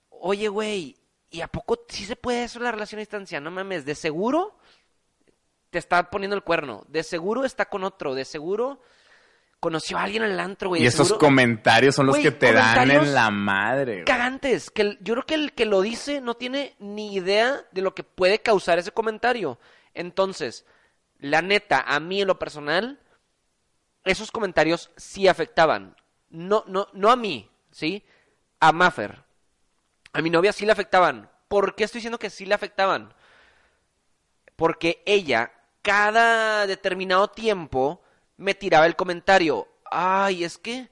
oye, 0.08 0.48
güey, 0.48 0.96
¿y 1.30 1.42
a 1.42 1.48
poco 1.48 1.84
sí 1.88 2.04
se 2.04 2.16
puede 2.16 2.44
eso 2.44 2.58
en 2.58 2.64
la 2.64 2.72
relación 2.72 2.98
a 2.98 3.02
distancia? 3.02 3.40
No 3.40 3.50
mames, 3.50 3.84
de 3.84 3.94
seguro 3.94 4.56
te 5.70 5.78
está 5.78 6.10
poniendo 6.10 6.36
el 6.36 6.42
cuerno, 6.42 6.84
de 6.88 7.02
seguro 7.02 7.44
está 7.44 7.66
con 7.66 7.84
otro, 7.84 8.14
de 8.14 8.24
seguro 8.24 8.80
conoció 9.60 9.98
a 9.98 10.04
alguien 10.04 10.22
en 10.24 10.30
el 10.32 10.40
antro, 10.40 10.70
güey. 10.70 10.82
Y 10.82 10.86
esos 10.86 11.08
seguro- 11.08 11.26
comentarios 11.26 11.94
son 11.94 12.06
los 12.06 12.14
Güey, 12.16 12.22
que 12.24 12.30
te 12.32 12.52
dan 12.52 12.90
en 12.90 13.12
la 13.14 13.30
madre. 13.30 13.92
güey. 13.96 14.04
cagantes. 14.06 14.70
Que 14.70 14.82
el- 14.82 14.98
yo 15.02 15.14
creo 15.14 15.26
que 15.26 15.34
el 15.34 15.52
que 15.52 15.66
lo 15.66 15.82
dice 15.82 16.20
no 16.22 16.34
tiene 16.34 16.74
ni 16.78 17.14
idea 17.14 17.62
de 17.70 17.82
lo 17.82 17.94
que 17.94 18.02
puede 18.02 18.40
causar 18.40 18.78
ese 18.78 18.90
comentario. 18.92 19.58
Entonces, 19.94 20.64
la 21.18 21.42
neta, 21.42 21.84
a 21.86 22.00
mí 22.00 22.22
en 22.22 22.28
lo 22.28 22.38
personal, 22.38 22.98
esos 24.04 24.30
comentarios 24.30 24.90
sí 24.96 25.28
afectaban. 25.28 25.94
No, 26.30 26.64
no, 26.66 26.88
no 26.94 27.10
a 27.10 27.16
mí, 27.16 27.50
¿sí? 27.70 28.02
A 28.60 28.72
Maffer. 28.72 29.22
A 30.14 30.22
mi 30.22 30.30
novia 30.30 30.54
sí 30.54 30.64
le 30.64 30.72
afectaban. 30.72 31.28
¿Por 31.48 31.74
qué 31.74 31.84
estoy 31.84 31.98
diciendo 31.98 32.18
que 32.18 32.30
sí 32.30 32.46
le 32.46 32.54
afectaban? 32.54 33.12
Porque 34.56 35.02
ella, 35.04 35.52
cada 35.82 36.66
determinado 36.66 37.28
tiempo, 37.28 38.02
me 38.36 38.54
tiraba 38.54 38.86
el 38.86 38.96
comentario. 38.96 39.68
Ay, 39.90 40.44
es 40.44 40.58
que, 40.58 40.88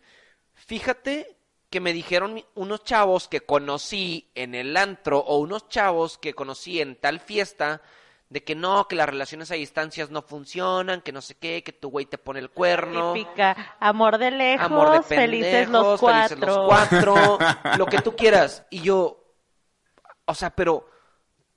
fíjate 0.54 1.36
que 1.70 1.80
me 1.80 1.92
dijeron 1.92 2.42
unos 2.54 2.84
chavos 2.84 3.28
que 3.28 3.40
conocí 3.40 4.30
en 4.34 4.54
el 4.54 4.76
antro 4.76 5.18
o 5.18 5.38
unos 5.38 5.68
chavos 5.68 6.16
que 6.18 6.34
conocí 6.34 6.80
en 6.80 6.96
tal 6.96 7.20
fiesta 7.20 7.82
de 8.30 8.44
que 8.44 8.54
no, 8.54 8.88
que 8.88 8.96
las 8.96 9.08
relaciones 9.08 9.50
a 9.50 9.54
distancias 9.54 10.10
no 10.10 10.22
funcionan, 10.22 11.00
que 11.00 11.12
no 11.12 11.20
sé 11.22 11.34
qué, 11.36 11.62
que 11.62 11.72
tu 11.72 11.90
güey 11.90 12.06
te 12.06 12.18
pone 12.18 12.40
el 12.40 12.50
cuerno. 12.50 13.14
Típica. 13.14 13.76
Amor 13.80 14.18
de 14.18 14.30
lejos, 14.30 14.66
Amor 14.66 14.92
de 14.92 15.02
felices 15.02 15.68
los 15.68 16.00
pendejos, 16.00 16.28
felices 16.28 16.38
cuatro. 16.38 16.46
los 16.46 17.38
cuatro, 17.38 17.38
lo 17.78 17.86
que 17.86 17.98
tú 18.00 18.14
quieras. 18.16 18.64
Y 18.70 18.82
yo, 18.82 19.24
o 20.26 20.34
sea, 20.34 20.50
pero 20.50 20.88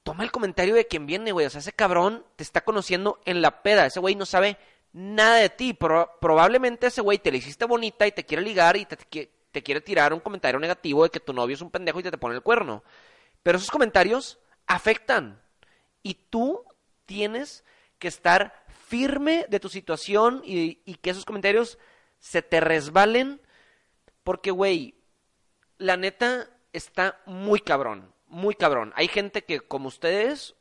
toma 0.04 0.24
el 0.24 0.32
comentario 0.32 0.76
de 0.76 0.88
quien 0.88 1.06
viene, 1.06 1.32
güey. 1.32 1.46
O 1.46 1.50
sea, 1.50 1.60
ese 1.60 1.74
cabrón 1.74 2.26
te 2.36 2.44
está 2.44 2.62
conociendo 2.62 3.20
en 3.26 3.42
la 3.42 3.62
peda. 3.64 3.86
Ese 3.86 4.00
güey 4.00 4.16
no 4.16 4.26
sabe 4.26 4.58
nada 4.94 5.36
de 5.38 5.50
ti. 5.50 5.74
Pro- 5.74 6.18
probablemente 6.20 6.88
ese 6.88 7.02
güey 7.02 7.20
te 7.20 7.32
le 7.32 7.38
hiciste 7.38 7.66
bonita 7.66 8.08
y 8.08 8.12
te 8.12 8.26
quiere 8.26 8.44
ligar 8.44 8.78
y 8.78 8.86
te 8.86 9.64
quiere 9.64 9.82
tirar 9.82 10.14
un 10.14 10.20
comentario 10.20 10.60
negativo 10.60 11.04
de 11.04 11.10
que 11.10 11.20
tu 11.20 11.34
novio 11.34 11.56
es 11.56 11.62
un 11.62 11.72
pendejo 11.72 12.00
y 12.00 12.04
te, 12.04 12.12
te 12.12 12.18
pone 12.18 12.36
el 12.36 12.42
cuerno. 12.42 12.84
Pero 13.44 13.58
esos 13.58 13.72
comentarios 13.72 14.40
afectan. 14.68 15.42
Y 16.04 16.16
tú 16.16 16.64
tienes 17.06 17.64
que 18.00 18.08
estar 18.08 18.66
firme 18.88 19.46
de 19.50 19.60
tu 19.60 19.70
situación 19.70 20.42
y, 20.44 20.82
y 20.86 20.96
que 20.96 21.12
esos 21.12 21.26
comentarios 21.26 21.78
se 22.20 22.42
te 22.42 22.60
resbalen. 22.60 23.40
Porque, 24.24 24.52
güey, 24.52 24.96
la 25.78 25.98
neta 25.98 26.50
está 26.74 27.20
muy 27.26 27.60
cabrón. 27.60 28.14
Muy 28.32 28.56
cabrón. 28.56 28.94
Hay 28.96 29.10
gente 29.10 29.44
que, 29.44 29.60
como 29.60 29.90
ustedes, 29.90 30.56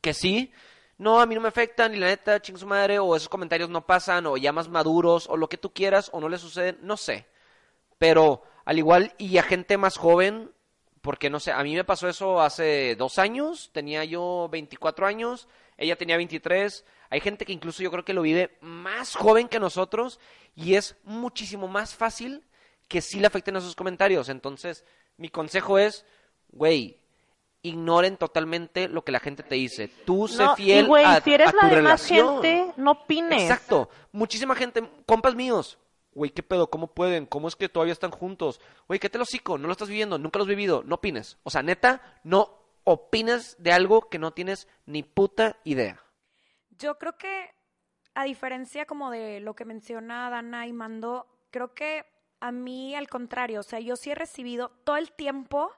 que 0.00 0.14
sí, 0.14 0.50
no, 0.96 1.20
a 1.20 1.26
mí 1.26 1.34
no 1.34 1.42
me 1.42 1.48
afectan, 1.48 1.94
y 1.94 1.98
la 1.98 2.06
neta, 2.06 2.40
ching 2.40 2.56
su 2.56 2.66
madre, 2.66 2.98
o 2.98 3.14
esos 3.14 3.28
comentarios 3.28 3.68
no 3.68 3.84
pasan, 3.84 4.26
o 4.26 4.38
ya 4.38 4.50
más 4.50 4.70
maduros, 4.70 5.28
o 5.28 5.36
lo 5.36 5.50
que 5.50 5.58
tú 5.58 5.74
quieras, 5.74 6.08
o 6.14 6.20
no 6.20 6.28
le 6.30 6.38
sucede, 6.38 6.78
no 6.80 6.96
sé. 6.96 7.26
Pero, 7.98 8.44
al 8.64 8.78
igual, 8.78 9.12
y 9.18 9.36
a 9.36 9.42
gente 9.42 9.76
más 9.76 9.98
joven, 9.98 10.52
porque 11.02 11.28
no 11.28 11.38
sé, 11.38 11.52
a 11.52 11.62
mí 11.62 11.74
me 11.74 11.84
pasó 11.84 12.08
eso 12.08 12.40
hace 12.40 12.96
dos 12.96 13.18
años, 13.18 13.68
tenía 13.74 14.04
yo 14.04 14.48
24 14.50 15.06
años, 15.06 15.48
ella 15.76 15.96
tenía 15.96 16.16
23, 16.16 16.82
hay 17.10 17.20
gente 17.20 17.44
que 17.44 17.52
incluso 17.52 17.82
yo 17.82 17.90
creo 17.90 18.06
que 18.06 18.14
lo 18.14 18.22
vive 18.22 18.56
más 18.62 19.16
joven 19.16 19.48
que 19.48 19.60
nosotros, 19.60 20.18
y 20.56 20.76
es 20.76 20.96
muchísimo 21.04 21.68
más 21.68 21.94
fácil 21.94 22.42
que 22.88 23.02
sí 23.02 23.20
le 23.20 23.26
afecten 23.26 23.56
esos 23.56 23.76
comentarios. 23.76 24.30
Entonces, 24.30 24.86
mi 25.18 25.28
consejo 25.28 25.78
es, 25.78 26.06
güey, 26.54 26.98
ignoren 27.62 28.16
totalmente 28.16 28.88
lo 28.88 29.04
que 29.04 29.12
la 29.12 29.20
gente 29.20 29.42
te 29.42 29.54
dice. 29.54 29.88
Tú 30.04 30.28
sé 30.28 30.42
No, 30.44 30.56
fiel 30.56 30.84
y 30.84 30.88
güey, 30.88 31.04
a, 31.04 31.20
si 31.20 31.32
eres 31.34 31.48
a 31.48 31.50
tu 31.52 31.56
la 31.56 31.62
demás 31.68 32.08
relación. 32.08 32.42
gente, 32.42 32.72
no 32.76 32.90
opines. 32.92 33.42
Exacto. 33.42 33.88
Muchísima 34.12 34.54
gente, 34.54 34.82
compas 35.06 35.34
míos. 35.34 35.78
Güey, 36.12 36.30
¿qué 36.30 36.42
pedo? 36.44 36.70
¿Cómo 36.70 36.86
pueden? 36.88 37.26
¿Cómo 37.26 37.48
es 37.48 37.56
que 37.56 37.68
todavía 37.68 37.92
están 37.92 38.12
juntos? 38.12 38.60
Güey, 38.86 39.00
¿qué 39.00 39.10
te 39.10 39.18
lo 39.18 39.24
hocico? 39.24 39.58
No 39.58 39.66
lo 39.66 39.72
estás 39.72 39.88
viviendo, 39.88 40.16
nunca 40.18 40.38
lo 40.38 40.44
has 40.44 40.48
vivido, 40.48 40.82
no 40.84 40.96
opines. 40.96 41.38
O 41.42 41.50
sea, 41.50 41.62
neta, 41.62 42.02
no 42.22 42.56
opines 42.84 43.56
de 43.58 43.72
algo 43.72 44.08
que 44.08 44.18
no 44.18 44.32
tienes 44.32 44.68
ni 44.86 45.02
puta 45.02 45.56
idea. 45.64 46.00
Yo 46.78 46.98
creo 46.98 47.16
que, 47.16 47.50
a 48.14 48.24
diferencia 48.24 48.84
como 48.84 49.10
de 49.10 49.40
lo 49.40 49.54
que 49.54 49.64
menciona 49.64 50.30
Dana 50.30 50.66
y 50.68 50.72
Mando, 50.72 51.26
creo 51.50 51.74
que 51.74 52.04
a 52.40 52.52
mí 52.52 52.94
al 52.94 53.08
contrario, 53.08 53.60
o 53.60 53.64
sea, 53.64 53.80
yo 53.80 53.96
sí 53.96 54.10
he 54.10 54.14
recibido 54.14 54.70
todo 54.84 54.96
el 54.98 55.10
tiempo 55.12 55.72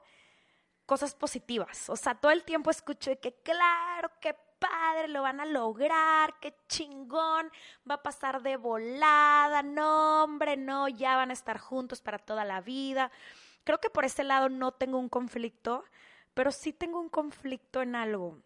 cosas 0.87 1.13
positivas. 1.13 1.89
O 1.89 1.95
sea, 1.95 2.15
todo 2.15 2.31
el 2.31 2.43
tiempo 2.43 2.71
escucho 2.71 3.11
de 3.11 3.19
que 3.19 3.33
claro, 3.43 4.09
qué 4.19 4.35
padre, 4.57 5.09
lo 5.09 5.21
van 5.21 5.39
a 5.39 5.45
lograr, 5.45 6.39
qué 6.39 6.55
chingón, 6.67 7.51
va 7.87 7.95
a 7.95 8.03
pasar 8.03 8.41
de 8.41 8.57
volada, 8.57 9.61
no, 9.61 10.23
hombre, 10.23 10.57
no, 10.57 10.87
ya 10.87 11.15
van 11.15 11.29
a 11.29 11.33
estar 11.33 11.59
juntos 11.59 12.01
para 12.01 12.17
toda 12.17 12.45
la 12.45 12.61
vida. 12.61 13.11
Creo 13.63 13.79
que 13.79 13.91
por 13.91 14.05
ese 14.05 14.23
lado 14.23 14.49
no 14.49 14.71
tengo 14.71 14.97
un 14.97 15.09
conflicto, 15.09 15.83
pero 16.33 16.51
sí 16.51 16.73
tengo 16.73 16.99
un 16.99 17.09
conflicto 17.09 17.81
en 17.81 17.95
algo. 17.95 18.39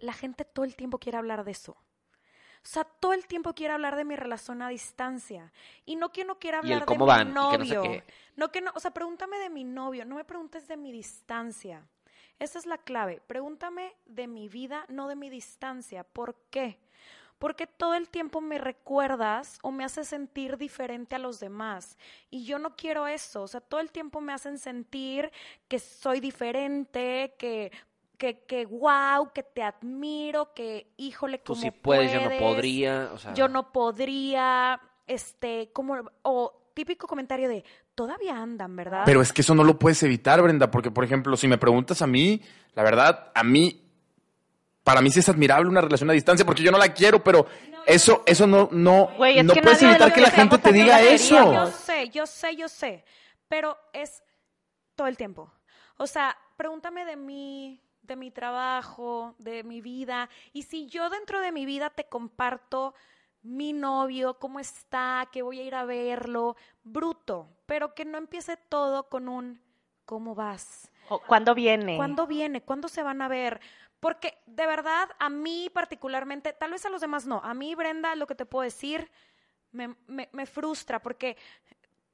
La 0.00 0.14
gente 0.14 0.44
todo 0.44 0.64
el 0.64 0.74
tiempo 0.74 0.98
quiere 0.98 1.18
hablar 1.18 1.44
de 1.44 1.52
eso. 1.52 1.76
O 2.66 2.68
sea, 2.68 2.82
todo 2.82 3.12
el 3.12 3.28
tiempo 3.28 3.54
quiere 3.54 3.74
hablar 3.74 3.94
de 3.94 4.04
mi 4.04 4.16
relación 4.16 4.60
a 4.60 4.68
distancia. 4.68 5.52
Y 5.84 5.94
no 5.94 6.10
que 6.10 6.24
no 6.24 6.40
quiera 6.40 6.60
Y 6.64 6.72
el 6.72 6.82
hablar 6.82 6.86
cómo 6.86 7.06
de 7.06 7.06
van, 7.06 7.28
mi 7.28 7.30
y 7.30 7.50
que 7.50 7.58
no 7.58 7.64
sé 7.64 7.74
novio. 7.76 7.82
qué. 7.82 8.04
No 8.34 8.50
que 8.50 8.60
no, 8.60 8.72
o 8.74 8.80
sea, 8.80 8.90
pregúntame 8.90 9.38
de 9.38 9.50
mi 9.50 9.62
novio, 9.62 10.04
no 10.04 10.16
me 10.16 10.24
preguntes 10.24 10.66
de 10.66 10.76
mi 10.76 10.90
distancia. 10.90 11.86
Esa 12.40 12.58
es 12.58 12.66
la 12.66 12.78
clave. 12.78 13.22
Pregúntame 13.28 13.94
de 14.04 14.26
mi 14.26 14.48
vida, 14.48 14.84
no 14.88 15.06
de 15.06 15.14
mi 15.14 15.30
distancia. 15.30 16.02
¿Por 16.02 16.34
qué? 16.50 16.80
Porque 17.38 17.68
todo 17.68 17.94
el 17.94 18.08
tiempo 18.08 18.40
me 18.40 18.58
recuerdas 18.58 19.60
o 19.62 19.70
me 19.70 19.84
haces 19.84 20.08
sentir 20.08 20.56
diferente 20.56 21.14
a 21.14 21.20
los 21.20 21.38
demás. 21.38 21.96
Y 22.30 22.46
yo 22.46 22.58
no 22.58 22.74
quiero 22.74 23.06
eso. 23.06 23.42
O 23.42 23.48
sea, 23.48 23.60
todo 23.60 23.78
el 23.78 23.92
tiempo 23.92 24.20
me 24.20 24.32
hacen 24.32 24.58
sentir 24.58 25.30
que 25.68 25.78
soy 25.78 26.18
diferente, 26.18 27.36
que 27.38 27.70
que, 28.16 28.44
que 28.44 28.66
wow, 28.66 29.30
que 29.32 29.42
te 29.42 29.62
admiro, 29.62 30.52
que 30.54 30.92
híjole, 30.96 31.38
Tú 31.38 31.52
como 31.52 31.62
sí 31.62 31.70
puedes, 31.70 32.12
yo 32.12 32.20
no 32.20 32.38
podría. 32.38 33.10
O 33.12 33.18
sea, 33.18 33.34
yo 33.34 33.48
no 33.48 33.72
podría, 33.72 34.80
este, 35.06 35.70
como, 35.72 35.96
o 36.22 36.70
típico 36.74 37.06
comentario 37.06 37.48
de, 37.48 37.64
todavía 37.94 38.36
andan, 38.36 38.76
¿verdad? 38.76 39.02
Pero 39.06 39.22
es 39.22 39.32
que 39.32 39.40
eso 39.40 39.54
no 39.54 39.64
lo 39.64 39.78
puedes 39.78 40.02
evitar, 40.02 40.40
Brenda, 40.42 40.70
porque, 40.70 40.90
por 40.90 41.04
ejemplo, 41.04 41.36
si 41.36 41.48
me 41.48 41.58
preguntas 41.58 42.02
a 42.02 42.06
mí, 42.06 42.42
la 42.74 42.82
verdad, 42.82 43.32
a 43.34 43.42
mí, 43.42 43.82
para 44.84 45.00
mí 45.00 45.10
sí 45.10 45.20
es 45.20 45.28
admirable 45.28 45.68
una 45.70 45.80
relación 45.80 46.10
a 46.10 46.12
distancia, 46.12 46.44
porque 46.44 46.62
yo 46.62 46.70
no 46.70 46.78
la 46.78 46.92
quiero, 46.92 47.24
pero 47.24 47.46
eso, 47.86 48.22
eso 48.26 48.46
no, 48.46 48.68
no, 48.72 49.10
Güey, 49.16 49.38
es 49.38 49.44
no 49.44 49.54
puedes 49.54 49.82
evitar 49.82 50.08
que 50.08 50.16
que 50.16 50.20
la 50.20 50.30
gente 50.30 50.58
te 50.58 50.72
diga 50.72 51.00
eso. 51.00 51.52
Yo 51.52 51.66
sé, 51.68 52.10
yo 52.10 52.26
sé, 52.26 52.56
yo 52.56 52.68
sé, 52.68 53.04
pero 53.48 53.78
es 53.92 54.22
todo 54.94 55.06
el 55.06 55.16
tiempo. 55.16 55.50
O 55.96 56.06
sea, 56.06 56.36
pregúntame 56.56 57.04
de 57.04 57.16
mí, 57.16 57.80
de 58.06 58.16
mi 58.16 58.30
trabajo, 58.30 59.34
de 59.38 59.62
mi 59.64 59.80
vida, 59.80 60.28
y 60.52 60.62
si 60.62 60.86
yo 60.86 61.10
dentro 61.10 61.40
de 61.40 61.52
mi 61.52 61.66
vida 61.66 61.90
te 61.90 62.04
comparto 62.04 62.94
mi 63.42 63.72
novio, 63.72 64.38
cómo 64.38 64.58
está, 64.58 65.28
que 65.32 65.42
voy 65.42 65.60
a 65.60 65.64
ir 65.64 65.74
a 65.74 65.84
verlo, 65.84 66.56
bruto, 66.82 67.48
pero 67.66 67.94
que 67.94 68.04
no 68.04 68.18
empiece 68.18 68.56
todo 68.56 69.08
con 69.08 69.28
un 69.28 69.60
¿cómo 70.04 70.34
vas? 70.34 70.90
O, 71.08 71.20
¿Cuándo 71.20 71.54
viene? 71.54 71.96
¿Cuándo 71.96 72.26
viene? 72.26 72.62
¿Cuándo 72.62 72.88
se 72.88 73.02
van 73.02 73.22
a 73.22 73.28
ver? 73.28 73.60
Porque 74.00 74.38
de 74.46 74.66
verdad, 74.66 75.08
a 75.18 75.28
mí 75.28 75.70
particularmente, 75.72 76.52
tal 76.52 76.72
vez 76.72 76.84
a 76.86 76.90
los 76.90 77.00
demás 77.00 77.26
no, 77.26 77.40
a 77.44 77.54
mí 77.54 77.74
Brenda, 77.74 78.14
lo 78.14 78.26
que 78.26 78.34
te 78.34 78.46
puedo 78.46 78.62
decir, 78.62 79.10
me, 79.72 79.94
me- 80.06 80.28
me 80.32 80.46
frustra 80.46 81.00
porque 81.00 81.36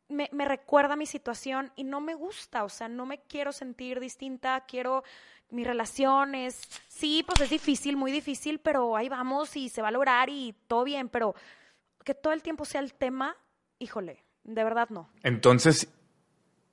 me, 0.08 0.28
me 0.32 0.44
recuerda 0.44 0.96
mi 0.96 1.06
situación 1.06 1.72
y 1.76 1.84
no 1.84 2.00
me 2.00 2.14
gusta, 2.14 2.64
o 2.64 2.68
sea, 2.68 2.88
no 2.88 3.06
me 3.06 3.18
quiero 3.22 3.52
sentir 3.52 4.00
distinta, 4.00 4.64
quiero 4.66 5.04
mis 5.52 5.66
relaciones, 5.66 6.60
sí, 6.88 7.24
pues 7.26 7.40
es 7.40 7.50
difícil, 7.50 7.96
muy 7.96 8.10
difícil, 8.10 8.58
pero 8.58 8.96
ahí 8.96 9.08
vamos 9.08 9.56
y 9.56 9.68
se 9.68 9.82
va 9.82 9.88
a 9.88 9.92
lograr 9.92 10.28
y 10.28 10.54
todo 10.66 10.84
bien, 10.84 11.08
pero 11.08 11.34
que 12.04 12.14
todo 12.14 12.32
el 12.32 12.42
tiempo 12.42 12.64
sea 12.64 12.80
el 12.80 12.94
tema, 12.94 13.36
híjole, 13.78 14.24
de 14.44 14.64
verdad 14.64 14.88
no. 14.90 15.08
Entonces, 15.22 15.88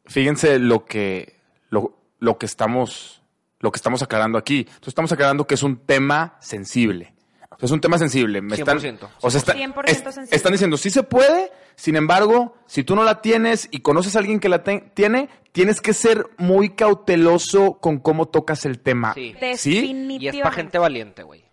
fíjense 0.05 0.59
lo 0.59 0.85
que, 0.85 1.35
lo, 1.69 1.97
lo 2.19 2.37
que 2.37 2.45
estamos, 2.45 3.21
lo 3.59 3.71
que 3.71 3.77
estamos 3.77 4.01
aclarando 4.01 4.37
aquí. 4.37 4.59
Entonces, 4.59 4.87
estamos 4.87 5.11
aclarando 5.11 5.45
que 5.45 5.55
es 5.55 5.63
un 5.63 5.77
tema 5.85 6.37
sensible. 6.39 7.13
O 7.59 7.61
sea, 7.61 7.65
es 7.67 7.71
un 7.71 7.81
tema 7.81 7.97
sensible. 7.97 8.41
Me 8.41 8.55
están, 8.55 8.79
100%, 8.79 9.09
o 9.21 9.29
sea, 9.29 9.37
está- 9.37 9.53
100% 9.53 9.83
es- 9.91 9.97
sensible. 10.15 10.29
están 10.35 10.51
diciendo, 10.53 10.77
sí 10.77 10.89
se 10.89 11.03
puede, 11.03 11.51
sin 11.75 11.97
embargo, 11.97 12.55
si 12.67 12.83
tú 12.85 12.95
no 12.95 13.03
la 13.03 13.21
tienes 13.21 13.67
y 13.69 13.81
conoces 13.81 14.15
a 14.15 14.19
alguien 14.19 14.39
que 14.39 14.47
la 14.47 14.63
te- 14.63 14.91
tiene, 14.93 15.27
tienes 15.51 15.81
que 15.81 15.93
ser 15.93 16.25
muy 16.37 16.69
cauteloso 16.69 17.79
con 17.79 17.99
cómo 17.99 18.27
tocas 18.29 18.65
el 18.65 18.79
tema. 18.79 19.13
Sí. 19.13 19.35
¿Sí? 19.57 19.71
Y 19.71 19.77
es 19.77 19.83
Definitivamente. 19.83 20.43
para 20.43 20.55
gente 20.55 20.77
valiente, 20.77 21.23
güey. 21.23 21.45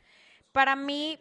para 0.53 0.75
mí, 0.77 1.19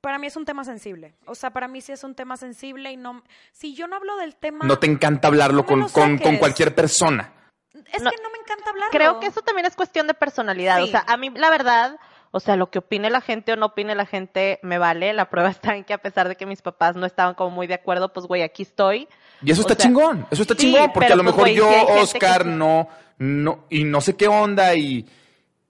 para 0.00 0.18
mí 0.18 0.26
es 0.26 0.36
un 0.36 0.44
tema 0.44 0.64
sensible. 0.64 1.14
O 1.26 1.34
sea, 1.34 1.50
para 1.50 1.66
mí 1.66 1.80
sí 1.80 1.92
es 1.92 2.04
un 2.04 2.14
tema 2.14 2.36
sensible 2.36 2.92
y 2.92 2.96
no, 2.96 3.22
si 3.52 3.74
yo 3.74 3.86
no 3.88 3.96
hablo 3.96 4.16
del 4.18 4.36
tema, 4.36 4.64
No 4.66 4.78
te 4.78 4.86
encanta 4.86 5.28
hablarlo 5.28 5.62
No 5.62 5.66
con, 5.66 6.18
con, 6.18 6.36
cualquier 6.38 6.74
persona. 6.74 7.32
es 7.72 8.02
No. 8.02 8.10
que 8.10 8.16
no 8.22 8.30
me 8.30 8.38
encanta 8.38 8.70
hablarlo. 8.70 8.90
Creo 8.92 9.20
que 9.20 9.26
eso 9.28 9.40
también 9.42 9.66
es 9.66 9.74
cuestión 9.74 10.06
de 10.06 10.14
personalidad. 10.14 10.82
O 10.82 10.86
sea, 10.86 11.04
a 11.08 11.16
mí, 11.16 11.30
la 11.30 11.50
verdad, 11.50 11.96
o 12.32 12.40
sea, 12.40 12.56
lo 12.56 12.70
que 12.70 12.78
opine 12.80 13.10
la 13.10 13.20
gente 13.20 13.52
o 13.52 13.56
no 13.56 13.66
opine 13.66 13.94
la 13.94 14.06
gente 14.06 14.58
me 14.62 14.78
vale. 14.78 15.12
La 15.12 15.30
prueba 15.30 15.50
está 15.50 15.76
en 15.76 15.84
que 15.84 15.92
a 15.94 15.98
pesar 15.98 16.28
de 16.28 16.34
que 16.36 16.46
mis 16.46 16.62
papás 16.62 16.96
no 16.96 17.06
estaban 17.06 17.34
como 17.34 17.50
muy 17.50 17.66
de 17.68 17.74
acuerdo, 17.74 18.12
pues, 18.12 18.26
güey, 18.26 18.42
aquí 18.42 18.62
estoy. 18.62 19.06
Y 19.44 19.50
eso 19.52 19.60
O 19.60 19.64
está 19.68 19.74
sea, 19.74 19.84
chingón, 19.88 20.26
eso 20.30 20.42
está 20.42 20.54
sí, 20.54 20.60
chingón, 20.62 20.90
porque 20.92 21.08
pero, 21.10 21.14
a 21.14 21.16
lo 21.16 21.22
pues, 21.24 21.34
mejor 21.36 21.48
güey, 21.48 21.54
yo, 21.56 21.86
que 21.94 22.00
Oscar, 22.00 22.44
no, 22.46 22.88
no, 23.18 23.64
y 23.70 23.84
no 23.84 24.00
sé 24.00 24.16
qué 24.16 24.28
onda, 24.28 24.74
y, 24.74 25.04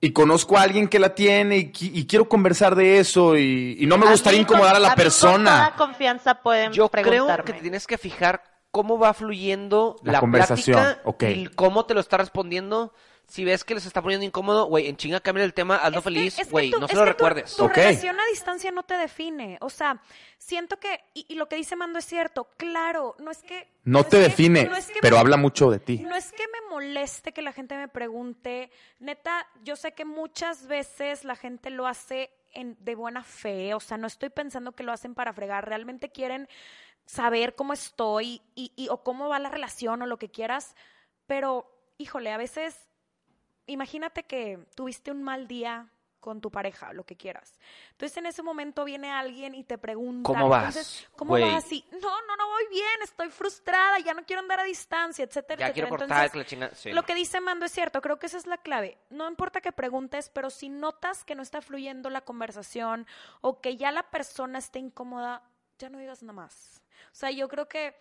y 0.01 0.13
conozco 0.13 0.57
a 0.59 0.63
alguien 0.63 0.89
que 0.89 0.99
la 0.99 1.15
tiene, 1.15 1.57
y, 1.59 1.73
qui- 1.73 1.91
y 1.95 2.07
quiero 2.07 2.29
conversar 2.29 2.75
de 2.75 2.99
eso, 2.99 3.37
y, 3.37 3.77
y 3.81 3.87
no 3.87 3.97
me 3.99 4.07
A 4.07 4.11
gustaría 4.11 4.39
con- 4.45 4.57
incomodar 4.57 4.77
a 4.77 4.79
la 4.79 4.89
mí 4.91 4.95
Con 4.95 5.03
persona. 5.05 5.51
toda 5.71 5.77
confianza 5.77 6.35
pueden 6.43 6.73
Yo 6.73 6.89
creo 6.91 7.27
que 7.45 7.53
te 7.55 7.61
tienes 7.61 7.87
que 7.87 7.97
fijar 7.99 8.43
cómo 8.71 8.99
va 8.99 9.15
fluyendo 9.15 9.97
La 10.03 10.13
la, 10.13 10.21
conversación, 10.21 10.77
plática 10.79 11.01
ok. 11.05 11.23
y 11.35 11.47
cómo 11.49 11.85
te 11.87 11.95
lo 11.95 12.01
está 12.01 12.17
respondiendo. 12.19 12.93
Si 13.33 13.47
ves 13.47 13.65
que 13.65 13.73
les 13.75 13.87
está 13.87 14.03
poniendo 14.03 14.27
incómodo, 14.27 14.67
güey, 14.67 14.89
en 14.89 14.97
chinga 14.99 15.19
cambia 15.19 15.43
el 15.45 15.55
tema, 15.55 15.77
hazlo 15.77 15.99
Es 16.01 16.05
feliz, 16.05 16.51
güey, 16.51 16.71
tu- 16.71 16.79
no 16.81 16.87
se 16.87 16.95
lo 16.97 17.01
tu- 17.01 17.07
recuerdes. 17.07 17.57
Tu, 17.57 17.65
Ok. 17.65 17.77
relación 17.77 18.21
a 18.21 18.27
distancia 18.27 18.71
no 18.73 18.83
te 18.83 18.93
define. 18.99 19.57
O 19.63 19.71
sea, 19.71 20.03
siento 20.37 20.79
que, 20.79 21.01
y, 21.15 21.25
y 21.31 21.37
lo 21.37 21.49
que 21.49 21.57
dice 21.57 21.75
Mando 21.75 21.99
es 21.99 22.05
cierto, 22.05 22.51
claro, 22.59 23.17
no 23.21 23.31
es 23.31 23.39
que... 23.43 23.73
No 23.85 24.05
te 24.05 24.19
define, 24.19 24.65
no 24.67 24.77
es 24.77 24.89
que 24.89 25.01
pero 25.01 25.17
me- 25.17 25.21
habla 25.21 25.39
mucho 25.39 25.71
de 25.71 25.79
ti. 25.79 26.01
No 26.01 26.15
es 26.15 26.31
que 26.31 26.43
me 26.47 26.69
moleste 26.69 27.33
que 27.33 27.41
la 27.41 27.55
gente 27.55 27.75
me 27.75 27.89
pregunte. 27.89 28.71
Neta, 28.99 29.49
yo 29.65 29.77
sé 29.77 29.93
que 29.93 30.05
muchas 30.05 30.67
veces 30.67 31.25
la 31.25 31.35
gente 31.35 31.71
lo 31.71 31.87
hace 31.87 32.31
en- 32.53 32.77
de 32.81 32.95
buena 32.97 33.25
fe. 33.25 33.73
O 33.73 33.81
sea, 33.81 33.97
no 33.97 34.09
estoy 34.09 34.29
pensando 34.29 34.73
que 34.73 34.83
lo 34.83 34.93
hacen 34.93 35.15
para 35.15 35.33
fregar. 35.33 35.67
Realmente 35.67 36.11
quieren 36.13 36.51
saber 37.07 37.55
cómo 37.55 37.73
estoy 37.73 38.43
y, 38.55 38.73
y- 38.77 38.91
o 38.91 39.03
cómo 39.03 39.31
va 39.31 39.39
la 39.39 39.49
relación 39.49 40.03
o 40.03 40.07
lo 40.07 40.19
que 40.19 40.31
quieras. 40.31 40.77
Pero, 41.27 41.67
híjole, 41.97 42.31
a 42.31 42.37
veces, 42.37 42.77
imagínate 43.67 44.25
que 44.25 44.59
tuviste 44.75 45.11
un 45.11 45.23
mal 45.23 45.47
día 45.49 45.89
con 46.21 46.41
tu 46.41 46.53
pareja, 46.53 46.93
lo 46.93 47.05
que 47.05 47.17
quieras. 47.17 47.59
Entonces 47.91 48.17
en 48.17 48.27
ese 48.27 48.45
momento 48.45 48.85
viene 48.85 49.11
alguien 49.11 49.57
y 49.57 49.65
te 49.65 49.77
pregunta, 49.77 50.25
¿Cómo 50.29 50.49
vas, 50.49 50.77
entonces, 50.77 51.09
¿cómo 51.17 51.33
vas? 51.37 51.73
Y, 51.73 51.85
no, 51.91 51.99
no, 52.01 52.37
no 52.37 52.47
voy 52.49 52.63
bien, 52.71 53.03
estoy 53.03 53.29
frustrada, 53.29 53.99
ya 53.99 54.15
no 54.15 54.25
quiero 54.25 54.39
andar 54.41 54.61
a 54.61 54.63
distancia, 54.63 55.25
etcétera, 55.25 55.67
Ya 55.67 55.73
quiero 55.73 55.89
etcétera. 55.89 56.07
cortar 56.07 56.25
Entonces, 56.27 56.39
la 56.39 56.47
chinga. 56.69 56.75
sí. 56.77 56.93
lo 56.93 57.03
que 57.03 57.17
dice 57.17 57.41
Mando 57.41 57.67
es 57.67 57.73
cierto, 57.73 58.01
creo 58.01 58.21
que 58.21 58.27
esa 58.27 58.39
es 58.39 58.47
la 58.47 58.59
clave. 58.59 58.99
No 59.11 59.29
importa 59.29 59.61
que 59.61 59.73
preguntes, 59.73 60.29
pero 60.31 60.51
si 60.51 60.69
notas 60.69 61.25
que 61.25 61.35
no 61.35 61.43
está 61.43 61.61
fluyendo 61.61 62.09
la 62.09 62.21
conversación 62.21 63.05
o 63.41 63.61
que 63.61 63.77
ya 63.77 63.91
la 63.91 64.09
persona 64.09 64.61
está 64.61 64.79
incómoda, 64.79 65.43
ya 65.79 65.89
no 65.91 65.99
digas 65.99 66.23
nada 66.23 66.35
más. 66.35 66.83
O 67.11 67.15
sea, 67.17 67.33
yo 67.33 67.49
creo 67.49 67.67
que 67.69 67.97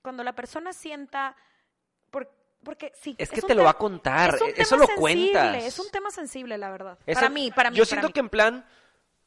cuando 0.00 0.24
la 0.24 0.34
persona 0.34 0.72
sienta, 0.72 1.36
por- 2.10 2.32
porque 2.64 2.92
sí, 3.00 3.14
Es 3.18 3.30
que 3.30 3.42
te 3.42 3.54
lo 3.54 3.64
va 3.64 3.70
a 3.70 3.78
contar, 3.78 4.34
es 4.34 4.40
un 4.40 4.48
eso 4.56 4.76
tema 4.76 4.80
lo 4.80 4.86
sensible, 4.86 5.00
cuentas. 5.00 5.64
Es 5.64 5.78
un 5.78 5.90
tema 5.90 6.10
sensible, 6.10 6.58
la 6.58 6.70
verdad. 6.70 6.98
Eso- 7.06 7.20
para 7.20 7.30
mí, 7.30 7.50
para 7.54 7.70
mí. 7.70 7.76
Yo 7.76 7.82
para 7.84 7.88
siento 7.88 8.08
mí. 8.08 8.12
que 8.12 8.20
en 8.20 8.28
plan, 8.28 8.66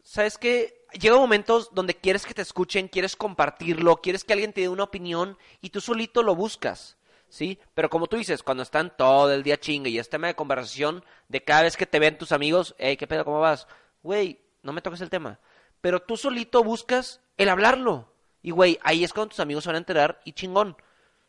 ¿sabes 0.04 0.38
qué? 0.38 0.86
Llega 1.00 1.16
momentos 1.18 1.70
donde 1.74 1.96
quieres 1.96 2.26
que 2.26 2.34
te 2.34 2.42
escuchen, 2.42 2.88
quieres 2.88 3.16
compartirlo, 3.16 3.98
quieres 3.98 4.24
que 4.24 4.34
alguien 4.34 4.54
te 4.54 4.62
dé 4.62 4.70
una 4.70 4.84
opinión 4.84 5.38
y 5.62 5.70
tú 5.70 5.82
solito 5.82 6.24
lo 6.24 6.34
buscas, 6.36 6.98
¿sí? 7.30 7.60
Pero 7.74 7.90
como 7.90 8.08
tú 8.08 8.16
dices, 8.18 8.42
cuando 8.42 8.64
están 8.64 8.96
todo 8.96 9.32
el 9.34 9.44
día 9.44 9.60
chingue 9.60 9.90
y 9.90 10.00
es 10.00 10.10
tema 10.10 10.28
de 10.28 10.36
conversación 10.36 11.04
de 11.28 11.44
cada 11.44 11.64
vez 11.64 11.76
que 11.76 11.86
te 11.86 12.00
ven 12.00 12.18
tus 12.18 12.32
amigos, 12.32 12.74
hey, 12.78 12.96
¿qué 12.98 13.06
pedo? 13.06 13.26
¿Cómo 13.26 13.42
vas? 13.42 13.68
Güey, 14.02 14.40
no 14.64 14.72
me 14.74 14.82
toques 14.82 15.02
el 15.02 15.10
tema. 15.10 15.40
Pero 15.82 16.02
tú 16.02 16.16
solito 16.18 16.64
buscas 16.64 17.20
el 17.36 17.50
hablarlo. 17.50 18.12
Y 18.42 18.52
güey, 18.52 18.80
ahí 18.82 19.04
es 19.04 19.12
cuando 19.12 19.30
tus 19.32 19.42
amigos 19.42 19.66
se 19.66 19.70
van 19.70 19.76
a 19.76 19.80
enterar 19.80 20.22
y 20.24 20.32
chingón. 20.32 20.78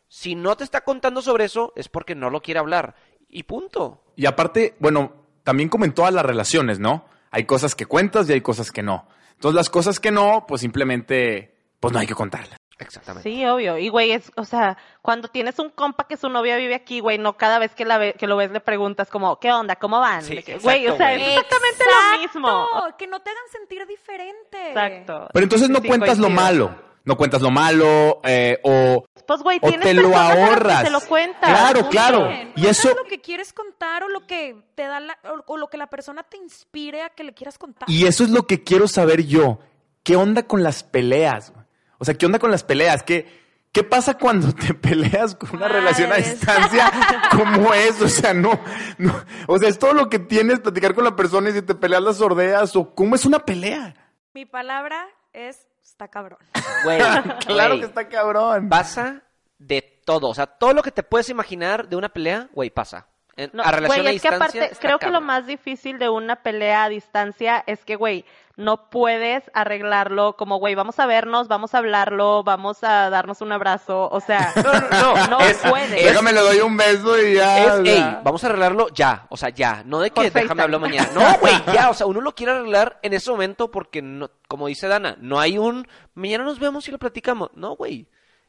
Si 0.09 0.35
no 0.35 0.57
te 0.57 0.63
está 0.65 0.81
contando 0.81 1.21
sobre 1.21 1.45
eso, 1.45 1.71
es 1.77 1.87
porque 1.87 2.15
no 2.15 2.29
lo 2.29 2.41
quiere 2.41 2.59
hablar. 2.59 2.95
Y 3.29 3.43
punto. 3.43 4.03
Y 4.15 4.25
aparte, 4.25 4.75
bueno, 4.79 5.13
también 5.43 5.69
como 5.69 5.85
en 5.85 5.93
todas 5.93 6.13
las 6.13 6.25
relaciones, 6.25 6.79
¿no? 6.79 7.05
Hay 7.31 7.45
cosas 7.45 7.75
que 7.75 7.85
cuentas 7.85 8.27
y 8.29 8.33
hay 8.33 8.41
cosas 8.41 8.71
que 8.71 8.81
no. 8.83 9.07
Entonces 9.35 9.55
las 9.55 9.69
cosas 9.69 9.99
que 9.99 10.11
no, 10.11 10.45
pues 10.47 10.61
simplemente, 10.61 11.55
pues 11.79 11.93
no 11.93 11.99
hay 11.99 12.07
que 12.07 12.15
contarlas. 12.15 12.57
Exactamente. 12.79 13.29
Sí, 13.29 13.45
obvio. 13.45 13.77
Y, 13.77 13.89
güey, 13.89 14.11
es, 14.11 14.31
o 14.37 14.45
sea, 14.45 14.77
cuando 15.01 15.27
tienes 15.27 15.59
un 15.59 15.69
compa 15.69 16.07
que 16.07 16.15
su 16.17 16.29
novia 16.29 16.55
vive 16.55 16.75
aquí, 16.75 17.01
güey, 17.01 17.17
no 17.17 17.35
cada 17.37 17.59
vez 17.59 17.75
que, 17.75 17.83
la 17.85 17.97
ve- 17.97 18.15
que 18.17 18.25
lo 18.25 18.37
ves 18.37 18.51
le 18.51 18.61
preguntas 18.61 19.09
como, 19.09 19.37
¿qué 19.39 19.51
onda? 19.51 19.75
¿Cómo 19.75 19.99
van? 19.99 20.23
Sí, 20.23 20.37
exacto, 20.37 20.61
Güey, 20.63 20.87
o 20.87 20.95
sea, 20.97 21.09
güey. 21.13 21.21
es 21.21 21.27
exactamente 21.37 21.83
lo 22.13 22.19
mismo. 22.21 22.67
Que 22.97 23.05
no 23.07 23.19
te 23.21 23.29
hagan 23.29 23.43
sentir 23.51 23.85
diferente. 23.85 24.69
Exacto. 24.69 25.27
Pero 25.33 25.43
entonces 25.43 25.69
no 25.69 25.79
Sí, 25.81 25.87
cuentas 25.87 26.17
lo 26.17 26.29
malo. 26.29 26.73
No 27.09 27.17
cuentas 27.17 27.41
lo 27.41 27.49
malo, 27.49 28.21
eh, 28.23 28.59
o, 28.63 29.03
Pues, 29.25 29.41
güey, 29.41 29.57
o 29.63 29.71
te 29.71 29.93
lo 29.95 30.15
ahorras. 30.15 30.83
te 30.83 30.91
lo 30.91 31.01
cuentas. 31.01 31.49
Claro, 31.49 31.81
Muy 31.81 31.89
claro. 31.89 32.27
bien. 32.27 32.53
Y 32.55 32.67
eso, 32.67 32.89
lo 32.89 33.03
que 33.09 33.19
quieres 33.19 33.51
contar 33.51 34.03
o 34.03 34.09
lo 34.09 34.27
que 34.27 34.55
te 34.75 34.83
da 34.83 34.99
la, 34.99 35.17
o, 35.23 35.53
o 35.53 35.57
lo 35.57 35.69
que 35.69 35.77
la 35.77 35.87
persona 35.87 36.21
te 36.21 36.37
inspire 36.37 37.01
a 37.01 37.09
que 37.09 37.23
le 37.23 37.33
quieras 37.33 37.57
contar. 37.57 37.89
y 37.89 38.05
eso 38.05 38.23
es 38.23 38.29
lo 38.29 38.45
que 38.45 38.63
quiero 38.63 38.87
saber 38.87 39.25
yo. 39.25 39.57
¿Qué 40.03 40.15
onda 40.15 40.43
con 40.43 40.61
las 40.61 40.83
peleas? 40.83 41.51
O 41.97 42.05
sea, 42.05 42.13
¿qué 42.13 42.27
onda 42.27 42.37
con 42.37 42.51
las 42.51 42.63
peleas? 42.63 43.01
¿Qué, 43.01 43.27
qué 43.71 43.83
pasa 43.83 44.13
cuando 44.19 44.53
te 44.53 44.75
peleas 44.75 45.33
con 45.33 45.49
una 45.55 45.67
relación 45.67 46.11
a 46.13 46.17
distancia? 46.17 46.91
¿Cómo 47.31 47.73
es? 47.73 47.99
O 48.03 48.07
sea, 48.07 48.35
no, 48.35 48.51
no. 48.99 49.15
O 49.47 49.57
sea, 49.57 49.67
es 49.67 49.79
todo 49.79 49.93
lo 49.93 50.09
que 50.09 50.19
tienes 50.19 50.59
platicar 50.59 50.93
con 50.93 51.05
la 51.05 51.15
persona 51.15 51.49
y 51.49 51.53
si 51.53 51.63
te 51.63 51.73
peleas 51.73 52.03
las 52.03 52.17
sordeas 52.17 52.75
o 52.75 52.93
cómo 52.93 53.15
es 53.15 53.25
una 53.25 53.39
pelea. 53.39 53.95
Mi 54.35 54.45
palabra 54.45 55.07
es 55.33 55.67
está 55.99 56.07
cabrón. 56.07 56.39
Güey, 56.85 56.97
Claro 57.45 57.69
güey. 57.71 57.79
que 57.81 57.85
está 57.87 58.07
cabrón. 58.07 58.69
pasa 58.69 59.21
de 59.57 59.81
todo. 60.05 60.29
O 60.29 60.33
sea, 60.33 60.47
todo 60.47 60.73
lo 60.73 60.81
que 60.81 60.91
te 60.91 61.03
puedes 61.03 61.29
imaginar 61.29 61.89
de 61.89 61.97
una 61.97 62.07
pelea, 62.07 62.47
güey, 62.53 62.69
pasa. 62.69 63.08
En- 63.43 63.51
No, 63.53 63.63
a 63.63 63.71
relación 63.71 64.03
güey, 64.03 64.07
a 64.13 64.15
es 64.15 64.21
que 64.21 64.29
distancia. 64.29 64.59
aparte, 64.61 64.73
está 64.73 64.87
creo 64.87 64.99
que 64.99 65.09
lo 65.09 65.21
más 65.21 65.47
difícil 65.47 65.97
de 65.99 66.09
una 66.09 66.37
pelea 66.37 66.83
a 66.85 66.89
distancia 66.89 67.63
es 67.67 67.83
que, 67.85 67.95
güey, 67.95 68.25
no 68.57 68.89
puedes 68.89 69.49
arreglarlo 69.53 70.35
como, 70.35 70.57
güey, 70.57 70.75
vamos 70.75 70.99
a 70.99 71.05
vernos, 71.05 71.47
vamos 71.47 71.73
a 71.73 71.77
hablarlo, 71.77 72.43
vamos 72.43 72.83
a 72.83 73.09
darnos 73.09 73.39
un 73.41 73.53
abrazo, 73.53 74.09
o 74.11 74.19
sea, 74.19 74.51
No, 74.63 74.73
no, 74.73 75.13
no. 75.15 75.27
no 75.27 75.39
es, 75.39 75.57
puedes. 75.57 75.93
es- 75.93 76.03
Déjame 76.05 76.33
le 76.33 76.41
doy 76.41 76.59
un 76.59 76.75
beso 76.75 77.17
y 77.21 77.35
ya. 77.35 77.75
es, 77.81 77.87
ey, 77.87 78.17
vamos 78.23 78.43
a 78.43 78.47
arreglarlo 78.47 78.89
ya, 78.89 79.27
o 79.29 79.37
sea, 79.37 79.47
ya, 79.49 79.83
no 79.85 79.99
de 80.01 80.09
que 80.11 80.29
Por 80.29 80.41
déjame 80.41 80.63
hablar 80.63 80.81
mañana. 80.81 81.09
No, 81.13 81.37
güey, 81.39 81.53
ya, 81.73 81.89
o 81.89 81.93
sea, 81.93 82.05
uno 82.05 82.19
lo 82.19 82.35
quiere 82.35 82.51
arreglar 82.51 82.99
en 83.01 83.13
ese 83.13 83.31
momento 83.31 83.71
porque, 83.71 84.01
no, 84.01 84.29
como 84.49 84.67
dice 84.67 84.87
Dana, 84.89 85.15
no 85.21 85.39
hay 85.39 85.57
un, 85.57 85.87
mañana 86.13 86.43
nos 86.43 86.59
vemos 86.59 86.85
y 86.87 86.91
lo 86.91 86.99
platicamos. 86.99 87.51
No, 87.55 87.77
güey, 87.77 88.07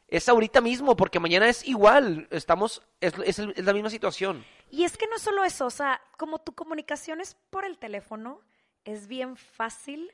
es 0.09 0.27
ahorita 0.27 0.59
mismo 0.59 0.97
porque 0.97 1.21
mañana 1.21 1.47
es 1.47 1.65
igual, 1.65 2.27
estamos, 2.31 2.81
es, 2.99 3.13
es 3.25 3.39
el- 3.39 3.53
es 3.55 3.63
la 3.63 3.71
misma 3.71 3.89
situación. 3.89 4.43
Y 4.71 4.85
es 4.85 4.97
que 4.97 5.05
no 5.07 5.17
es 5.17 5.21
solo 5.21 5.43
eso, 5.43 5.65
o 5.65 5.69
sea, 5.69 6.01
como 6.17 6.39
tu 6.39 6.53
comunicación 6.53 7.19
es 7.19 7.35
por 7.49 7.65
el 7.65 7.77
teléfono, 7.77 8.39
es 8.85 9.07
bien 9.07 9.35
fácil 9.35 10.13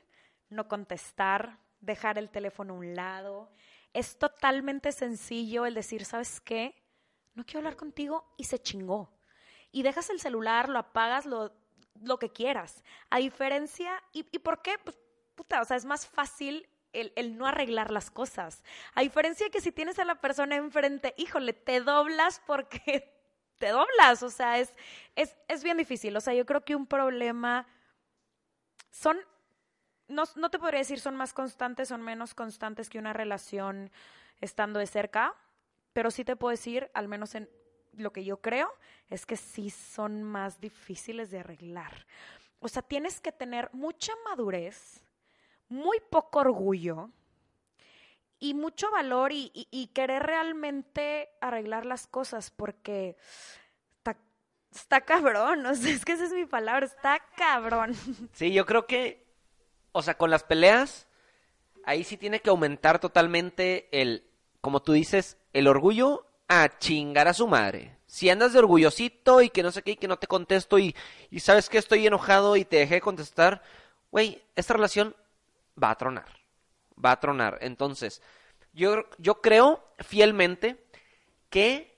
no 0.50 0.66
contestar, 0.66 1.58
dejar 1.80 2.18
el 2.18 2.28
teléfono 2.28 2.74
a 2.74 2.76
un 2.78 2.96
lado. 2.96 3.52
Es 3.94 4.18
totalmente 4.18 4.90
sencillo 4.90 5.64
el 5.64 5.74
decir, 5.74 6.04
¿sabes 6.04 6.40
qué? 6.40 6.74
No 7.34 7.44
quiero 7.44 7.60
hablar 7.60 7.76
contigo 7.76 8.26
y 8.36 8.44
se 8.44 8.58
chingó. 8.58 9.12
Y 9.70 9.84
dejas 9.84 10.10
el 10.10 10.18
celular, 10.18 10.68
lo 10.68 10.80
apagas, 10.80 11.24
lo, 11.24 11.52
lo 12.02 12.18
que 12.18 12.32
quieras. 12.32 12.82
A 13.10 13.18
diferencia, 13.18 14.02
¿y, 14.12 14.26
y 14.32 14.40
por 14.40 14.60
qué? 14.62 14.76
Pues, 14.82 14.98
puta, 15.36 15.60
o 15.60 15.64
sea, 15.64 15.76
es 15.76 15.84
más 15.84 16.04
fácil 16.04 16.68
el, 16.92 17.12
el 17.14 17.38
no 17.38 17.46
arreglar 17.46 17.92
las 17.92 18.10
cosas. 18.10 18.64
A 18.94 19.02
diferencia 19.02 19.46
de 19.46 19.50
que 19.50 19.60
si 19.60 19.70
tienes 19.70 20.00
a 20.00 20.04
la 20.04 20.20
persona 20.20 20.56
enfrente, 20.56 21.14
híjole, 21.16 21.52
te 21.52 21.80
doblas 21.80 22.42
porque 22.44 23.17
te 23.58 23.68
doblas, 23.68 24.22
o 24.22 24.30
sea, 24.30 24.58
es, 24.58 24.72
es, 25.16 25.36
es 25.48 25.62
bien 25.62 25.76
difícil. 25.76 26.16
O 26.16 26.20
sea, 26.20 26.34
yo 26.34 26.46
creo 26.46 26.64
que 26.64 26.76
un 26.76 26.86
problema 26.86 27.66
son, 28.90 29.18
no, 30.06 30.24
no 30.36 30.50
te 30.50 30.58
podría 30.58 30.78
decir 30.78 31.00
son 31.00 31.16
más 31.16 31.32
constantes, 31.32 31.88
son 31.88 32.02
menos 32.02 32.34
constantes 32.34 32.88
que 32.88 32.98
una 32.98 33.12
relación 33.12 33.90
estando 34.40 34.78
de 34.78 34.86
cerca, 34.86 35.34
pero 35.92 36.10
sí 36.10 36.24
te 36.24 36.36
puedo 36.36 36.50
decir, 36.50 36.90
al 36.94 37.08
menos 37.08 37.34
en 37.34 37.48
lo 37.92 38.12
que 38.12 38.24
yo 38.24 38.40
creo, 38.40 38.72
es 39.10 39.26
que 39.26 39.36
sí 39.36 39.70
son 39.70 40.22
más 40.22 40.60
difíciles 40.60 41.30
de 41.30 41.40
arreglar. 41.40 42.06
O 42.60 42.68
sea, 42.68 42.82
tienes 42.82 43.20
que 43.20 43.32
tener 43.32 43.70
mucha 43.72 44.12
madurez, 44.28 45.02
muy 45.68 46.00
poco 46.10 46.40
orgullo 46.40 47.10
y 48.38 48.54
mucho 48.54 48.90
valor 48.90 49.32
y, 49.32 49.90
querer 49.94 50.22
realmente 50.22 51.30
arreglar 51.40 51.86
las 51.86 52.06
cosas 52.06 52.50
porque 52.50 53.16
está, 54.74 55.00
cabrón, 55.00 55.64
o 55.66 55.74
sea, 55.74 55.92
es 55.92 56.04
que 56.04 56.12
esa 56.12 56.24
es 56.24 56.32
mi 56.32 56.46
palabra, 56.46 56.86
está 56.86 57.20
cabrón. 57.36 57.94
Sí, 58.32 58.52
yo 58.52 58.66
creo 58.66 58.86
que, 58.86 59.26
o 59.92 60.02
sea, 60.02 60.16
con 60.16 60.30
las 60.30 60.44
peleas, 60.44 61.06
ahí 61.84 62.04
sí 62.04 62.16
tiene 62.16 62.40
que 62.40 62.50
aumentar 62.50 62.98
totalmente 62.98 63.88
el, 63.92 64.24
como 64.60 64.80
tú 64.80 64.92
dices, 64.92 65.36
el 65.52 65.66
orgullo 65.66 66.26
a 66.48 66.78
chingar 66.78 67.28
a 67.28 67.34
su 67.34 67.46
madre. 67.46 67.96
Si 68.06 68.30
andas 68.30 68.52
de 68.52 68.60
orgullosito 68.60 69.42
y 69.42 69.50
que 69.50 69.62
no 69.62 69.70
sé 69.70 69.82
qué 69.82 69.92
y 69.92 69.96
que 69.96 70.08
no 70.08 70.18
te 70.18 70.26
contesto 70.26 70.78
y, 70.78 70.94
y 71.30 71.40
sabes 71.40 71.68
que 71.68 71.76
estoy 71.76 72.06
enojado 72.06 72.56
y 72.56 72.64
te 72.64 72.78
dejé 72.78 72.94
de 72.94 73.00
contestar, 73.02 73.62
güey, 74.10 74.42
esta 74.56 74.74
relación 74.74 75.14
va 75.82 75.90
a 75.90 75.96
tronar. 75.96 76.37
Va 77.04 77.12
a 77.12 77.20
tronar. 77.20 77.58
Entonces, 77.60 78.22
yo, 78.72 79.04
yo 79.18 79.40
creo 79.40 79.84
fielmente 79.98 80.84
que 81.50 81.96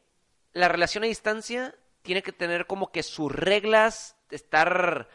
la 0.53 0.69
relación 0.69 1.05
a 1.05 1.09
distancia 1.09 1.75
tiene 2.03 2.23
que 2.23 2.33
tener 2.33 2.67
como 2.67 2.91
que 2.93 3.03
sus 3.03 3.31
reglas, 3.33 4.17
estar 4.31 5.09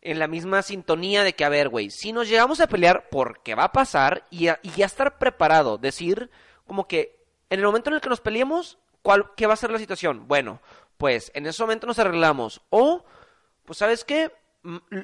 en 0.00 0.18
la 0.18 0.26
misma 0.26 0.62
sintonía 0.62 1.22
de 1.24 1.34
que, 1.34 1.44
a 1.44 1.48
ver, 1.48 1.68
güey, 1.68 1.90
si 1.90 2.12
nos 2.12 2.28
llegamos 2.28 2.60
a 2.60 2.66
pelear, 2.66 3.08
porque 3.10 3.54
va 3.54 3.64
a 3.64 3.72
pasar, 3.72 4.24
y, 4.30 4.48
a- 4.48 4.58
y 4.62 4.70
ya 4.70 4.86
estar 4.86 5.18
preparado, 5.18 5.78
decir 5.78 6.30
como 6.66 6.88
que 6.88 7.18
en 7.50 7.60
el 7.60 7.66
momento 7.66 7.90
en 7.90 7.94
el 7.96 8.00
que 8.00 8.08
nos 8.08 8.20
peleemos, 8.20 8.78
¿cuál, 9.02 9.30
¿qué 9.36 9.46
va 9.46 9.54
a 9.54 9.56
ser 9.56 9.70
la 9.70 9.78
situación? 9.78 10.26
Bueno, 10.26 10.60
pues 10.96 11.30
en 11.34 11.46
ese 11.46 11.62
momento 11.62 11.86
nos 11.86 11.98
arreglamos, 11.98 12.60
o, 12.70 13.04
pues, 13.64 13.78
¿sabes 13.78 14.04
qué? 14.04 14.32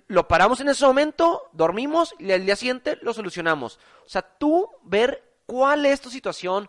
Lo 0.06 0.28
paramos 0.28 0.60
en 0.60 0.68
ese 0.68 0.86
momento, 0.86 1.48
dormimos, 1.52 2.14
y 2.18 2.30
al 2.30 2.44
día 2.46 2.54
siguiente 2.56 2.98
lo 3.02 3.12
solucionamos. 3.12 3.78
O 4.06 4.08
sea, 4.08 4.22
tú 4.22 4.70
ver 4.82 5.22
cuál 5.46 5.84
es 5.86 6.00
tu 6.00 6.10
situación, 6.10 6.68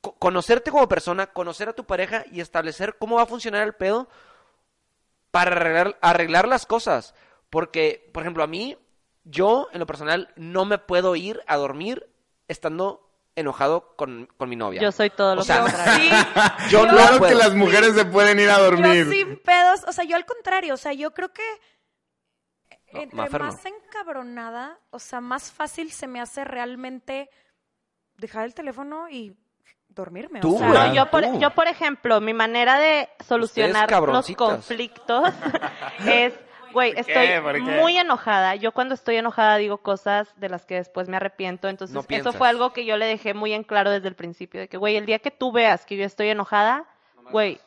co- 0.00 0.14
conocerte 0.18 0.70
como 0.70 0.88
persona, 0.88 1.26
conocer 1.28 1.68
a 1.68 1.72
tu 1.72 1.84
pareja 1.84 2.24
y 2.30 2.40
establecer 2.40 2.96
cómo 2.98 3.16
va 3.16 3.22
a 3.22 3.26
funcionar 3.26 3.66
el 3.66 3.74
pedo 3.74 4.08
para 5.30 5.50
arreglar, 5.52 5.98
arreglar 6.00 6.48
las 6.48 6.64
cosas. 6.66 7.14
Porque, 7.50 8.08
por 8.12 8.22
ejemplo, 8.22 8.42
a 8.42 8.46
mí, 8.46 8.76
yo 9.24 9.68
en 9.72 9.80
lo 9.80 9.86
personal 9.86 10.32
no 10.36 10.64
me 10.64 10.78
puedo 10.78 11.16
ir 11.16 11.42
a 11.46 11.56
dormir 11.56 12.08
estando 12.46 13.04
enojado 13.36 13.94
con, 13.96 14.28
con 14.36 14.48
mi 14.48 14.56
novia. 14.56 14.80
Yo 14.80 14.90
soy 14.92 15.10
todo 15.10 15.34
lo 15.36 15.40
O 15.42 15.44
sea, 15.44 15.60
contrario. 15.62 16.10
Yo 16.70 16.84
no 16.86 16.92
claro 16.92 17.12
que 17.14 17.18
puedo. 17.18 17.38
las 17.38 17.54
mujeres 17.54 17.94
se 17.94 18.04
pueden 18.04 18.40
ir 18.40 18.50
a 18.50 18.58
dormir. 18.58 19.04
Yo 19.06 19.12
sin 19.12 19.36
pedos, 19.38 19.84
o 19.86 19.92
sea, 19.92 20.04
yo 20.04 20.16
al 20.16 20.26
contrario, 20.26 20.74
o 20.74 20.76
sea, 20.76 20.92
yo 20.92 21.12
creo 21.14 21.32
que 21.32 21.42
No, 22.92 23.02
entre 23.02 23.16
Mafer 23.16 23.40
no. 23.40 23.46
más 23.48 23.64
encabronada, 23.66 24.78
o 24.90 24.98
sea, 24.98 25.20
más 25.20 25.52
fácil 25.52 25.92
se 25.92 26.06
me 26.06 26.20
hace 26.20 26.44
realmente 26.44 27.28
dejar 28.16 28.44
el 28.44 28.54
teléfono 28.54 29.08
y 29.08 29.36
dormirme. 29.88 30.40
Tú, 30.40 30.56
o 30.56 30.58
sea. 30.58 30.68
No, 30.68 30.94
yo 30.94 31.10
por, 31.10 31.24
tú. 31.24 31.38
yo, 31.38 31.50
por 31.50 31.66
ejemplo, 31.66 32.20
mi 32.20 32.32
manera 32.32 32.78
de 32.78 33.08
solucionar 33.26 33.90
los 33.90 34.30
conflictos 34.32 35.28
es, 36.06 36.34
güey, 36.72 36.94
estoy 36.96 37.28
muy 37.60 37.96
enojada. 37.98 38.54
Yo 38.54 38.72
cuando 38.72 38.94
estoy 38.94 39.16
enojada 39.16 39.56
digo 39.56 39.78
cosas 39.78 40.32
de 40.36 40.48
las 40.48 40.64
que 40.64 40.76
después 40.76 41.08
me 41.08 41.16
arrepiento. 41.16 41.68
Entonces, 41.68 41.94
No 41.94 42.04
eso 42.08 42.32
fue 42.32 42.48
algo 42.48 42.72
que 42.72 42.84
yo 42.84 42.96
le 42.96 43.06
dejé 43.06 43.34
muy 43.34 43.52
en 43.52 43.64
claro 43.64 43.90
desde 43.90 44.08
el 44.08 44.14
principio. 44.14 44.60
De 44.60 44.68
que, 44.68 44.76
güey, 44.76 44.96
el 44.96 45.06
día 45.06 45.18
que 45.18 45.30
tú 45.30 45.52
veas 45.52 45.84
que 45.84 45.96
yo 45.96 46.04
estoy 46.04 46.28
enojada, 46.28 46.86
güey, 47.30 47.60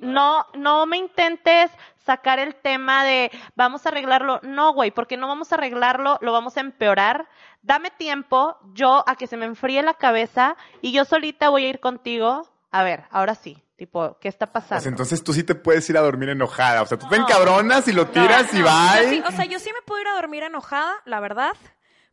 no, 0.00 0.46
no 0.54 0.86
me 0.86 0.96
intentes 0.96 1.70
sacar 2.04 2.38
el 2.38 2.54
tema 2.54 3.04
de 3.04 3.30
vamos 3.54 3.84
a 3.84 3.90
arreglarlo. 3.90 4.40
No, 4.42 4.72
güey, 4.72 4.90
porque 4.90 5.16
no 5.16 5.28
vamos 5.28 5.52
a 5.52 5.56
arreglarlo, 5.56 6.18
lo 6.22 6.32
vamos 6.32 6.56
a 6.56 6.60
empeorar. 6.60 7.28
Dame 7.62 7.90
tiempo, 7.90 8.56
yo, 8.72 9.04
a 9.06 9.16
que 9.16 9.26
se 9.26 9.36
me 9.36 9.44
enfríe 9.44 9.82
la 9.82 9.94
cabeza 9.94 10.56
y 10.80 10.92
yo 10.92 11.04
solita 11.04 11.50
voy 11.50 11.66
a 11.66 11.68
ir 11.68 11.80
contigo. 11.80 12.48
A 12.70 12.82
ver, 12.82 13.04
ahora 13.10 13.34
sí, 13.34 13.62
tipo, 13.76 14.16
¿qué 14.20 14.28
está 14.28 14.46
pasando? 14.46 14.76
Pues 14.76 14.86
entonces 14.86 15.22
tú 15.22 15.32
sí 15.32 15.42
te 15.42 15.54
puedes 15.54 15.88
ir 15.90 15.98
a 15.98 16.00
dormir 16.00 16.30
enojada. 16.30 16.82
O 16.82 16.86
sea, 16.86 16.98
tú 16.98 17.08
te 17.08 17.16
encabronas 17.16 17.86
y 17.88 17.92
lo 17.92 18.06
tiras 18.08 18.52
y 18.54 18.56
sí, 18.56 19.22
o 19.26 19.30
sea, 19.30 19.44
yo 19.44 19.58
sí 19.58 19.70
me 19.72 19.82
puedo 19.84 20.00
ir 20.00 20.08
a 20.08 20.14
dormir 20.14 20.44
enojada, 20.44 20.94
la 21.04 21.20
verdad, 21.20 21.56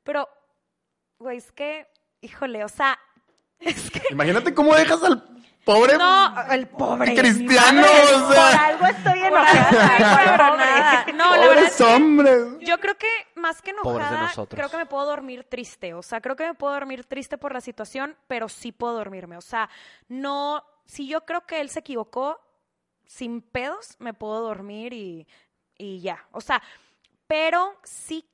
pero, 0.04 0.28
güey, 1.20 1.38
es 1.38 1.52
que, 1.52 1.88
híjole, 2.22 2.64
o 2.64 2.70
sea, 2.70 3.00
es 3.60 3.90
que... 3.90 4.02
Imagínate 4.12 4.54
cómo 4.54 4.76
dejas 4.76 5.02
al 5.04 5.35
pobre 5.66 5.97
No, 5.97 6.34
el 6.51 6.68
pobre. 6.68 7.13
cristiano. 7.16 7.82
mi 7.82 7.88
madre, 7.88 8.16
o 8.16 8.32
sea, 8.32 8.51
Por 8.51 8.61
algo 8.61 8.86
estoy 8.86 9.20
enojada. 9.20 11.05
No, 11.16 11.36
la 11.36 11.47
verdad 11.47 11.63
es 11.66 11.74
pobres 11.74 11.76
que 11.78 11.84
hombres. 11.84 12.43
yo 12.59 12.78
creo 12.80 12.97
que 12.97 13.07
más 13.36 13.61
que 13.61 13.72
enojada, 13.72 14.32
creo 14.49 14.70
que 14.70 14.78
me 14.78 14.86
puedo 14.86 15.05
dormir 15.05 15.43
triste. 15.45 15.93
O 15.93 16.01
sea, 16.01 16.22
creo 16.22 16.36
que 16.36 16.45
me 16.45 16.53
puedo 16.53 16.74
dormir 16.74 17.05
triste 17.05 17.38
por 17.38 17.53
la 17.53 17.61
situación, 17.61 18.16
pero 18.28 18.47
sí 18.49 18.72
puedo 18.72 18.93
dormirme. 18.93 19.38
O 19.38 19.41
sea, 19.41 19.70
no, 20.07 20.63
si 20.86 21.07
yo 21.07 21.26
creo 21.26 21.45
que 21.45 21.61
él 21.61 21.70
se 21.70 21.80
equivocó, 21.80 22.39
sin 23.07 23.41
pedos, 23.41 23.95
me 23.99 24.13
puedo 24.13 24.41
dormir 24.41 24.93
y, 24.93 25.28
y 25.78 26.01
ya. 26.01 26.26
O 26.32 26.41
sea, 26.41 26.61
pero 27.28 27.76
sí, 27.84 28.26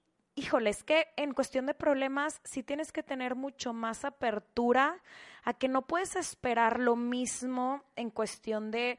híjole, 0.41 0.71
es 0.71 0.83
que 0.83 1.07
en 1.17 1.33
cuestión 1.33 1.65
de 1.65 1.73
problemas, 1.73 2.41
sí 2.43 2.63
tienes 2.63 2.91
que 2.91 3.03
tener 3.03 3.35
mucho 3.35 3.73
más 3.73 4.03
apertura 4.03 5.01
a 5.43 5.53
que 5.53 5.67
no 5.67 5.83
puedes 5.83 6.15
esperar 6.15 6.79
lo 6.79 6.95
mismo 6.95 7.83
en 7.95 8.09
cuestión 8.09 8.71
de, 8.71 8.97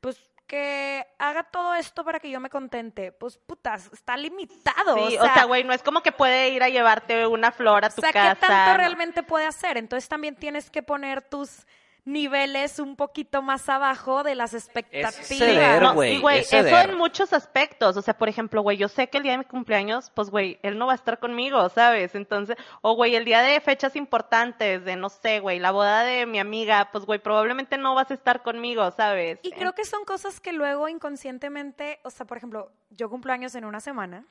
pues, 0.00 0.30
que 0.46 1.04
haga 1.18 1.44
todo 1.44 1.74
esto 1.74 2.04
para 2.04 2.20
que 2.20 2.30
yo 2.30 2.40
me 2.40 2.50
contente. 2.50 3.10
Pues, 3.10 3.38
putas, 3.38 3.90
está 3.92 4.16
limitado. 4.16 5.08
Sí, 5.08 5.16
o 5.16 5.24
sea, 5.24 5.44
güey, 5.44 5.64
no 5.64 5.72
es 5.72 5.82
como 5.82 6.02
que 6.02 6.12
puede 6.12 6.50
ir 6.50 6.62
a 6.62 6.68
llevarte 6.68 7.26
una 7.26 7.50
flor 7.50 7.84
a 7.84 7.90
tu 7.90 8.00
o 8.00 8.02
sea, 8.02 8.12
casa. 8.12 8.34
¿qué 8.34 8.40
tanto 8.46 8.72
no. 8.72 8.76
realmente 8.76 9.22
puede 9.22 9.46
hacer? 9.46 9.78
Entonces 9.78 10.08
también 10.08 10.36
tienes 10.36 10.70
que 10.70 10.82
poner 10.82 11.22
tus 11.22 11.66
niveles 12.06 12.78
un 12.78 12.94
poquito 12.94 13.42
más 13.42 13.68
abajo 13.68 14.22
de 14.22 14.36
las 14.36 14.54
expectativas. 14.54 15.26
ceder, 15.26 15.82
No, 15.82 15.94
güey, 15.94 16.14
y 16.14 16.20
güey, 16.20 16.38
es 16.38 16.52
eso 16.52 16.78
en 16.78 16.96
muchos 16.96 17.32
aspectos. 17.32 17.96
O 17.96 18.02
sea, 18.02 18.16
por 18.16 18.28
ejemplo, 18.28 18.62
güey, 18.62 18.76
yo 18.76 18.86
sé 18.88 19.08
que 19.08 19.18
el 19.18 19.24
día 19.24 19.32
de 19.32 19.38
mi 19.38 19.44
cumpleaños, 19.44 20.10
pues, 20.14 20.30
güey, 20.30 20.58
él 20.62 20.78
no 20.78 20.86
va 20.86 20.92
a 20.92 20.94
estar 20.94 21.18
conmigo, 21.18 21.68
¿sabes? 21.68 22.14
Entonces, 22.14 22.56
o 22.80 22.94
güey, 22.94 23.16
el 23.16 23.24
día 23.24 23.42
de 23.42 23.60
fechas 23.60 23.96
importantes, 23.96 24.84
de 24.84 24.94
no 24.94 25.08
sé, 25.08 25.40
güey, 25.40 25.58
la 25.58 25.72
boda 25.72 26.04
de 26.04 26.26
mi 26.26 26.38
amiga, 26.38 26.90
pues, 26.92 27.04
güey, 27.04 27.18
probablemente 27.18 27.76
no 27.76 27.96
vas 27.96 28.12
a 28.12 28.14
estar 28.14 28.44
conmigo, 28.44 28.88
¿sabes? 28.92 29.40
Y 29.42 29.50
creo 29.50 29.72
que 29.72 29.84
son 29.84 30.04
cosas 30.04 30.38
que 30.38 30.52
luego 30.52 30.88
inconscientemente, 30.88 31.98
o 32.04 32.10
sea, 32.10 32.24
por 32.24 32.36
ejemplo, 32.36 32.70
yo 32.90 33.10
cumplo 33.10 33.32
años 33.32 33.56
en 33.56 33.64
una 33.64 33.80
semana, 33.80 34.24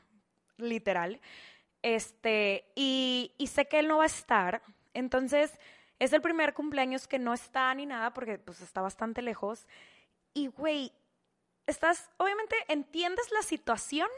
literal, 0.57 1.19
este, 1.81 2.71
y, 2.73 3.33
y 3.37 3.47
sé 3.47 3.67
que 3.67 3.79
él 3.79 3.89
no 3.89 3.97
va 3.97 4.03
a 4.03 4.07
estar, 4.07 4.61
entonces 4.93 5.51
es 5.99 6.13
el 6.13 6.21
primer 6.21 6.53
cumpleaños 6.53 7.07
que 7.07 7.19
no 7.19 7.33
está 7.33 7.73
ni 7.73 7.85
nada 7.85 8.13
porque 8.13 8.37
pues 8.37 8.61
está 8.61 8.81
bastante 8.81 9.21
lejos, 9.21 9.67
y 10.33 10.47
güey, 10.47 10.91
estás, 11.67 12.09
obviamente 12.17 12.55
entiendes 12.67 13.31
la 13.31 13.41
situación, 13.41 14.09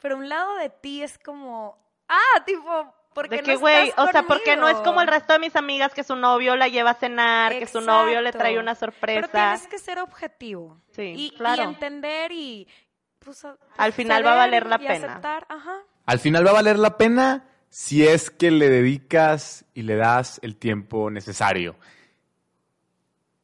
pero 0.00 0.16
un 0.16 0.28
lado 0.28 0.54
de 0.56 0.70
ti 0.70 1.02
es 1.02 1.18
como, 1.18 1.78
ah, 2.08 2.44
tipo, 2.46 2.94
porque 3.14 3.36
De 3.36 3.42
no 3.42 3.46
que, 3.46 3.56
güey, 3.56 3.92
o 3.96 4.06
sea, 4.08 4.24
porque 4.24 4.56
no 4.56 4.68
es 4.68 4.76
como 4.78 5.00
el 5.00 5.06
resto 5.08 5.32
de 5.34 5.38
mis 5.38 5.54
amigas 5.56 5.94
que 5.94 6.02
su 6.04 6.16
novio 6.16 6.56
la 6.56 6.68
lleva 6.68 6.90
a 6.90 6.94
cenar, 6.94 7.56
que 7.58 7.66
su 7.66 7.80
novio 7.80 8.20
le 8.20 8.32
trae 8.32 8.58
una 8.58 8.74
Pero 8.74 8.92
sorpresa. 8.92 9.28
tienes 9.30 9.66
que 9.68 9.78
ser 9.78 9.98
objetivo. 10.00 10.80
Sí, 10.90 11.14
y, 11.16 11.30
claro. 11.36 11.62
y 11.62 11.66
entender 11.66 12.32
y... 12.32 12.68
pues, 13.20 13.46
Al 13.76 13.92
final 13.92 14.26
va 14.26 14.32
a 14.32 14.36
valer 14.36 14.66
la 14.66 14.76
y 14.76 14.86
pena. 14.86 15.06
aceptar, 15.12 15.46
ajá. 15.48 15.78
Al 16.06 16.18
final 16.18 16.44
va 16.44 16.50
a 16.50 16.54
valer 16.54 16.78
la 16.78 16.96
pena 16.96 17.44
si 17.74 18.06
es 18.06 18.30
que 18.30 18.52
le 18.52 18.70
dedicas 18.70 19.64
y 19.74 19.82
le 19.82 19.96
das 19.96 20.38
el 20.44 20.54
tiempo 20.54 21.10
necesario. 21.10 21.74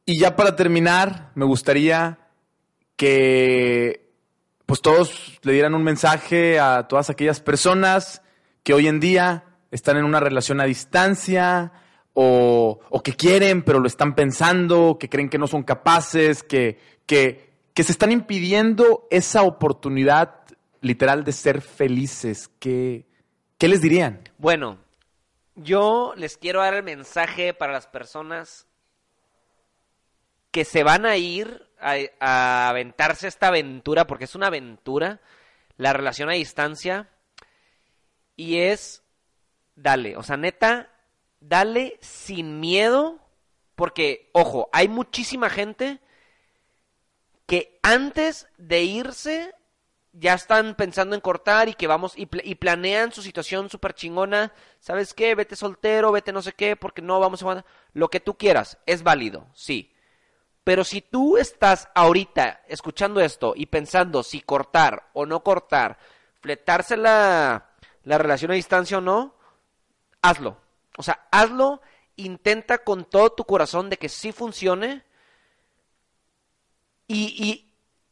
Y 0.05 0.17
ya 0.21 0.37
para 0.37 0.55
terminar, 0.55 1.33
me 1.35 1.43
gustaría 1.43 2.17
que 2.95 4.09
pues 4.65 4.81
todos 4.81 5.37
le 5.43 5.51
dieran 5.51 5.75
un 5.75 5.83
mensaje 5.83 6.61
a 6.61 6.87
todas 6.87 7.09
aquellas 7.09 7.41
personas 7.41 8.21
que 8.63 8.73
hoy 8.73 8.87
en 8.87 9.01
día 9.01 9.43
están 9.69 9.97
en 9.97 10.05
una 10.05 10.21
relación 10.21 10.61
a 10.61 10.65
distancia 10.65 11.73
o, 12.13 12.79
o 12.89 13.03
que 13.03 13.17
quieren 13.17 13.63
pero 13.63 13.81
lo 13.81 13.87
están 13.87 14.15
pensando, 14.15 14.97
que 14.97 15.09
creen 15.09 15.27
que 15.27 15.39
no 15.39 15.47
son 15.47 15.63
capaces, 15.63 16.41
que, 16.41 16.79
que, 17.05 17.51
que 17.73 17.83
se 17.83 17.91
están 17.91 18.13
impidiendo 18.13 19.09
esa 19.11 19.43
oportunidad 19.43 20.35
literal 20.79 21.25
de 21.25 21.33
ser 21.33 21.59
felices. 21.59 22.49
¿Qué, 22.59 23.10
qué 23.61 23.67
les 23.67 23.79
dirían? 23.79 24.27
Bueno, 24.39 24.79
yo 25.53 26.15
les 26.17 26.35
quiero 26.35 26.61
dar 26.61 26.73
el 26.73 26.81
mensaje 26.81 27.53
para 27.53 27.71
las 27.71 27.85
personas 27.85 28.65
que 30.49 30.65
se 30.65 30.81
van 30.81 31.05
a 31.05 31.15
ir 31.17 31.69
a, 31.79 31.93
a 32.19 32.69
aventarse 32.69 33.27
esta 33.27 33.49
aventura, 33.49 34.07
porque 34.07 34.23
es 34.23 34.33
una 34.33 34.47
aventura, 34.47 35.21
la 35.77 35.93
relación 35.93 36.27
a 36.31 36.33
distancia, 36.33 37.07
y 38.35 38.61
es, 38.61 39.03
dale, 39.75 40.17
o 40.17 40.23
sea, 40.23 40.37
neta, 40.37 40.89
dale 41.39 41.99
sin 42.01 42.59
miedo, 42.59 43.19
porque, 43.75 44.31
ojo, 44.33 44.71
hay 44.73 44.87
muchísima 44.87 45.51
gente 45.51 45.99
que 47.45 47.77
antes 47.83 48.47
de 48.57 48.81
irse 48.81 49.53
ya 50.13 50.33
están 50.33 50.75
pensando 50.75 51.15
en 51.15 51.21
cortar 51.21 51.69
y 51.69 51.73
que 51.73 51.87
vamos 51.87 52.13
y, 52.17 52.25
pla- 52.25 52.41
y 52.45 52.55
planean 52.55 53.11
su 53.13 53.21
situación 53.21 53.69
súper 53.69 53.93
chingona. 53.93 54.53
¿Sabes 54.79 55.13
qué? 55.13 55.35
Vete 55.35 55.55
soltero, 55.55 56.11
vete 56.11 56.33
no 56.33 56.41
sé 56.41 56.53
qué, 56.53 56.75
porque 56.75 57.01
no 57.01 57.19
vamos 57.19 57.43
a. 57.43 57.65
Lo 57.93 58.09
que 58.09 58.19
tú 58.19 58.37
quieras, 58.37 58.77
es 58.85 59.03
válido, 59.03 59.47
sí. 59.53 59.93
Pero 60.63 60.83
si 60.83 61.01
tú 61.01 61.37
estás 61.37 61.89
ahorita 61.95 62.61
escuchando 62.67 63.21
esto 63.21 63.53
y 63.55 63.65
pensando 63.67 64.23
si 64.23 64.41
cortar 64.41 65.09
o 65.13 65.25
no 65.25 65.43
cortar, 65.43 65.97
fletarse 66.41 66.97
la, 66.97 67.71
la 68.03 68.17
relación 68.19 68.51
a 68.51 68.55
distancia 68.55 68.99
o 68.99 69.01
no, 69.01 69.35
hazlo. 70.21 70.57
O 70.97 71.03
sea, 71.03 71.27
hazlo, 71.31 71.81
intenta 72.17 72.79
con 72.83 73.05
todo 73.05 73.31
tu 73.31 73.45
corazón 73.45 73.89
de 73.89 73.97
que 73.97 74.09
sí 74.09 74.31
funcione. 74.31 75.03
Y, 77.07 77.69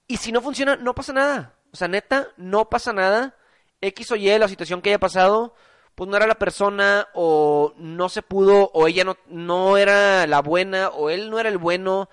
y 0.08 0.18
si 0.18 0.32
no 0.32 0.42
funciona, 0.42 0.76
no 0.76 0.94
pasa 0.94 1.14
nada. 1.14 1.59
O 1.72 1.78
sea, 1.78 1.88
neta, 1.88 2.30
no 2.38 2.70
pasa 2.70 2.94
nada. 2.94 3.36
X 3.82 4.12
o 4.12 4.16
Y, 4.16 4.38
la 4.38 4.48
situación 4.48 4.82
que 4.82 4.90
haya 4.90 5.00
pasado, 5.00 5.56
pues 5.96 6.10
no 6.10 6.18
era 6.18 6.28
la 6.28 6.36
persona, 6.36 7.08
o 7.14 7.74
no 7.78 8.10
se 8.10 8.22
pudo, 8.22 8.72
o 8.74 8.88
ella 8.88 9.04
no, 9.04 9.18
no 9.28 9.78
era 9.78 10.28
la 10.28 10.42
buena, 10.42 10.90
o 10.90 11.10
él 11.10 11.30
no 11.30 11.40
era 11.40 11.50
el 11.50 11.58
bueno. 11.58 12.10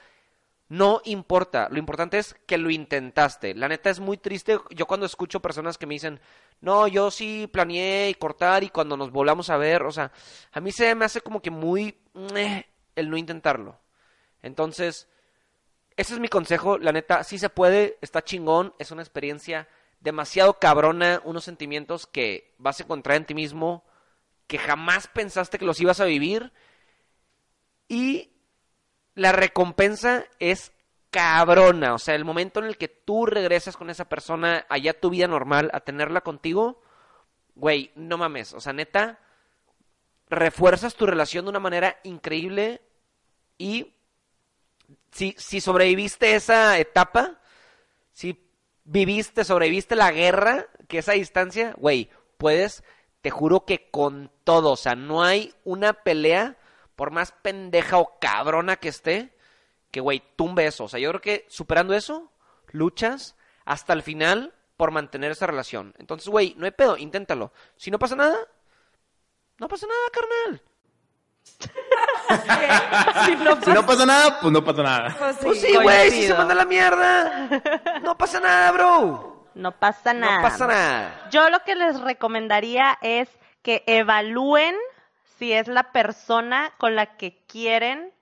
No 0.68 1.00
importa, 1.04 1.68
lo 1.70 1.78
importante 1.78 2.18
es 2.18 2.34
que 2.46 2.58
lo 2.58 2.70
intentaste. 2.70 3.54
La 3.54 3.68
neta 3.68 3.88
es 3.88 4.00
muy 4.00 4.16
triste. 4.16 4.58
Yo 4.70 4.86
cuando 4.86 5.06
escucho 5.06 5.40
personas 5.40 5.78
que 5.78 5.86
me 5.86 5.94
dicen, 5.94 6.20
no, 6.60 6.88
yo 6.88 7.10
sí 7.12 7.48
planeé 7.52 8.10
y 8.10 8.14
cortar 8.14 8.64
y 8.64 8.70
cuando 8.70 8.96
nos 8.96 9.12
volvamos 9.12 9.48
a 9.50 9.56
ver, 9.58 9.84
o 9.84 9.92
sea, 9.92 10.10
a 10.52 10.60
mí 10.60 10.72
se 10.72 10.94
me 10.96 11.04
hace 11.04 11.20
como 11.20 11.40
que 11.40 11.50
muy 11.50 11.96
meh, 12.14 12.66
el 12.96 13.10
no 13.10 13.16
intentarlo. 13.16 13.78
Entonces, 14.42 15.08
ese 15.96 16.14
es 16.14 16.20
mi 16.20 16.28
consejo, 16.28 16.78
la 16.78 16.92
neta, 16.92 17.24
sí 17.24 17.38
se 17.38 17.48
puede, 17.48 17.98
está 18.02 18.22
chingón, 18.22 18.74
es 18.78 18.90
una 18.90 19.02
experiencia 19.02 19.68
demasiado 20.00 20.58
cabrona, 20.58 21.22
unos 21.24 21.44
sentimientos 21.44 22.06
que 22.06 22.54
vas 22.58 22.78
a 22.78 22.82
encontrar 22.82 23.16
en 23.16 23.24
ti 23.24 23.34
mismo, 23.34 23.84
que 24.46 24.58
jamás 24.58 25.08
pensaste 25.08 25.58
que 25.58 25.64
los 25.64 25.80
ibas 25.80 26.00
a 26.00 26.04
vivir. 26.04 26.52
Y 27.88 28.30
la 29.14 29.32
recompensa 29.32 30.24
es 30.38 30.72
cabrona. 31.10 31.94
O 31.94 31.98
sea, 31.98 32.14
el 32.14 32.24
momento 32.24 32.60
en 32.60 32.66
el 32.66 32.76
que 32.76 32.88
tú 32.88 33.26
regresas 33.26 33.76
con 33.76 33.90
esa 33.90 34.04
persona 34.04 34.66
allá 34.68 34.92
a 34.92 35.00
tu 35.00 35.10
vida 35.10 35.26
normal, 35.26 35.70
a 35.72 35.80
tenerla 35.80 36.20
contigo, 36.20 36.80
güey, 37.54 37.90
no 37.94 38.18
mames. 38.18 38.52
O 38.52 38.60
sea, 38.60 38.72
neta, 38.72 39.18
refuerzas 40.28 40.94
tu 40.94 41.06
relación 41.06 41.46
de 41.46 41.50
una 41.50 41.60
manera 41.60 41.98
increíble 42.04 42.82
y 43.58 43.95
si, 45.16 45.34
si 45.38 45.62
sobreviviste 45.62 46.34
esa 46.34 46.78
etapa, 46.78 47.40
si 48.12 48.50
viviste, 48.84 49.44
sobreviviste 49.44 49.96
la 49.96 50.12
guerra, 50.12 50.66
que 50.88 50.98
esa 50.98 51.12
distancia, 51.12 51.74
güey, 51.78 52.10
puedes, 52.36 52.84
te 53.22 53.30
juro 53.30 53.64
que 53.64 53.90
con 53.90 54.30
todo, 54.44 54.72
o 54.72 54.76
sea, 54.76 54.94
no 54.94 55.22
hay 55.22 55.54
una 55.64 55.94
pelea, 55.94 56.58
por 56.96 57.10
más 57.10 57.32
pendeja 57.32 57.98
o 57.98 58.18
cabrona 58.20 58.76
que 58.76 58.88
esté, 58.88 59.34
que, 59.90 60.00
güey, 60.00 60.22
tumbe 60.36 60.66
eso. 60.66 60.84
O 60.84 60.88
sea, 60.88 61.00
yo 61.00 61.08
creo 61.10 61.20
que 61.22 61.46
superando 61.48 61.94
eso, 61.94 62.30
luchas 62.68 63.36
hasta 63.64 63.94
el 63.94 64.02
final 64.02 64.54
por 64.76 64.90
mantener 64.90 65.30
esa 65.32 65.46
relación. 65.46 65.94
Entonces, 65.98 66.28
güey, 66.28 66.54
no 66.58 66.66
hay 66.66 66.72
pedo, 66.72 66.98
inténtalo. 66.98 67.52
Si 67.76 67.90
no 67.90 67.98
pasa 67.98 68.16
nada, 68.16 68.36
no 69.58 69.68
pasa 69.68 69.86
nada, 69.86 70.00
carnal. 70.12 70.62
Si 73.24 73.36
no 73.36 73.62
Si 73.62 73.70
no 73.70 73.86
pasa 73.86 74.06
nada, 74.06 74.40
pues 74.40 74.52
no 74.52 74.64
pasa 74.64 74.82
nada. 74.82 75.16
Pues 75.18 75.36
sí. 75.36 75.44
Pues 75.44 75.60
sí, 75.60 75.76
güey, 75.76 76.10
si 76.10 76.26
se 76.26 76.34
manda 76.34 76.54
la 76.54 76.64
mierda. 76.64 77.48
No 78.02 78.16
pasa 78.16 78.40
nada, 78.40 78.72
bro. 78.72 79.46
No 79.54 79.72
pasa 79.72 80.12
nada. 80.12 80.36
No 80.36 80.42
pasa 80.42 80.66
nada. 80.66 81.28
Yo 81.30 81.48
lo 81.50 81.60
que 81.60 81.74
les 81.74 82.00
recomendaría 82.00 82.98
es 83.00 83.28
que 83.62 83.82
evalúen 83.86 84.74
si 85.38 85.52
es 85.52 85.68
la 85.68 85.92
persona 85.92 86.72
con 86.78 86.94
la 86.94 87.16
que 87.16 87.42
quieren 87.46 88.12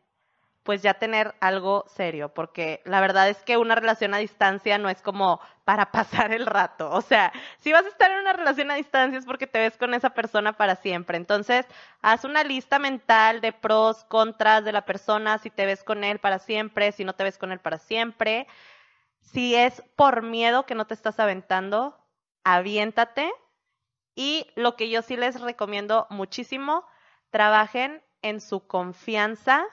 pues 0.64 0.82
ya 0.82 0.94
tener 0.94 1.34
algo 1.40 1.84
serio, 1.88 2.30
porque 2.30 2.82
la 2.84 3.00
verdad 3.00 3.28
es 3.28 3.36
que 3.44 3.58
una 3.58 3.74
relación 3.74 4.14
a 4.14 4.18
distancia 4.18 4.78
no 4.78 4.88
es 4.88 5.02
como 5.02 5.40
para 5.64 5.92
pasar 5.92 6.32
el 6.32 6.46
rato, 6.46 6.90
o 6.90 7.02
sea, 7.02 7.32
si 7.58 7.70
vas 7.70 7.84
a 7.84 7.88
estar 7.88 8.10
en 8.10 8.18
una 8.18 8.32
relación 8.32 8.70
a 8.70 8.74
distancia 8.74 9.18
es 9.18 9.26
porque 9.26 9.46
te 9.46 9.60
ves 9.60 9.76
con 9.76 9.94
esa 9.94 10.10
persona 10.10 10.54
para 10.54 10.76
siempre, 10.76 11.18
entonces 11.18 11.66
haz 12.02 12.24
una 12.24 12.42
lista 12.42 12.78
mental 12.78 13.40
de 13.40 13.52
pros, 13.52 14.04
contras 14.04 14.64
de 14.64 14.72
la 14.72 14.84
persona, 14.84 15.38
si 15.38 15.50
te 15.50 15.66
ves 15.66 15.84
con 15.84 16.02
él 16.02 16.18
para 16.18 16.38
siempre, 16.38 16.92
si 16.92 17.04
no 17.04 17.14
te 17.14 17.24
ves 17.24 17.38
con 17.38 17.52
él 17.52 17.60
para 17.60 17.78
siempre, 17.78 18.46
si 19.20 19.54
es 19.54 19.82
por 19.96 20.22
miedo 20.22 20.66
que 20.66 20.74
no 20.74 20.86
te 20.86 20.94
estás 20.94 21.20
aventando, 21.20 21.98
aviéntate. 22.44 23.32
Y 24.14 24.46
lo 24.54 24.76
que 24.76 24.90
yo 24.90 25.02
sí 25.02 25.16
les 25.16 25.40
recomiendo 25.40 26.06
muchísimo, 26.08 26.86
trabajen 27.30 28.02
en 28.22 28.40
su 28.40 28.66
confianza 28.66 29.66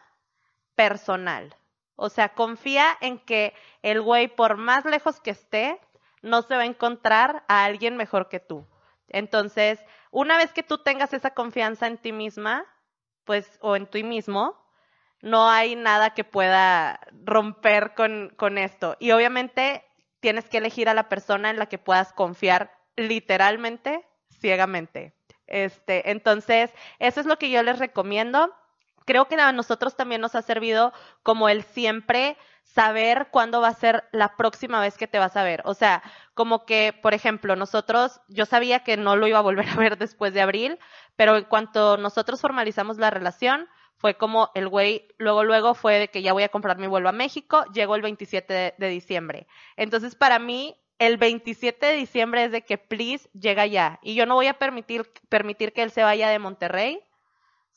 personal. 0.81 1.55
O 1.95 2.09
sea, 2.09 2.29
confía 2.29 2.97
en 3.01 3.19
que 3.19 3.53
el 3.83 4.01
güey, 4.01 4.27
por 4.27 4.57
más 4.57 4.83
lejos 4.83 5.19
que 5.19 5.29
esté, 5.29 5.79
no 6.23 6.41
se 6.41 6.55
va 6.55 6.63
a 6.63 6.65
encontrar 6.65 7.43
a 7.47 7.65
alguien 7.65 7.97
mejor 7.97 8.29
que 8.29 8.39
tú. 8.39 8.65
Entonces, 9.07 9.79
una 10.09 10.37
vez 10.37 10.51
que 10.53 10.63
tú 10.63 10.79
tengas 10.79 11.13
esa 11.13 11.35
confianza 11.35 11.85
en 11.85 11.99
ti 11.99 12.11
misma, 12.11 12.65
pues, 13.25 13.59
o 13.61 13.75
en 13.75 13.85
ti 13.85 14.01
mismo, 14.01 14.57
no 15.21 15.47
hay 15.51 15.75
nada 15.75 16.15
que 16.15 16.23
pueda 16.23 16.99
romper 17.11 17.93
con, 17.93 18.33
con 18.35 18.57
esto. 18.57 18.97
Y 18.99 19.11
obviamente 19.11 19.85
tienes 20.19 20.49
que 20.49 20.57
elegir 20.57 20.89
a 20.89 20.95
la 20.95 21.09
persona 21.09 21.51
en 21.51 21.59
la 21.59 21.67
que 21.67 21.77
puedas 21.77 22.11
confiar 22.11 22.75
literalmente, 22.95 24.03
ciegamente. 24.31 25.13
Este, 25.45 26.09
entonces, 26.09 26.71
eso 26.97 27.19
es 27.19 27.27
lo 27.27 27.37
que 27.37 27.51
yo 27.51 27.61
les 27.61 27.77
recomiendo. 27.77 28.51
Creo 29.05 29.27
que 29.27 29.35
a 29.35 29.51
nosotros 29.51 29.95
también 29.95 30.21
nos 30.21 30.35
ha 30.35 30.41
servido 30.41 30.93
como 31.23 31.49
el 31.49 31.63
siempre 31.63 32.37
saber 32.63 33.27
cuándo 33.31 33.59
va 33.61 33.69
a 33.69 33.73
ser 33.73 34.05
la 34.11 34.35
próxima 34.37 34.79
vez 34.79 34.97
que 34.97 35.07
te 35.07 35.19
vas 35.19 35.35
a 35.35 35.43
ver. 35.43 35.61
O 35.65 35.73
sea, 35.73 36.01
como 36.33 36.65
que, 36.65 36.93
por 37.01 37.13
ejemplo, 37.13 37.55
nosotros, 37.55 38.21
yo 38.27 38.45
sabía 38.45 38.83
que 38.83 38.97
no 38.97 39.15
lo 39.15 39.27
iba 39.27 39.39
a 39.39 39.43
volver 39.43 39.67
a 39.69 39.75
ver 39.75 39.97
después 39.97 40.33
de 40.33 40.41
abril, 40.41 40.79
pero 41.15 41.37
en 41.37 41.45
cuanto 41.45 41.97
nosotros 41.97 42.39
formalizamos 42.39 42.97
la 42.97 43.09
relación, 43.09 43.67
fue 43.97 44.15
como 44.15 44.49
el 44.55 44.67
güey, 44.67 45.07
luego, 45.17 45.43
luego 45.43 45.75
fue 45.75 45.99
de 45.99 46.07
que 46.07 46.23
ya 46.23 46.33
voy 46.33 46.43
a 46.43 46.49
comprar 46.49 46.77
mi 46.77 46.87
vuelo 46.87 47.09
a 47.09 47.11
México, 47.11 47.65
llegó 47.73 47.95
el 47.95 48.01
27 48.01 48.53
de, 48.53 48.73
de 48.77 48.87
diciembre. 48.87 49.47
Entonces, 49.75 50.15
para 50.15 50.39
mí, 50.39 50.75
el 50.97 51.17
27 51.17 51.85
de 51.85 51.93
diciembre 51.93 52.45
es 52.45 52.51
de 52.51 52.63
que, 52.63 52.77
please, 52.77 53.29
llega 53.33 53.65
ya. 53.65 53.99
Y 54.01 54.15
yo 54.15 54.25
no 54.25 54.35
voy 54.35 54.47
a 54.47 54.57
permitir, 54.57 55.11
permitir 55.29 55.73
que 55.73 55.83
él 55.83 55.91
se 55.91 56.03
vaya 56.03 56.29
de 56.29 56.39
Monterrey 56.39 57.03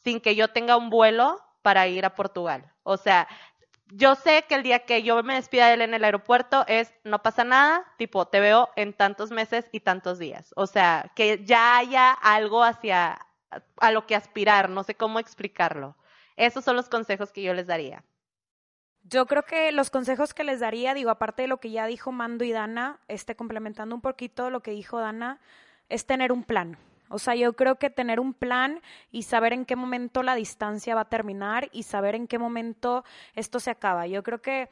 sin 0.05 0.21
que 0.21 0.37
yo 0.37 0.49
tenga 0.49 0.77
un 0.77 0.91
vuelo 0.91 1.41
para 1.63 1.89
ir 1.89 2.05
a 2.05 2.15
Portugal. 2.15 2.71
O 2.83 2.97
sea, 2.99 3.27
yo 3.87 4.15
sé 4.15 4.45
que 4.49 4.55
el 4.55 4.63
día 4.63 4.81
que 4.81 5.03
yo 5.03 5.23
me 5.23 5.35
despida 5.35 5.69
de 5.69 5.75
él 5.75 5.83
en 5.83 5.95
el 5.95 6.05
aeropuerto 6.05 6.65
es, 6.69 6.93
no 7.05 7.23
pasa 7.23 7.45
nada, 7.45 7.85
tipo, 7.97 8.27
te 8.27 8.41
veo 8.41 8.69
en 8.77 8.93
tantos 8.93 9.31
meses 9.31 9.67
y 9.73 9.81
tantos 9.81 10.19
días. 10.19 10.53
O 10.57 10.67
sea, 10.67 11.11
que 11.17 11.45
ya 11.45 11.79
haya 11.79 12.13
algo 12.13 12.63
hacia, 12.63 13.19
a 13.79 13.91
lo 13.91 14.07
que 14.07 14.15
aspirar, 14.15 14.69
no 14.69 14.85
sé 14.85 14.95
cómo 14.95 15.19
explicarlo. 15.19 15.97
Esos 16.37 16.65
son 16.65 16.77
los 16.77 16.89
consejos 16.89 17.33
que 17.33 17.43
yo 17.43 17.55
les 17.55 17.67
daría. 17.67 18.05
Yo 19.03 19.27
creo 19.27 19.45
que 19.45 19.71
los 19.71 19.91
consejos 19.91 20.33
que 20.33 20.45
les 20.45 20.61
daría, 20.61 20.95
digo, 20.95 21.11
aparte 21.11 21.43
de 21.43 21.49
lo 21.49 21.59
que 21.59 21.71
ya 21.71 21.87
dijo 21.87 22.11
Mando 22.11 22.45
y 22.45 22.53
Dana, 22.53 23.01
este, 23.07 23.37
complementando 23.37 23.95
un 23.95 24.01
poquito 24.01 24.51
lo 24.51 24.63
que 24.63 24.71
dijo 24.71 24.99
Dana, 24.99 25.41
es 25.89 26.07
tener 26.07 26.33
un 26.33 26.43
plan. 26.43 26.79
O 27.15 27.19
sea, 27.19 27.37
yo 27.37 27.53
creo 27.53 27.77
que 27.77 27.91
tener 27.91 28.19
un 28.19 28.35
plan 28.35 28.81
y 29.13 29.23
saber 29.23 29.53
en 29.53 29.65
qué 29.65 29.77
momento 29.77 30.25
la 30.25 30.35
distancia 30.35 30.97
va 30.97 31.03
a 31.03 31.09
terminar 31.09 31.69
y 31.71 31.85
saber 31.85 32.17
en 32.17 32.27
qué 32.27 32.41
momento 32.41 33.05
esto 33.35 33.61
se 33.61 33.71
acaba. 33.71 34.09
Yo 34.09 34.25
creo 34.25 34.43
que 34.43 34.69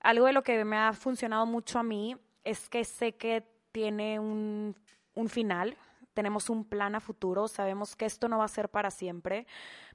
algo 0.00 0.26
de 0.26 0.32
lo 0.32 0.42
que 0.42 0.64
me 0.64 0.76
ha 0.76 0.92
funcionado 0.92 1.46
mucho 1.46 1.78
a 1.78 1.84
mí 1.84 2.16
es 2.42 2.68
que 2.68 2.84
sé 2.84 3.12
que 3.12 3.44
tiene 3.70 4.18
un, 4.18 4.74
un 5.14 5.28
final, 5.28 5.76
tenemos 6.14 6.50
un 6.50 6.64
plan 6.64 6.96
a 6.96 7.00
futuro, 7.00 7.46
sabemos 7.46 7.94
que 7.94 8.06
esto 8.06 8.26
no 8.26 8.38
va 8.38 8.44
a 8.44 8.48
ser 8.48 8.68
para 8.68 8.90
siempre, 8.90 9.46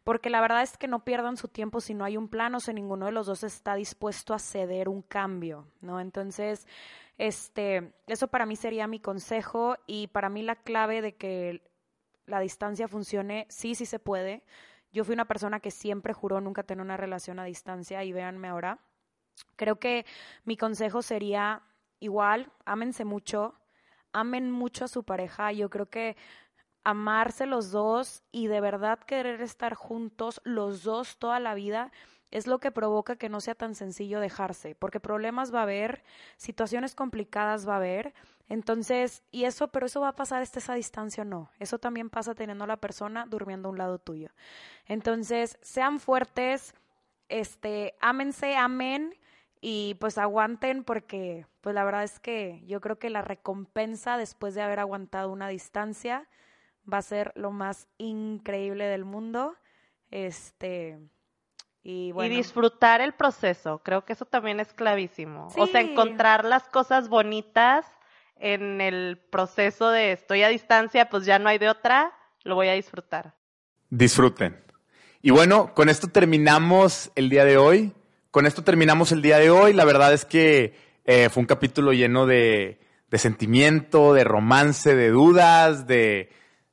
porque 0.06 0.30
la 0.30 0.40
verdad 0.40 0.62
es 0.62 0.78
que 0.78 0.88
no 0.88 1.04
pierdan 1.04 1.36
su 1.36 1.50
tiempo 1.50 1.82
si 1.82 1.94
no 1.94 2.06
hay 2.06 2.16
un 2.16 2.30
plan 2.30 2.56
o 2.56 2.62
si 2.62 2.74
ninguno 2.74 3.08
de 3.08 3.12
los 3.12 3.28
dos 3.28 3.44
está 3.44 3.76
dispuesto 3.76 4.34
a 4.34 4.40
ceder 4.40 4.88
un 4.88 5.02
cambio, 5.02 5.68
¿no? 5.82 6.00
Entonces, 6.00 6.66
este, 7.18 7.92
eso 8.08 8.30
para 8.30 8.46
mí 8.46 8.56
sería 8.56 8.88
mi 8.88 9.02
consejo 9.02 9.76
y 9.86 10.08
para 10.08 10.30
mí 10.30 10.42
la 10.42 10.56
clave 10.56 11.02
de 11.02 11.16
que 11.16 11.62
la 12.30 12.40
distancia 12.40 12.88
funcione, 12.88 13.46
sí, 13.50 13.76
sí 13.76 13.86
se 13.86 14.00
puede. 14.00 14.44
Yo 14.92 15.04
fui 15.04 15.14
una 15.14 15.26
persona 15.26 15.60
que 15.60 15.72
siempre 15.72 16.14
juró 16.14 16.42
nunca 16.42 16.64
tener 16.64 16.84
una 16.84 16.98
relación 16.98 17.40
a 17.40 17.44
distancia 17.44 18.04
y 18.04 18.14
véanme 18.14 18.48
ahora. 18.48 18.80
Creo 19.56 19.78
que 19.78 20.06
mi 20.46 20.58
consejo 20.58 21.02
sería 21.02 21.62
igual, 22.00 22.52
ámense 22.66 23.06
mucho, 23.06 23.56
amen 24.14 24.52
mucho 24.52 24.86
a 24.86 24.88
su 24.88 25.04
pareja. 25.04 25.52
Yo 25.52 25.70
creo 25.70 25.90
que 25.90 26.18
amarse 26.84 27.46
los 27.46 27.72
dos 27.72 28.24
y 28.32 28.48
de 28.48 28.62
verdad 28.62 29.00
querer 29.00 29.42
estar 29.42 29.74
juntos 29.74 30.42
los 30.44 30.84
dos 30.84 31.18
toda 31.18 31.40
la 31.40 31.54
vida 31.54 31.92
es 32.32 32.48
lo 32.48 32.60
que 32.60 32.72
provoca 32.72 33.16
que 33.16 33.30
no 33.30 33.42
sea 33.42 33.56
tan 33.56 33.76
sencillo 33.76 34.20
dejarse, 34.20 34.76
porque 34.76 35.00
problemas 35.00 35.54
va 35.54 35.60
a 35.60 35.64
haber, 35.64 36.04
situaciones 36.38 36.96
complicadas 36.96 37.68
va 37.68 37.74
a 37.74 37.78
haber, 37.78 38.14
entonces, 38.48 39.24
y 39.32 39.46
eso, 39.46 39.70
pero 39.70 39.86
eso 39.86 40.02
va 40.02 40.10
a 40.10 40.16
pasar 40.16 40.42
esté 40.42 40.60
esa 40.60 40.74
distancia 40.74 41.24
o 41.24 41.26
no, 41.26 41.52
eso 41.60 41.80
también 41.80 42.10
pasa 42.10 42.36
teniendo 42.36 42.64
a 42.64 42.68
la 42.68 42.78
persona 42.78 43.26
durmiendo 43.28 43.70
a 43.70 43.72
un 43.72 43.78
lado 43.78 44.00
tuyo. 44.00 44.30
Entonces, 44.86 45.58
sean 45.62 46.00
fuertes, 46.00 46.74
este, 47.30 47.96
ámense, 48.02 48.56
amen 48.56 49.16
y 49.62 49.96
pues 49.96 50.18
aguanten 50.18 50.84
porque 50.84 51.46
pues 51.62 51.76
la 51.76 51.84
verdad 51.84 52.04
es 52.04 52.20
que 52.20 52.64
yo 52.66 52.82
creo 52.82 52.98
que 52.98 53.10
la 53.10 53.22
recompensa 53.22 54.18
después 54.18 54.56
de 54.56 54.62
haber 54.62 54.80
aguantado 54.80 55.32
una 55.32 55.48
distancia 55.50 56.28
va 56.92 57.00
a 57.00 57.04
ser 57.04 57.34
lo 57.36 57.52
más 57.52 57.88
increíble 57.98 58.86
del 58.86 59.06
mundo. 59.06 59.56
Este, 60.12 60.98
y, 61.90 62.12
bueno. 62.12 62.32
y 62.32 62.38
disfrutar 62.38 63.02
el 63.02 63.14
proceso, 63.14 63.82
creo 63.84 64.06
que 64.06 64.14
eso 64.14 64.26
también 64.26 64.60
es 64.60 64.74
clavísimo. 64.74 65.48
O 65.58 65.66
sea, 65.66 65.82
encontrar 65.82 66.46
las 66.46 66.64
cosas 66.64 67.10
bonitas 67.10 67.84
en 68.36 68.80
el 68.80 69.18
proceso 69.32 69.90
de 69.90 70.12
estoy 70.12 70.44
a 70.44 70.50
distancia, 70.50 71.10
pues 71.10 71.26
ya 71.26 71.40
no 71.40 71.50
hay 71.50 71.58
de 71.58 71.68
otra, 71.68 72.14
lo 72.44 72.54
voy 72.54 72.68
a 72.68 72.74
disfrutar. 72.74 73.34
Disfruten. 73.90 74.56
Y 75.24 75.32
bueno, 75.32 75.74
con 75.74 75.90
esto 75.90 76.08
terminamos 76.10 77.12
el 77.16 77.28
día 77.28 77.44
de 77.44 77.58
hoy. 77.58 77.92
Con 78.30 78.46
esto 78.46 78.64
terminamos 78.64 79.12
el 79.12 79.24
día 79.24 79.40
de 79.40 79.50
hoy. 79.50 79.74
La 79.74 79.84
verdad 79.84 80.14
es 80.14 80.26
que 80.26 80.76
eh, 81.06 81.30
fue 81.30 81.42
un 81.42 81.48
capítulo 81.48 81.92
lleno 81.92 82.28
de, 82.28 82.80
de 83.10 83.18
sentimiento, 83.18 84.14
de 84.14 84.24
romance, 84.24 84.96
de 84.96 85.10
dudas, 85.10 85.88
de, 85.88 86.30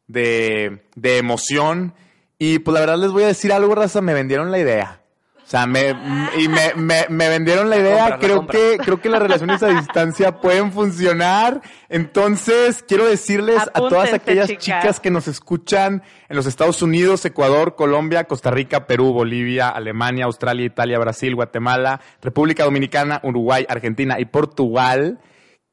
de, 0.08 0.84
de 0.94 1.16
emoción. 1.16 1.94
Y 2.38 2.58
pues 2.58 2.74
la 2.74 2.80
verdad 2.80 2.98
les 2.98 3.12
voy 3.12 3.22
a 3.22 3.28
decir 3.28 3.50
algo, 3.50 3.74
raza, 3.74 4.02
me 4.02 4.12
vendieron 4.12 4.50
la 4.50 4.58
idea. 4.58 5.00
O 5.46 5.48
sea, 5.48 5.64
me, 5.64 5.90
y 6.36 6.48
me, 6.48 6.74
me, 6.74 7.06
me 7.08 7.28
vendieron 7.28 7.70
la 7.70 7.76
idea. 7.76 8.00
compra, 8.00 8.18
creo 8.18 8.36
compra. 8.38 8.58
que, 8.58 8.78
creo 8.78 9.00
que 9.00 9.08
las 9.08 9.22
relaciones 9.22 9.62
a 9.62 9.68
distancia 9.68 10.40
pueden 10.40 10.72
funcionar. 10.72 11.62
Entonces, 11.88 12.84
quiero 12.86 13.06
decirles 13.06 13.62
a 13.62 13.70
todas 13.70 14.12
aquellas 14.12 14.48
chicas. 14.48 14.64
chicas 14.64 14.98
que 14.98 15.12
nos 15.12 15.28
escuchan 15.28 16.02
en 16.28 16.34
los 16.36 16.46
Estados 16.46 16.82
Unidos, 16.82 17.24
Ecuador, 17.24 17.76
Colombia, 17.76 18.24
Costa 18.24 18.50
Rica, 18.50 18.88
Perú, 18.88 19.12
Bolivia, 19.12 19.68
Alemania, 19.68 20.24
Australia, 20.24 20.66
Italia, 20.66 20.98
Brasil, 20.98 21.36
Guatemala, 21.36 22.00
República 22.22 22.64
Dominicana, 22.64 23.20
Uruguay, 23.22 23.64
Argentina 23.68 24.18
y 24.18 24.24
Portugal, 24.24 25.20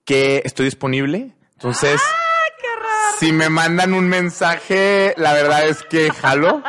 que 0.05 0.43
estoy 0.45 0.65
disponible. 0.65 1.32
Entonces, 1.53 1.99
si 3.17 3.32
me 3.32 3.49
mandan 3.49 3.95
un 3.95 4.07
mensaje, 4.07 5.15
la 5.17 5.34
verdad 5.34 5.67
es 5.67 5.82
que 5.82 6.11
jalo. 6.11 6.61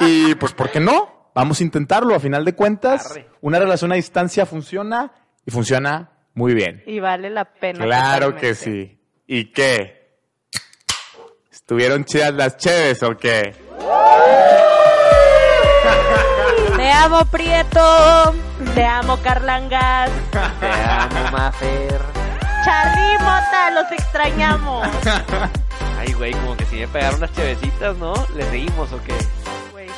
Y 0.00 0.34
pues, 0.34 0.52
¿por 0.52 0.70
qué 0.70 0.80
no? 0.80 1.21
Vamos 1.34 1.60
a 1.60 1.64
intentarlo. 1.64 2.14
A 2.14 2.20
final 2.20 2.44
de 2.44 2.54
cuentas, 2.54 3.10
Arre. 3.10 3.26
una 3.40 3.58
relación 3.58 3.90
a 3.92 3.96
distancia 3.96 4.46
funciona 4.46 5.12
y 5.46 5.50
funciona 5.50 6.10
muy 6.34 6.54
bien. 6.54 6.82
Y 6.86 7.00
vale 7.00 7.30
la 7.30 7.44
pena. 7.46 7.84
Claro 7.84 8.36
que 8.36 8.54
sí. 8.54 8.98
¿Y 9.26 9.46
qué? 9.52 10.18
¿Estuvieron 11.50 12.04
chidas 12.04 12.34
las 12.34 12.56
cheves 12.56 13.02
o 13.02 13.16
qué? 13.16 13.54
Te 16.76 16.90
amo, 16.90 17.24
Prieto. 17.26 18.34
Te 18.74 18.84
amo, 18.84 19.16
Carlangas. 19.22 20.10
Te 20.30 20.66
amo, 20.66 21.30
Mafer. 21.30 22.00
Charly 22.64 23.18
Mota, 23.18 23.70
los 23.72 23.92
extrañamos. 23.92 24.88
Ay, 25.98 26.12
güey, 26.14 26.32
como 26.32 26.56
que 26.56 26.64
si 26.66 26.76
me 26.76 26.88
pegaron 26.88 27.16
unas 27.18 27.32
chevecitas, 27.32 27.96
¿no? 27.96 28.12
¿Le 28.34 28.44
seguimos 28.50 28.92
o 28.92 29.02
qué? 29.02 29.14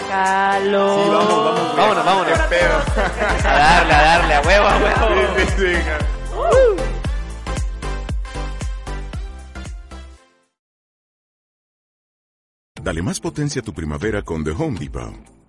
Jalo. 0.08 0.94
Sí, 0.94 1.10
vamos, 1.10 1.44
vamos. 1.44 1.76
Vámonos, 1.76 2.04
vámonos. 2.04 2.38
Qué 2.38 2.48
pedo. 2.48 2.76
A 3.44 3.52
darle, 3.52 3.92
a 3.94 4.02
darle, 4.02 4.34
a 4.34 4.40
huevo, 4.42 4.66
a 4.66 4.76
huevo. 4.76 5.34
Sí, 5.36 5.46
sí, 5.56 5.74
sí. 5.74 6.04
Dale 12.82 13.00
más 13.02 13.18
potencia 13.18 13.62
a 13.62 13.64
tu 13.64 13.72
primavera 13.72 14.22
con 14.22 14.44
The 14.44 14.50
Home 14.50 14.78
Depot. 14.78 15.33